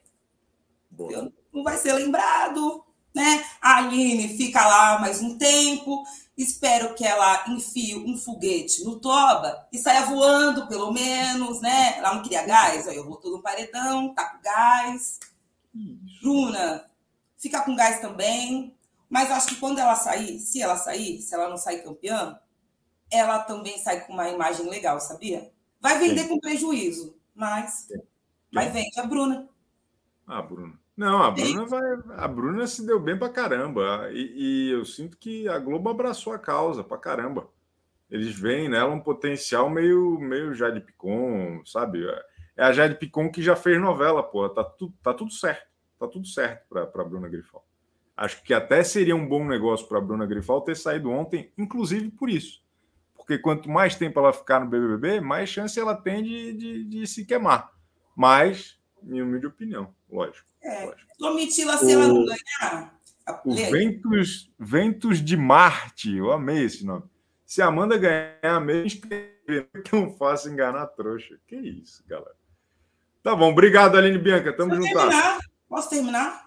Não 1.53 1.63
vai 1.63 1.79
ser 1.79 1.93
lembrado, 1.93 2.85
né? 3.15 3.45
A 3.63 3.77
Aline 3.77 4.37
fica 4.37 4.67
lá 4.67 4.99
mais 4.99 5.23
um 5.23 5.39
tempo. 5.39 6.03
Espero 6.37 6.97
que 6.97 7.07
ela 7.07 7.45
enfie 7.47 7.95
um 7.95 8.19
foguete 8.19 8.83
no 8.83 8.99
toba 8.99 9.69
e 9.73 9.79
saia 9.79 10.05
voando, 10.05 10.67
pelo 10.67 10.93
menos, 10.93 11.61
né? 11.61 11.97
Ela 11.97 12.17
não 12.17 12.25
queria 12.25 12.45
gás, 12.45 12.89
aí 12.89 12.97
eu 12.97 13.07
vou 13.07 13.19
todo 13.19 13.37
no 13.37 13.43
paredão, 13.43 14.13
tá 14.13 14.25
com 14.29 14.43
gás. 14.43 15.21
Bruna, 16.21 16.91
fica 17.39 17.61
com 17.61 17.77
gás 17.77 18.01
também. 18.01 18.77
Mas 19.09 19.31
acho 19.31 19.47
que 19.47 19.61
quando 19.61 19.79
ela 19.79 19.95
sair, 19.95 20.41
se 20.41 20.61
ela 20.61 20.77
sair, 20.77 21.23
se 21.23 21.33
ela 21.33 21.49
não 21.49 21.57
sair 21.57 21.85
campeã, 21.85 22.37
ela 23.13 23.39
também 23.39 23.79
sai 23.79 24.05
com 24.05 24.13
uma 24.13 24.29
imagem 24.29 24.69
legal, 24.69 24.99
sabia? 24.99 25.55
Vai 25.87 26.01
vender 26.01 26.23
Sim. 26.23 26.29
com 26.31 26.41
prejuízo, 26.41 27.17
mas 27.33 27.87
Sim. 27.87 28.01
vai 28.53 28.69
vende 28.71 28.99
a 28.99 29.07
Bruna. 29.07 29.49
A 30.27 30.43
Bruna. 30.43 30.73
Não, 30.97 31.23
a 31.23 31.31
Bruna 31.31 31.65
vai. 31.65 31.93
A 32.17 32.27
Bruna 32.27 32.67
se 32.67 32.85
deu 32.85 32.99
bem 32.99 33.17
pra 33.17 33.29
caramba. 33.29 34.11
E, 34.11 34.33
e, 34.35 34.71
eu 34.73 34.85
sinto 34.85 35.17
que 35.17 35.47
a 35.47 35.61
Globo 35.61 35.89
abraçou 35.89 36.33
a 36.33 36.41
causa 36.41 36.83
pra 36.83 36.99
caramba. 36.99 37.49
Eles 38.11 38.37
veem 38.37 38.69
nela 38.69 38.93
um 38.93 39.01
potencial 39.01 39.71
meio, 39.71 40.19
meio 40.19 40.53
Jade 40.55 40.81
Picon, 40.81 41.63
sabe? 41.65 42.05
É 42.57 42.65
a 42.65 42.73
Jade 42.73 42.97
Picon 42.97 43.31
que 43.31 43.41
já 43.41 43.55
fez 43.55 43.81
novela, 43.81 44.25
pô. 44.25 44.49
Tá, 44.49 44.65
tu, 44.65 44.93
tá 45.05 45.15
tudo 45.15 45.33
certo. 45.33 45.69
Tá 46.01 46.09
tudo 46.09 46.27
certo 46.27 46.67
pra, 46.69 46.85
pra 46.85 47.05
Bruna 47.05 47.29
Grifal. 47.29 47.65
Acho 48.17 48.43
que 48.43 48.53
até 48.53 48.83
seria 48.83 49.15
um 49.15 49.29
bom 49.29 49.47
negócio 49.47 49.87
para 49.87 50.01
Bruna 50.01 50.27
Grifal 50.27 50.63
ter 50.63 50.75
saído 50.75 51.13
ontem, 51.13 51.53
inclusive 51.57 52.11
por 52.11 52.29
isso 52.29 52.66
porque 53.27 53.39
quanto 53.39 53.69
mais 53.69 53.97
tempo 53.97 54.21
ela 54.21 54.33
ficar 54.33 54.61
no 54.61 54.71
BBB, 54.71 55.21
mais 55.21 55.49
chance 55.49 55.79
ela 55.81 55.97
tem 55.97 56.23
de, 56.23 56.53
de, 56.53 56.85
de 56.85 57.07
se 57.09 57.25
queimar. 57.25 57.73
Mas, 58.15 58.79
minha 59.03 59.25
humilde 59.25 59.49
opinião, 59.49 59.93
lógico. 60.09 60.47
É, 60.63 60.95
Domitila, 61.19 61.77
se 61.77 61.91
ela 61.91 62.07
não 62.07 62.25
ganhar. 62.25 62.95
O 63.45 63.53
Ventos, 63.53 64.53
Ventos 64.57 65.19
de 65.19 65.37
Marte, 65.37 66.17
eu 66.17 66.31
amei 66.31 66.63
esse 66.65 66.87
nome. 66.87 67.03
Se 67.45 67.61
a 67.61 67.67
Amanda 67.67 67.99
ganhar 67.99 68.61
mesmo, 68.61 69.01
que 69.85 69.93
não 69.93 70.17
faça 70.17 70.49
enganar 70.49 70.83
a 70.83 70.87
trouxa. 70.87 71.37
Que 71.49 71.57
isso, 71.57 72.05
galera. 72.07 72.37
Tá 73.25 73.35
bom, 73.35 73.51
obrigado, 73.51 73.97
Aline 73.97 74.19
Bianca. 74.19 74.53
Tamo 74.53 74.77
junto. 74.77 74.89
Posso 75.69 75.91
terminar? 75.91 76.46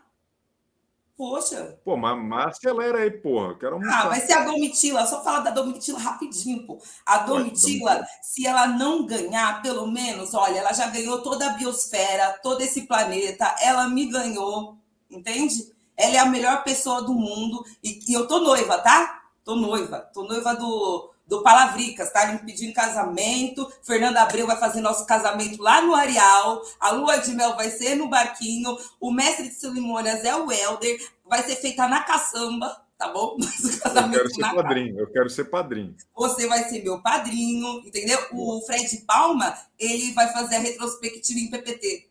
Poxa. 1.20 1.78
Pô, 1.84 1.98
mas, 1.98 2.48
acelera 2.48 3.00
aí, 3.00 3.12
porra. 3.12 3.54
Quero 3.60 3.74
almoçar. 3.74 4.06
Ah, 4.06 4.08
vai 4.08 4.22
ser 4.22 4.32
a 4.32 4.46
Domitila. 4.46 5.06
Só 5.06 5.22
falar 5.22 5.42
da 5.42 5.52
Domitila 5.52 6.00
rapidinho, 6.00 6.66
pô. 6.66 6.82
A 7.06 7.18
Domitila, 7.18 8.08
se 8.24 8.48
ela 8.48 8.68
não 8.68 9.06
ganhar, 9.06 9.62
pelo 9.62 9.86
menos, 9.86 10.34
olha, 10.34 10.60
ela 10.60 10.72
já 10.72 10.88
ganhou 10.88 11.22
toda 11.22 11.46
a 11.46 11.50
biosfera, 11.56 12.40
todo 12.42 12.62
esse 12.62 12.84
planeta. 12.88 13.54
Ela 13.62 13.90
me 13.90 14.06
ganhou, 14.06 14.78
entende? 15.12 15.76
Ela 15.98 16.16
é 16.16 16.20
a 16.20 16.26
melhor 16.26 16.64
pessoa 16.64 17.02
do 17.02 17.14
mundo. 17.14 17.66
E, 17.84 18.00
e 18.08 18.14
eu 18.14 18.26
tô 18.26 18.40
noiva, 18.40 18.78
tá? 18.78 19.24
Tô 19.44 19.58
noiva. 19.58 20.10
Tô 20.14 20.24
noiva 20.24 20.56
do, 20.56 21.12
do 21.30 21.44
Palavricas, 21.44 22.12
tá? 22.12 22.26
Me 22.26 22.40
pedindo 22.40 22.74
casamento. 22.74 23.72
Fernanda 23.84 24.24
Abreu 24.24 24.48
vai 24.48 24.58
fazer 24.58 24.82
nosso 24.82 25.06
casamento 25.06 25.62
lá 25.62 25.80
no 25.80 25.94
Areal. 25.94 26.62
A 26.80 26.90
lua 26.92 27.18
de 27.18 27.32
mel 27.34 27.56
vai 27.56 27.70
ser 27.70 27.96
no 27.96 28.10
barquinho. 28.10 28.76
O 29.00 29.12
mestre 29.12 29.48
de 29.48 29.54
cerimônias 29.54 30.26
é 30.26 30.36
o 30.36 30.52
Helder. 30.52 31.00
Vai 31.24 31.44
ser 31.44 31.56
feita 31.58 31.88
na 31.88 32.02
caçamba, 32.02 32.76
tá 32.98 33.10
bom? 33.10 33.38
eu 33.40 34.10
quero 34.12 34.34
ser 34.34 34.56
padrinho, 34.56 35.00
eu 35.00 35.08
quero 35.12 35.30
ser 35.30 35.44
padrinho. 35.46 35.96
Você 36.16 36.48
vai 36.48 36.64
ser 36.64 36.84
meu 36.84 37.00
padrinho, 37.00 37.80
entendeu? 37.86 38.20
O 38.32 38.62
Fred 38.66 38.98
Palma, 39.06 39.56
ele 39.78 40.12
vai 40.14 40.34
fazer 40.34 40.56
a 40.56 40.60
retrospectiva 40.60 41.40
em 41.40 41.52
PPT. 41.52 42.09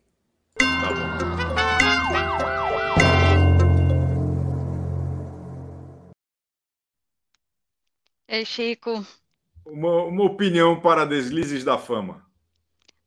Ei, 8.38 8.44
Chico. 8.44 9.04
Uma, 9.66 10.04
uma 10.04 10.22
opinião 10.22 10.80
para 10.80 11.04
deslizes 11.04 11.64
da 11.64 11.76
fama. 11.76 12.24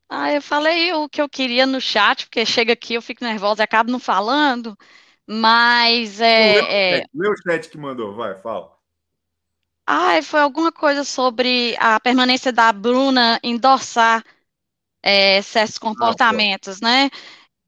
Ah, 0.10 0.34
eu 0.34 0.42
falei 0.42 0.92
o 0.92 1.08
que 1.08 1.22
eu 1.22 1.30
queria 1.30 1.66
no 1.66 1.80
chat, 1.80 2.26
porque 2.26 2.46
chega 2.46 2.74
aqui, 2.74 2.96
eu 2.96 3.02
fico 3.02 3.24
nervosa 3.24 3.62
e 3.62 3.64
acabo 3.64 3.90
não 3.90 4.00
falando, 4.00 4.78
mas 5.26 6.20
é, 6.20 7.00
é... 7.00 7.06
Lê 7.16 7.30
o 7.30 7.36
chat 7.38 7.70
que 7.70 7.78
mandou, 7.78 8.14
vai, 8.14 8.36
fala. 8.42 8.76
Ah, 9.88 10.22
foi 10.22 10.42
alguma 10.42 10.70
coisa 10.70 11.06
sobre 11.06 11.78
a 11.80 11.98
permanência 11.98 12.52
da 12.52 12.74
Bruna 12.74 13.40
endossar 13.42 14.26
é, 15.02 15.42
certos 15.42 15.78
ah, 15.78 15.80
comportamentos, 15.80 16.82
ah, 16.84 16.86
né? 16.86 17.10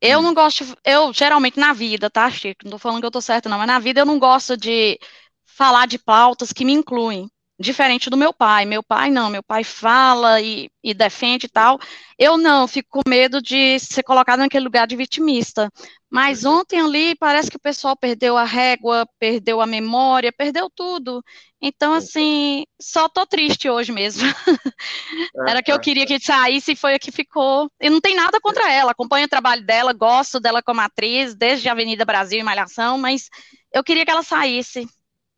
Eu 0.01 0.19
hum. 0.19 0.23
não 0.23 0.33
gosto, 0.33 0.65
eu 0.83 1.13
geralmente 1.13 1.57
na 1.57 1.71
vida, 1.71 2.09
tá, 2.09 2.29
Chico? 2.29 2.65
Não 2.65 2.71
tô 2.71 2.77
falando 2.77 2.99
que 2.99 3.05
eu 3.05 3.11
tô 3.11 3.21
certo, 3.21 3.47
não, 3.47 3.57
mas 3.57 3.67
na 3.67 3.79
vida 3.79 4.01
eu 4.01 4.05
não 4.05 4.19
gosto 4.19 4.57
de 4.57 4.99
falar 5.45 5.87
de 5.87 5.97
pautas 5.97 6.51
que 6.51 6.65
me 6.65 6.73
incluem 6.73 7.31
diferente 7.63 8.09
do 8.09 8.17
meu 8.17 8.31
pai. 8.33 8.65
Meu 8.65 8.83
pai 8.83 9.09
não, 9.09 9.29
meu 9.29 9.41
pai 9.41 9.63
fala 9.63 10.39
e, 10.41 10.69
e, 10.83 10.93
defende 10.93 11.47
e 11.47 11.49
tal. 11.49 11.79
Eu 12.19 12.37
não, 12.37 12.67
fico 12.67 13.01
com 13.01 13.09
medo 13.09 13.41
de 13.41 13.79
ser 13.79 14.03
colocado 14.03 14.39
naquele 14.39 14.65
lugar 14.65 14.85
de 14.85 14.95
vitimista. 14.95 15.71
Mas 16.11 16.45
ontem 16.45 16.79
ali 16.79 17.15
parece 17.15 17.49
que 17.49 17.57
o 17.57 17.59
pessoal 17.59 17.97
perdeu 17.97 18.37
a 18.37 18.43
régua, 18.43 19.07
perdeu 19.17 19.61
a 19.61 19.65
memória, 19.65 20.31
perdeu 20.31 20.69
tudo. 20.69 21.23
Então, 21.59 21.93
assim, 21.93 22.65
só 22.79 23.09
tô 23.09 23.25
triste 23.25 23.67
hoje 23.69 23.91
mesmo. 23.91 24.21
Era 25.47 25.63
que 25.63 25.71
eu 25.71 25.79
queria 25.79 26.05
que 26.05 26.19
saísse 26.19 26.73
e 26.73 26.75
foi 26.75 26.93
a 26.93 26.99
que 26.99 27.11
ficou. 27.11 27.71
E 27.81 27.89
não 27.89 27.99
tem 27.99 28.15
nada 28.15 28.39
contra 28.39 28.71
ela, 28.71 28.91
acompanho 28.91 29.25
o 29.25 29.29
trabalho 29.29 29.65
dela, 29.65 29.93
gosto 29.93 30.39
dela 30.39 30.61
como 30.61 30.81
atriz, 30.81 31.33
desde 31.33 31.69
Avenida 31.69 32.05
Brasil 32.05 32.39
e 32.39 32.43
Malhação, 32.43 32.97
mas 32.97 33.29
eu 33.73 33.83
queria 33.83 34.05
que 34.05 34.11
ela 34.11 34.23
saísse. 34.23 34.85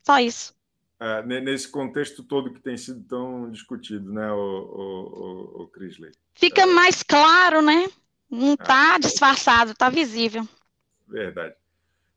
Só 0.06 0.20
isso 0.20 0.55
é, 1.00 1.22
nesse 1.42 1.70
contexto 1.70 2.24
todo 2.24 2.54
que 2.54 2.62
tem 2.62 2.78
sido 2.78 3.04
tão 3.04 3.52
discutido, 3.52 4.14
né, 4.14 4.32
o, 4.32 4.38
o, 4.38 5.64
o 5.64 5.68
Crisley? 5.68 6.12
Fica 6.34 6.62
é. 6.62 6.66
mais 6.66 7.04
claro, 7.04 7.62
né? 7.62 7.88
Não 8.30 8.54
está 8.54 8.96
ah, 8.96 9.00
disfarçado, 9.00 9.72
está 9.72 9.90
visível. 9.90 10.48
Verdade. 11.08 11.54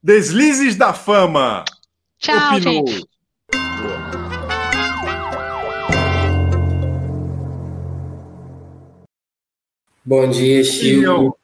Deslizes 0.03 0.76
da 0.76 0.95
fama. 0.95 1.64
Tchau, 2.18 2.57
Opinou. 2.57 2.87
gente. 2.87 3.09
Bom 10.05 10.31
dia, 10.31 10.64
Chico. 10.64 11.39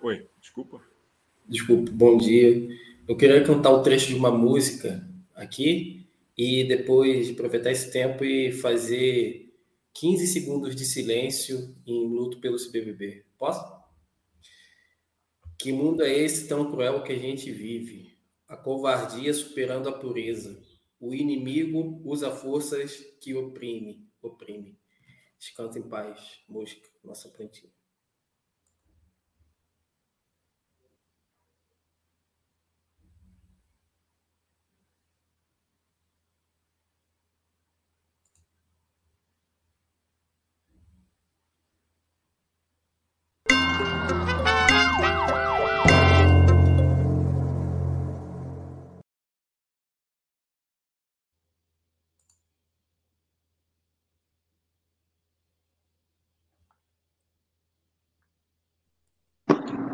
Oi, 0.00 0.26
desculpa. 0.40 0.80
Desculpa, 1.46 1.90
bom 1.92 2.16
dia. 2.16 2.68
Eu 3.06 3.16
queria 3.16 3.44
cantar 3.44 3.70
o 3.70 3.82
trecho 3.82 4.06
de 4.06 4.14
uma 4.14 4.30
música 4.30 5.06
aqui 5.34 6.01
e 6.44 6.64
depois 6.64 7.30
aproveitar 7.30 7.70
esse 7.70 7.92
tempo 7.92 8.24
e 8.24 8.50
fazer 8.50 9.54
15 9.94 10.26
segundos 10.26 10.74
de 10.74 10.84
silêncio 10.84 11.76
em 11.86 12.08
luto 12.08 12.40
pelo 12.40 12.56
BBB. 12.72 13.24
Posso? 13.38 13.64
Que 15.56 15.70
mundo 15.70 16.02
é 16.02 16.12
esse 16.12 16.48
tão 16.48 16.68
cruel 16.68 17.04
que 17.04 17.12
a 17.12 17.18
gente 17.18 17.52
vive? 17.52 18.18
A 18.48 18.56
covardia 18.56 19.32
superando 19.32 19.88
a 19.88 19.92
pureza. 19.92 20.60
O 20.98 21.14
inimigo 21.14 22.02
usa 22.04 22.32
forças 22.32 22.96
que 23.20 23.34
oprime, 23.34 24.08
oprime. 24.20 24.76
Descansa 25.38 25.78
em 25.78 25.88
paz, 25.88 26.40
música, 26.48 26.88
nossa 27.04 27.28
plantinha. 27.28 27.72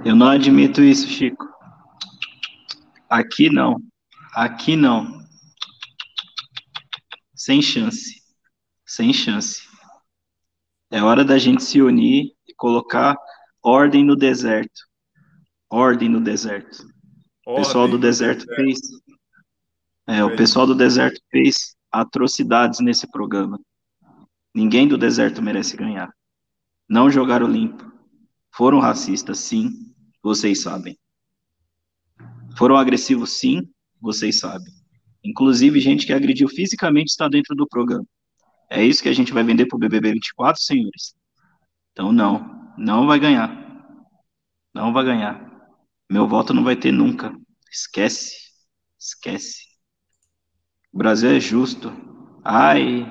Eu 0.09 0.17
não 0.17 0.29
admito 0.29 0.81
isso, 0.81 1.07
Chico. 1.07 1.47
Aqui 3.11 3.51
não. 3.51 3.77
Aqui 4.33 4.75
não. 4.75 5.23
Sem 7.35 7.61
chance. 7.61 8.23
Sem 8.87 9.13
chance. 9.13 9.69
É 10.91 11.03
hora 11.03 11.23
da 11.23 11.37
gente 11.37 11.63
se 11.63 11.83
unir 11.83 12.33
e 12.49 12.55
colocar 12.55 13.19
ordem 13.63 14.03
no 14.03 14.17
deserto. 14.17 14.81
Ordem 15.69 16.09
no 16.09 16.23
deserto. 16.23 16.89
o 17.47 17.57
pessoal 17.57 17.87
do 17.87 17.99
deserto, 17.99 18.47
deserto 18.47 18.57
fez. 18.57 18.81
É, 20.07 20.25
o 20.25 20.35
pessoal 20.35 20.67
do 20.67 20.75
deserto 20.75 21.21
fez 21.31 21.77
atrocidades 21.93 22.81
nesse 22.81 23.07
programa. 23.11 23.61
Ninguém 24.55 24.89
do 24.89 24.97
deserto 24.97 25.43
merece 25.43 25.77
ganhar. 25.77 26.11
Não 26.89 27.11
jogaram 27.11 27.47
limpo. 27.47 27.93
Foram 28.51 28.81
racistas, 28.81 29.41
sim 29.41 29.89
vocês 30.23 30.62
sabem. 30.62 30.99
Foram 32.57 32.77
agressivos, 32.77 33.39
sim, 33.39 33.62
vocês 34.01 34.39
sabem. 34.39 34.73
Inclusive, 35.25 35.81
gente 35.81 36.07
que 36.07 36.12
agrediu 36.12 36.49
fisicamente 36.49 37.09
está 37.09 37.29
dentro 37.29 37.55
do 37.55 37.66
programa. 37.66 38.07
É 38.71 38.85
isso 38.85 39.03
que 39.03 39.09
a 39.09 39.14
gente 39.14 39.33
vai 39.33 39.43
vender 39.43 39.66
para 39.66 39.77
o 39.77 39.79
BBB 39.79 40.12
24, 40.12 40.61
senhores? 40.61 41.14
Então, 41.93 42.12
não, 42.12 42.75
não 42.77 43.07
vai 43.07 43.19
ganhar. 43.19 43.51
Não 44.75 44.93
vai 44.93 45.05
ganhar. 45.05 45.49
Meu 46.11 46.27
voto 46.29 46.55
não 46.55 46.64
vai 46.64 46.77
ter 46.77 46.93
nunca. 46.93 47.35
Esquece. 47.71 48.35
Esquece. 48.99 49.62
O 50.93 50.99
Brasil 50.99 51.31
é 51.31 51.41
justo. 51.41 51.93
Ai, 52.45 53.11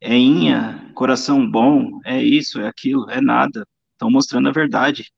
é 0.00 0.16
inha, 0.16 0.90
coração 0.94 1.48
bom, 1.48 2.00
é 2.04 2.22
isso, 2.22 2.60
é 2.60 2.68
aquilo, 2.68 3.08
é 3.10 3.20
nada. 3.20 3.66
Estão 3.92 4.10
mostrando 4.10 4.48
a 4.48 4.52
verdade 4.52 5.12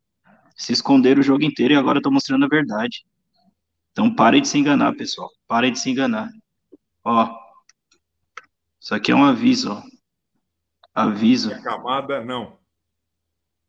se 0.57 0.73
esconderam 0.73 1.21
o 1.21 1.25
jogo 1.25 1.45
inteiro 1.45 1.75
e 1.75 1.77
agora 1.77 1.99
estão 1.99 2.13
mostrando 2.13 2.45
a 2.45 2.49
verdade. 2.49 3.05
Então 3.93 4.15
parem 4.15 4.41
de 4.43 4.49
se 4.49 4.59
enganar, 4.59 4.95
pessoal. 4.95 5.31
Parem 5.47 5.73
de 5.73 5.79
se 5.79 5.91
enganar. 5.91 6.31
Ó, 7.05 7.37
isso 8.81 8.95
aqui 8.95 9.13
é 9.13 9.15
um 9.15 9.25
aviso, 9.25 9.73
ó. 9.73 9.83
Aviso. 10.95 11.53
A 11.53 11.63
camada, 11.63 12.25
não. 12.25 12.59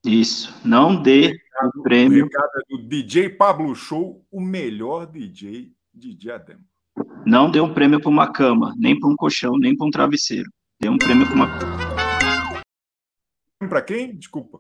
Isso. 0.06 0.54
Não 0.66 1.02
dê 1.02 1.40
o, 1.62 1.80
o 1.80 1.84
prêmio. 1.84 2.26
O 2.26 2.28
é 2.28 2.78
do 2.78 2.88
DJ 2.88 3.30
Pablo 3.30 3.74
Show, 3.76 4.26
o 4.30 4.42
melhor 4.42 5.06
DJ 5.06 5.74
de 5.94 6.14
Diadema. 6.14 6.62
Não 7.26 7.50
dê 7.50 7.62
um 7.62 7.74
prêmio 7.74 8.02
para 8.02 8.10
uma 8.10 8.32
cama, 8.32 8.74
nem 8.78 9.00
para 9.00 9.10
um 9.10 9.16
colchão, 9.16 9.58
nem 9.58 9.76
para 9.76 9.88
um 9.88 9.92
travesseiro. 9.92 10.52
Dê 10.80 10.90
um 10.90 10.98
prêmio 10.98 11.26
para 11.26 11.36
uma. 11.36 11.48
Para 13.70 13.82
quem? 13.82 14.16
Desculpa. 14.18 14.60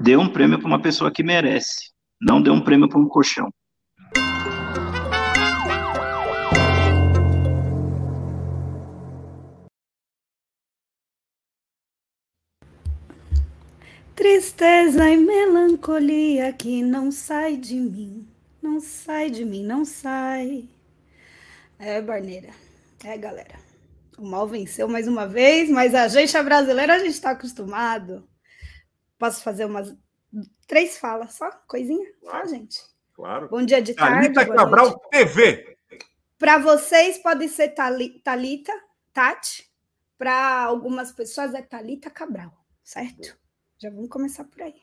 Dê 0.00 0.16
um 0.16 0.32
prêmio 0.32 0.58
para 0.58 0.66
uma 0.66 0.80
pessoa 0.80 1.12
que 1.12 1.22
merece. 1.22 1.90
Não 2.20 2.40
dê 2.40 2.50
um 2.50 2.62
prêmio 2.62 2.88
para 2.88 2.98
um 2.98 3.06
colchão. 3.06 3.50
Tristeza 14.14 15.10
e 15.10 15.16
melancolia 15.16 16.52
que 16.52 16.82
não 16.82 17.10
sai 17.10 17.56
de 17.56 17.76
mim, 17.76 18.28
não 18.62 18.78
sai 18.80 19.30
de 19.30 19.44
mim, 19.44 19.64
não 19.64 19.84
sai. 19.84 20.68
É, 21.78 22.00
Barneira. 22.02 22.50
É, 23.02 23.16
galera. 23.16 23.58
O 24.18 24.26
mal 24.26 24.46
venceu 24.46 24.86
mais 24.86 25.08
uma 25.08 25.26
vez, 25.26 25.70
mas 25.70 25.94
a 25.94 26.06
gente 26.08 26.36
é 26.36 26.42
brasileira, 26.42 26.94
a 26.94 26.98
gente 26.98 27.12
está 27.12 27.30
acostumado. 27.30 28.29
Posso 29.20 29.42
fazer 29.42 29.66
umas 29.66 29.94
três 30.66 30.96
falas 30.96 31.34
só? 31.34 31.50
Coisinha? 31.68 32.10
Claro, 32.22 32.48
só, 32.48 32.54
gente? 32.54 32.80
Claro. 33.12 33.48
Bom 33.50 33.62
dia 33.62 33.82
de 33.82 33.92
tarde. 33.92 34.32
Thalita 34.32 34.56
Cabral. 34.56 34.98
TV. 35.10 35.76
Para 36.38 36.56
vocês 36.56 37.18
pode 37.18 37.46
ser 37.50 37.74
Thalita, 37.74 38.72
Tati. 39.12 39.70
Para 40.16 40.62
algumas 40.62 41.12
pessoas 41.12 41.52
é 41.52 41.60
Thalita 41.60 42.08
Cabral, 42.08 42.50
certo? 42.82 43.38
Já 43.78 43.90
vamos 43.90 44.08
começar 44.08 44.44
por 44.44 44.62
aí. 44.62 44.80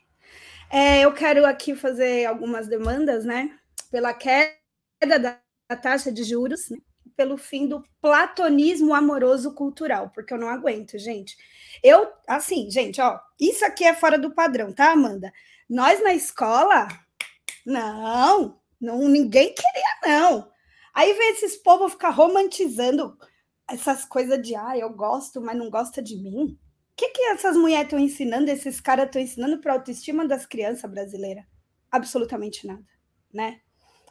É, 0.69 1.01
eu 1.01 1.11
quero 1.15 1.43
aqui 1.43 1.75
fazer 1.75 2.25
algumas 2.25 2.67
demandas, 2.67 3.25
né? 3.25 3.57
Pela 3.89 4.13
queda 4.13 5.17
da 5.19 5.41
taxa 5.81 6.11
de 6.11 6.23
juros, 6.23 6.69
né? 6.69 6.77
Pelo 7.17 7.35
fim 7.35 7.67
do 7.67 7.83
platonismo 7.99 8.93
amoroso 8.93 9.53
cultural, 9.53 10.11
porque 10.13 10.31
eu 10.31 10.37
não 10.37 10.47
aguento, 10.47 10.99
gente. 10.99 11.35
Eu, 11.83 12.13
assim, 12.27 12.69
gente, 12.69 13.01
ó, 13.01 13.19
isso 13.39 13.65
aqui 13.65 13.83
é 13.83 13.95
fora 13.95 14.19
do 14.19 14.33
padrão, 14.33 14.71
tá, 14.71 14.91
Amanda? 14.91 15.33
Nós 15.67 16.01
na 16.01 16.13
escola, 16.13 16.87
não, 17.65 18.59
não 18.79 18.99
ninguém 19.09 19.53
queria, 19.53 20.19
não. 20.19 20.49
Aí 20.93 21.11
vem 21.13 21.31
esses 21.31 21.57
povos 21.57 21.93
ficar 21.93 22.11
romantizando 22.11 23.17
essas 23.67 24.05
coisas 24.05 24.41
de, 24.41 24.55
ah, 24.55 24.77
eu 24.77 24.89
gosto, 24.91 25.41
mas 25.41 25.57
não 25.57 25.69
gosta 25.69 26.01
de 26.01 26.15
mim. 26.15 26.57
O 26.91 26.95
que, 26.95 27.09
que 27.09 27.21
essas 27.23 27.57
mulheres 27.57 27.85
estão 27.85 27.99
ensinando, 27.99 28.49
esses 28.49 28.79
caras 28.79 29.07
estão 29.07 29.21
ensinando 29.21 29.59
para 29.59 29.73
a 29.73 29.75
autoestima 29.75 30.25
das 30.27 30.45
crianças 30.45 30.89
brasileiras? 30.89 31.43
Absolutamente 31.91 32.65
nada, 32.65 32.83
né? 33.33 33.59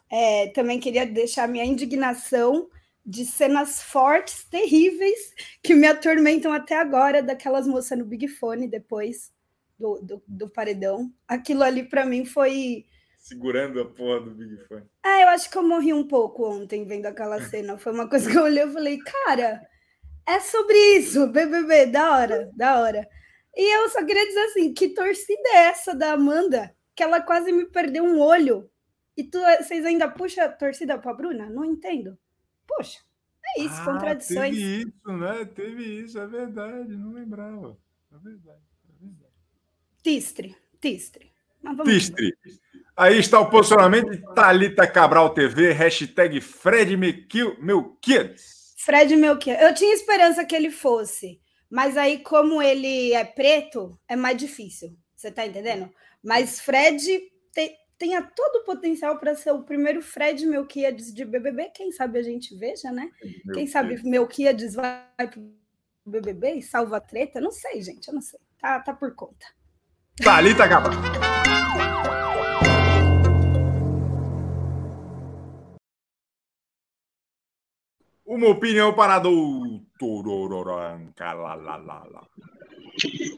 É, 0.09 0.47
também 0.49 0.79
queria 0.79 1.05
deixar 1.05 1.47
minha 1.47 1.65
indignação 1.65 2.69
de 3.07 3.25
cenas 3.25 3.81
fortes, 3.81 4.43
terríveis, 4.43 5.33
que 5.63 5.73
me 5.73 5.87
atormentam 5.87 6.51
até 6.51 6.75
agora, 6.75 7.23
daquelas 7.23 7.65
moças 7.65 7.97
no 7.97 8.03
Big 8.03 8.27
Fone 8.27 8.67
depois 8.67 9.31
do, 9.79 10.01
do, 10.01 10.23
do 10.27 10.49
paredão. 10.49 11.09
Aquilo 11.25 11.63
ali 11.63 11.83
para 11.83 12.05
mim 12.05 12.25
foi. 12.25 12.85
Segurando 13.17 13.79
a 13.79 13.85
porra 13.85 14.19
do 14.19 14.31
Big 14.31 14.57
Fone. 14.67 14.83
É, 15.05 15.23
eu 15.23 15.29
acho 15.29 15.49
que 15.49 15.57
eu 15.57 15.63
morri 15.63 15.93
um 15.93 16.05
pouco 16.05 16.45
ontem 16.45 16.85
vendo 16.85 17.05
aquela 17.05 17.39
cena. 17.47 17.77
Foi 17.77 17.93
uma 17.93 18.09
coisa 18.09 18.29
que 18.29 18.37
eu 18.37 18.43
olhei 18.43 18.65
e 18.65 18.73
falei, 18.73 18.97
cara, 18.99 19.65
é 20.27 20.41
sobre 20.41 20.75
isso, 20.97 21.27
BBB, 21.27 21.85
da 21.85 22.11
hora, 22.11 22.51
da 22.53 22.81
hora. 22.81 23.07
E 23.55 23.75
eu 23.75 23.89
só 23.89 24.05
queria 24.05 24.27
dizer 24.27 24.43
assim, 24.47 24.73
que 24.73 24.89
torcida 24.89 25.49
é 25.53 25.67
essa 25.69 25.95
da 25.95 26.11
Amanda? 26.11 26.75
Que 26.93 27.03
ela 27.03 27.21
quase 27.21 27.53
me 27.53 27.65
perdeu 27.65 28.03
um 28.03 28.19
olho. 28.19 28.69
E 29.15 29.23
tu, 29.23 29.39
vocês 29.59 29.85
ainda 29.85 30.09
puxam 30.09 30.43
a 30.43 30.49
torcida 30.49 30.97
pra 30.97 31.13
Bruna? 31.13 31.49
Não 31.49 31.63
entendo. 31.63 32.17
Poxa, 32.67 32.99
é 33.55 33.61
isso, 33.61 33.81
ah, 33.81 33.85
contradições. 33.85 34.55
Teve 34.55 34.81
isso, 34.81 35.17
né? 35.17 35.45
Teve 35.45 35.83
isso, 35.83 36.19
é 36.19 36.27
verdade, 36.27 36.95
não 36.95 37.13
lembrava. 37.13 37.77
É 38.13 38.17
verdade, 38.17 38.61
é 38.89 39.05
verdade. 39.05 39.33
Tistre, 40.03 40.55
tistre. 40.79 41.31
Tistre. 41.85 42.37
Aí 42.95 43.19
está 43.19 43.39
o 43.39 43.49
posicionamento 43.49 44.09
de 44.09 44.21
Thalita 44.33 44.87
Cabral 44.87 45.29
TV, 45.31 45.71
hashtag 45.71 46.41
Fred 46.41 46.95
Melquiades. 46.97 48.73
Fred 48.77 49.15
Melquiades. 49.15 49.63
Eu 49.63 49.73
tinha 49.73 49.93
esperança 49.93 50.45
que 50.45 50.55
ele 50.55 50.71
fosse, 50.71 51.39
mas 51.69 51.97
aí, 51.97 52.19
como 52.19 52.61
ele 52.61 53.13
é 53.13 53.23
preto, 53.23 53.99
é 54.07 54.15
mais 54.15 54.37
difícil. 54.37 54.97
Você 55.15 55.31
tá 55.31 55.45
entendendo? 55.45 55.91
Mas 56.23 56.59
Fred 56.59 57.21
tenha 57.97 58.21
todo 58.21 58.57
o 58.57 58.63
potencial 58.63 59.17
para 59.17 59.35
ser 59.35 59.51
o 59.51 59.63
primeiro 59.63 60.01
Fred 60.01 60.45
Melquiades 60.45 61.13
de 61.13 61.25
BBB. 61.25 61.71
Quem 61.73 61.91
sabe 61.91 62.19
a 62.19 62.23
gente 62.23 62.55
veja, 62.55 62.91
né? 62.91 63.09
Meu 63.43 63.55
Quem 63.55 63.67
sabe 63.67 63.95
Deus. 63.95 64.03
Melquiades 64.03 64.75
vai 64.75 65.03
para 65.17 65.39
o 65.39 66.09
BBB 66.09 66.55
e 66.55 66.61
salva 66.61 66.97
a 66.97 67.01
treta? 67.01 67.41
Não 67.41 67.51
sei, 67.51 67.81
gente, 67.81 68.07
eu 68.07 68.13
não 68.13 68.21
sei. 68.21 68.39
Tá, 68.59 68.79
tá 68.79 68.93
por 68.93 69.13
conta. 69.15 69.45
Thalita 70.23 70.59
tá, 70.59 70.67
Gaba. 70.67 70.89
Uma 78.25 78.49
opinião 78.49 78.93
para 78.93 79.19
doutor 79.19 80.99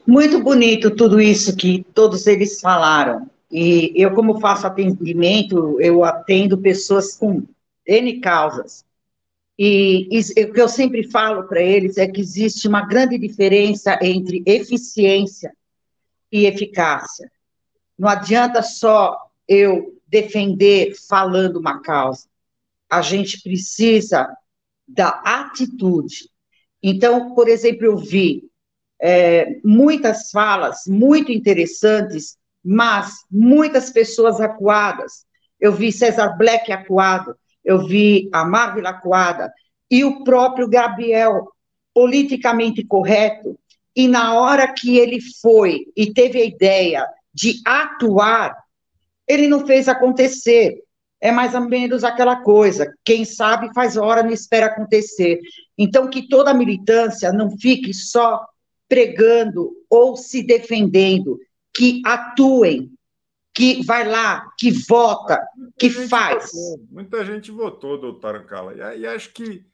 Muito 0.06 0.42
bonito 0.42 0.94
tudo 0.94 1.20
isso 1.20 1.56
que 1.56 1.84
todos 1.94 2.26
eles 2.26 2.60
falaram 2.60 3.30
e 3.50 3.92
eu, 3.96 4.14
como 4.14 4.40
faço 4.40 4.66
atendimento, 4.66 5.80
eu 5.80 6.04
atendo 6.04 6.56
pessoas 6.58 7.16
com 7.16 7.42
N 7.86 8.20
causas. 8.20 8.84
E, 9.58 10.08
e 10.10 10.44
o 10.44 10.52
que 10.52 10.60
eu 10.60 10.68
sempre 10.68 11.10
falo 11.10 11.44
para 11.44 11.60
eles 11.60 11.98
é 11.98 12.06
que 12.06 12.20
existe 12.20 12.68
uma 12.68 12.86
grande 12.86 13.18
diferença 13.18 13.98
entre 14.00 14.42
eficiência 14.46 15.52
e 16.30 16.46
eficácia. 16.46 17.30
Não 17.98 18.08
adianta 18.08 18.62
só 18.62 19.18
eu 19.46 20.00
defender 20.06 20.94
falando 21.08 21.56
uma 21.56 21.80
causa. 21.80 22.26
A 22.88 23.02
gente 23.02 23.42
precisa 23.42 24.34
da 24.86 25.08
atitude. 25.24 26.30
Então, 26.82 27.34
por 27.34 27.48
exemplo, 27.48 27.84
eu 27.84 27.96
vi 27.96 28.48
é, 29.00 29.60
muitas 29.64 30.30
falas 30.30 30.84
muito 30.86 31.30
interessantes, 31.30 32.38
mas 32.64 33.24
muitas 33.30 33.90
pessoas 33.90 34.40
acuadas. 34.40 35.24
Eu 35.58 35.72
vi 35.72 35.92
César 35.92 36.36
Black 36.36 36.70
acuado, 36.72 37.34
eu 37.64 37.86
vi 37.86 38.28
a 38.32 38.44
Marvel 38.44 38.86
acuada, 38.86 39.52
e 39.90 40.04
o 40.04 40.22
próprio 40.24 40.68
Gabriel, 40.68 41.48
politicamente 41.92 42.84
correto, 42.84 43.58
e 43.94 44.06
na 44.06 44.34
hora 44.34 44.72
que 44.72 44.96
ele 44.96 45.18
foi 45.42 45.86
e 45.96 46.12
teve 46.12 46.40
a 46.40 46.44
ideia 46.44 47.06
de 47.34 47.60
atuar, 47.66 48.56
ele 49.26 49.48
não 49.48 49.66
fez 49.66 49.88
acontecer. 49.88 50.82
É 51.20 51.30
mais 51.30 51.54
ou 51.54 51.60
menos 51.60 52.02
aquela 52.02 52.36
coisa, 52.36 52.94
quem 53.04 53.26
sabe 53.26 53.74
faz 53.74 53.96
hora, 53.96 54.22
não 54.22 54.30
espera 54.30 54.66
acontecer. 54.66 55.38
Então, 55.76 56.08
que 56.08 56.28
toda 56.28 56.54
militância 56.54 57.30
não 57.30 57.50
fique 57.58 57.92
só 57.92 58.42
pregando 58.88 59.70
ou 59.88 60.16
se 60.16 60.42
defendendo, 60.42 61.38
que 61.74 62.02
atuem, 62.04 62.92
que 63.54 63.84
vai 63.84 64.08
lá, 64.08 64.50
que 64.58 64.70
vota, 64.70 65.40
que 65.78 65.90
faz. 65.90 66.50
Votou, 66.52 66.86
muita 66.90 67.24
gente 67.24 67.50
votou, 67.50 68.00
doutora 68.00 68.44
Cala, 68.44 68.74
e, 68.74 69.00
e 69.00 69.06
acho 69.06 69.32
que 69.32 69.64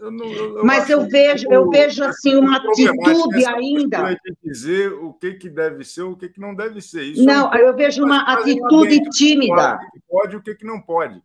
eu 0.00 0.10
não, 0.12 0.26
eu, 0.26 0.64
Mas 0.64 0.88
eu 0.88 1.08
vejo, 1.08 1.50
eu 1.50 1.68
vejo 1.68 2.04
assim 2.04 2.36
uma 2.36 2.56
atitude 2.56 3.44
ainda. 3.46 4.14
De 4.14 4.36
dizer 4.42 4.92
o 4.92 5.12
que, 5.12 5.34
que 5.34 5.50
deve 5.50 5.84
ser, 5.84 6.02
o 6.02 6.16
que, 6.16 6.28
que 6.28 6.40
não 6.40 6.54
deve 6.54 6.80
ser. 6.80 7.02
Isso 7.02 7.24
não, 7.24 7.52
eu 7.54 7.74
vejo 7.74 8.04
uma 8.04 8.20
atitude 8.32 9.00
tímida. 9.10 9.74
O 9.74 9.90
que 9.90 10.00
pode 10.08 10.34
e 10.34 10.36
o 10.38 10.42
que, 10.42 10.54
que 10.54 10.64
não 10.64 10.80
pode. 10.80 11.20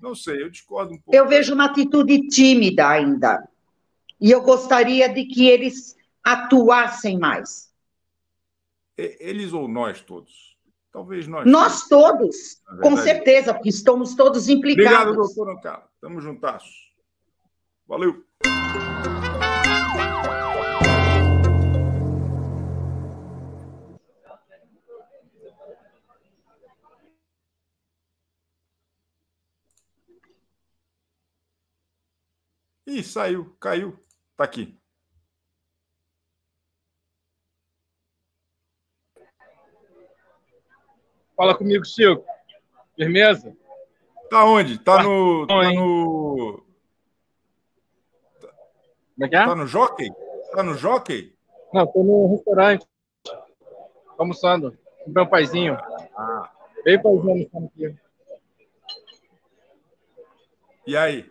Não 0.00 0.14
sei, 0.14 0.42
eu 0.42 0.50
discordo 0.50 0.94
um 0.94 0.98
pouco. 0.98 1.16
Eu 1.16 1.26
vejo 1.26 1.54
uma 1.54 1.64
atitude 1.64 2.28
tímida 2.28 2.88
ainda. 2.88 3.42
E 4.20 4.30
eu 4.30 4.42
gostaria 4.42 5.08
de 5.08 5.24
que 5.24 5.48
eles 5.48 5.96
atuassem 6.22 7.18
mais. 7.18 7.72
Eles 8.96 9.52
ou 9.52 9.66
nós 9.66 10.00
todos? 10.00 10.56
Talvez 10.92 11.26
nós. 11.26 11.50
Nós 11.50 11.88
todos, 11.88 12.62
com 12.80 12.96
certeza, 12.96 13.52
porque 13.52 13.68
estamos 13.68 14.14
todos 14.14 14.48
implicados. 14.48 15.00
Obrigado, 15.00 15.16
doutor 15.16 15.50
Ancala. 15.50 15.88
Tamo 16.00 16.20
juntasso. 16.20 16.70
Valeu! 17.86 18.24
Ih, 32.86 33.02
saiu, 33.02 33.56
caiu. 33.58 33.98
Tá 34.36 34.44
aqui. 34.44 34.78
Fala 41.36 41.56
comigo, 41.56 41.84
Chico. 41.84 42.24
Firmeza? 42.96 43.56
Tá 44.30 44.44
onde? 44.44 44.78
Tá 44.78 45.02
no. 45.02 45.46
Tá 45.46 45.72
no. 45.72 46.64
Como 49.14 49.26
é 49.26 49.28
que 49.28 49.36
é? 49.36 49.44
Tá 49.44 49.54
no 49.54 49.66
Jockey? 49.66 50.10
Tá 50.52 50.62
no 50.62 50.74
Jockey? 50.74 51.34
Não, 51.72 51.86
tô 51.86 52.02
no 52.02 52.30
restaurante. 52.30 52.86
Almoçando. 54.16 54.76
Comprei 55.04 55.24
um 55.24 55.28
paizinho. 55.28 55.78
Ah. 56.16 56.50
Veio 56.84 57.02
paizinho 57.02 57.30
almoçando 57.30 57.66
aqui. 57.66 57.96
E 60.86 60.96
aí? 60.96 61.30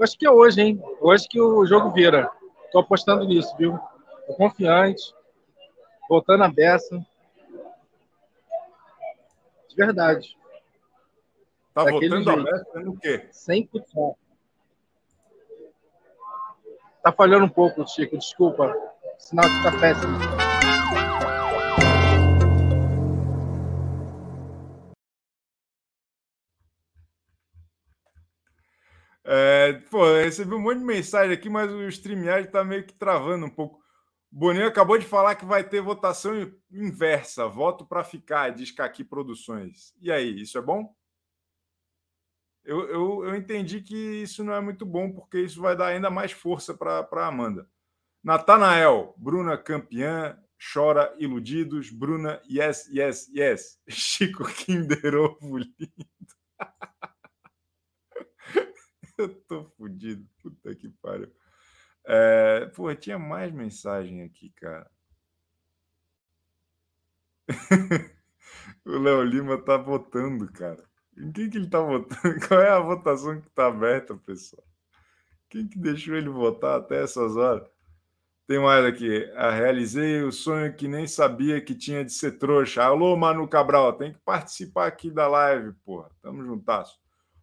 Acho 0.00 0.18
que 0.18 0.26
é 0.26 0.30
hoje, 0.30 0.60
hein? 0.62 0.82
Hoje 1.00 1.28
que 1.28 1.40
o 1.40 1.66
jogo 1.66 1.90
vira. 1.90 2.30
Tô 2.72 2.78
apostando 2.78 3.24
nisso, 3.24 3.54
viu? 3.56 3.78
Tô 4.26 4.34
confiante. 4.34 5.14
Voltando 6.08 6.44
a 6.44 6.48
beça. 6.48 7.04
De 9.70 9.76
verdade. 9.76 10.36
Tá 11.72 11.84
Daquele 11.84 12.08
voltando 12.08 12.44
jeito. 12.44 12.76
a 12.76 12.80
no 12.80 12.98
quê? 12.98 13.28
100%. 13.30 14.16
Tá 17.02 17.12
falhando 17.12 17.44
um 17.44 17.48
pouco, 17.48 17.86
Chico, 17.88 18.18
desculpa. 18.18 18.66
O 18.66 19.20
sinal 19.20 19.46
aqui 19.46 19.62
tá 19.62 19.80
péssimo. 19.80 20.18
É, 29.24 29.74
pô, 29.88 30.04
recebi 30.16 30.54
um 30.54 30.60
monte 30.60 30.78
de 30.78 30.84
mensagem 30.84 31.32
aqui, 31.32 31.48
mas 31.48 31.70
o 31.70 31.86
StreamYard 31.86 32.48
tá 32.50 32.64
meio 32.64 32.84
que 32.84 32.92
travando 32.92 33.46
um 33.46 33.50
pouco. 33.50 33.79
Boninho 34.30 34.66
acabou 34.66 34.96
de 34.96 35.04
falar 35.04 35.34
que 35.34 35.44
vai 35.44 35.68
ter 35.68 35.80
votação 35.80 36.52
inversa, 36.70 37.48
voto 37.48 37.84
para 37.84 38.04
ficar, 38.04 38.50
diz 38.50 38.72
aqui 38.78 39.02
Produções. 39.02 39.92
E 40.00 40.10
aí, 40.10 40.40
isso 40.40 40.56
é 40.56 40.62
bom? 40.62 40.94
eu, 42.64 42.88
eu, 42.88 43.24
eu 43.24 43.36
entendi 43.36 43.80
que 43.80 43.96
isso 43.96 44.44
não 44.44 44.54
é 44.54 44.60
muito 44.60 44.86
bom, 44.86 45.12
porque 45.12 45.40
isso 45.40 45.60
vai 45.60 45.76
dar 45.76 45.88
ainda 45.88 46.10
mais 46.10 46.32
força 46.32 46.74
para 46.74 47.06
a 47.10 47.26
Amanda. 47.26 47.68
Natanael, 48.22 49.14
Bruna 49.16 49.56
campeã, 49.56 50.38
chora 50.72 51.14
iludidos, 51.18 51.90
Bruna, 51.90 52.40
yes, 52.48 52.86
yes, 52.88 53.28
yes. 53.34 53.80
Chico 53.88 54.44
Kinder 54.44 55.16
Ovo 55.16 55.58
lindo. 55.58 56.06
eu 59.18 59.28
tô 59.42 59.64
fudido, 59.76 60.28
puta 60.42 60.74
que 60.74 60.88
pariu. 60.88 61.32
É, 62.06 62.66
pô, 62.74 62.94
tinha 62.94 63.18
mais 63.18 63.52
mensagem 63.52 64.22
aqui, 64.22 64.50
cara. 64.56 64.90
o 68.84 68.98
Léo 68.98 69.22
Lima 69.22 69.58
tá 69.62 69.76
votando, 69.76 70.50
cara. 70.52 70.84
Em 71.16 71.30
quem 71.32 71.50
que 71.50 71.58
ele 71.58 71.66
está 71.66 71.80
votando? 71.80 72.40
Qual 72.48 72.60
é 72.60 72.70
a 72.70 72.80
votação 72.80 73.40
que 73.40 73.48
está 73.48 73.66
aberta, 73.66 74.16
pessoal? 74.16 74.64
Quem 75.48 75.66
que 75.68 75.78
deixou 75.78 76.16
ele 76.16 76.28
votar 76.28 76.78
até 76.78 77.02
essas 77.02 77.36
horas? 77.36 77.68
Tem 78.46 78.58
mais 78.58 78.84
aqui. 78.84 79.30
Ah, 79.36 79.50
realizei 79.50 80.22
o 80.22 80.32
sonho 80.32 80.74
que 80.74 80.88
nem 80.88 81.06
sabia 81.06 81.60
que 81.60 81.74
tinha 81.74 82.04
de 82.04 82.12
ser 82.12 82.32
trouxa. 82.38 82.82
Alô, 82.82 83.16
Manu 83.16 83.46
Cabral, 83.46 83.92
tem 83.92 84.12
que 84.12 84.18
participar 84.20 84.86
aqui 84.86 85.10
da 85.10 85.28
live, 85.28 85.72
porra. 85.84 86.10
Tamo 86.22 86.44
juntasso. 86.44 86.98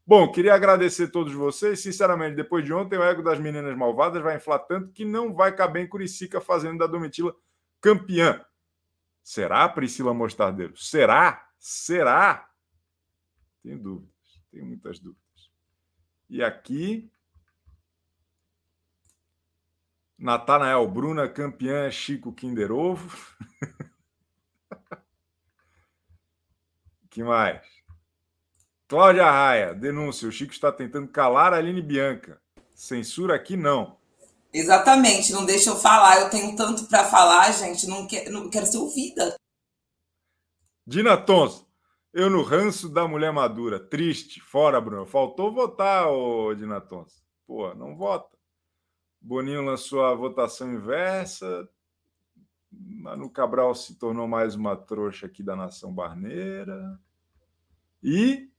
Bom, 0.07 0.31
queria 0.31 0.53
agradecer 0.53 1.03
a 1.03 1.11
todos 1.11 1.33
vocês. 1.33 1.81
Sinceramente, 1.81 2.37
depois 2.37 2.63
de 2.63 2.71
ontem, 2.71 2.97
o 2.97 3.03
ego 3.03 3.21
das 3.21 3.41
meninas 3.41 3.75
malvadas 3.77 4.23
vai 4.23 4.37
inflar 4.37 4.59
tanto 4.59 4.93
que 4.93 5.03
não 5.03 5.33
vai 5.33 5.53
caber 5.53 5.83
em 5.83 5.89
Curicica 5.89 6.39
fazendo 6.39 6.77
da 6.77 6.87
Domitila 6.87 7.35
campeã. 7.81 8.41
Será, 9.21 9.67
Priscila 9.67 10.13
Mostardeiro? 10.13 10.77
Será? 10.77 11.49
Será? 11.59 12.49
Tenho 13.61 13.77
dúvidas, 13.77 14.41
tenho 14.49 14.65
muitas 14.65 14.97
dúvidas. 14.97 15.51
E 16.29 16.41
aqui, 16.41 17.11
Natanael 20.17 20.87
Bruna, 20.87 21.27
campeã 21.27 21.91
Chico 21.91 22.31
Kinder 22.31 22.71
Ovo. 22.71 23.13
que 27.09 27.21
mais? 27.21 27.76
Cláudia 28.87 29.29
Raia, 29.29 29.73
denúncia. 29.73 30.27
O 30.27 30.31
Chico 30.31 30.53
está 30.53 30.71
tentando 30.71 31.07
calar 31.09 31.53
a 31.53 31.57
Aline 31.57 31.81
Bianca. 31.81 32.41
Censura 32.73 33.35
aqui 33.35 33.57
não. 33.57 33.97
Exatamente, 34.53 35.33
não 35.33 35.45
deixa 35.45 35.71
eu 35.71 35.75
falar. 35.75 36.21
Eu 36.21 36.29
tenho 36.29 36.55
tanto 36.55 36.85
para 36.87 37.03
falar, 37.03 37.51
gente. 37.51 37.85
Não, 37.85 38.07
quer, 38.07 38.29
não 38.29 38.49
quero 38.49 38.65
ser 38.65 38.77
ouvida. 38.77 39.35
Dina 40.85 41.17
Tons, 41.17 41.67
eu 42.13 42.29
no 42.29 42.41
ranço 42.41 42.87
da 42.87 43.07
mulher 43.07 43.33
madura. 43.33 43.79
Triste. 43.79 44.39
Fora, 44.39 44.79
Bruno. 44.79 45.05
Faltou 45.05 45.53
votar, 45.53 46.07
ô 46.07 46.55
Dinatons. 46.55 47.21
Pô, 47.45 47.73
não 47.75 47.95
vota. 47.95 48.37
Boninho 49.19 49.65
lançou 49.65 50.05
a 50.05 50.15
votação 50.15 50.73
inversa. 50.73 51.67
Manu 52.71 53.29
Cabral 53.29 53.75
se 53.75 53.95
tornou 53.99 54.27
mais 54.27 54.55
uma 54.55 54.75
trouxa 54.75 55.25
aqui 55.25 55.43
da 55.43 55.55
nação 55.55 55.93
barneira. 55.93 56.97
E 58.01 58.49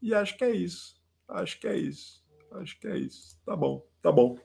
E 0.00 0.14
acho 0.14 0.36
que 0.36 0.44
é 0.44 0.50
isso. 0.50 0.96
Acho 1.28 1.58
que 1.58 1.66
é 1.66 1.76
isso. 1.76 2.24
Acho 2.52 2.78
que 2.78 2.86
é 2.86 2.96
isso. 2.96 3.38
Tá 3.44 3.56
bom, 3.56 3.84
tá 4.02 4.12
bom. 4.12 4.38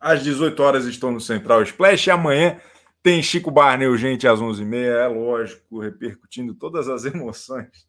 Às 0.00 0.22
18 0.22 0.62
horas 0.62 0.84
estou 0.84 1.10
no 1.10 1.20
Central 1.20 1.62
Splash 1.62 2.06
e 2.06 2.10
amanhã 2.10 2.60
tem 3.02 3.22
Chico 3.22 3.50
Barney 3.50 3.86
urgente 3.86 4.26
às 4.26 4.40
11h30, 4.40 4.84
é 4.84 5.06
lógico, 5.06 5.78
repercutindo 5.78 6.54
todas 6.54 6.88
as 6.88 7.04
emoções 7.06 7.88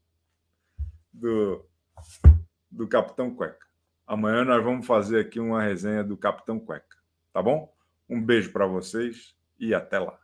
do, 1.12 1.66
do 2.70 2.88
Capitão 2.88 3.34
Cueca. 3.34 3.66
Amanhã 4.06 4.46
nós 4.46 4.64
vamos 4.64 4.86
fazer 4.86 5.20
aqui 5.20 5.40
uma 5.40 5.62
resenha 5.62 6.04
do 6.04 6.16
Capitão 6.16 6.60
Cueca, 6.60 6.96
tá 7.34 7.42
bom? 7.42 7.74
Um 8.08 8.24
beijo 8.24 8.52
para 8.52 8.66
vocês 8.66 9.36
e 9.60 9.74
até 9.74 10.00
lá. 10.00 10.18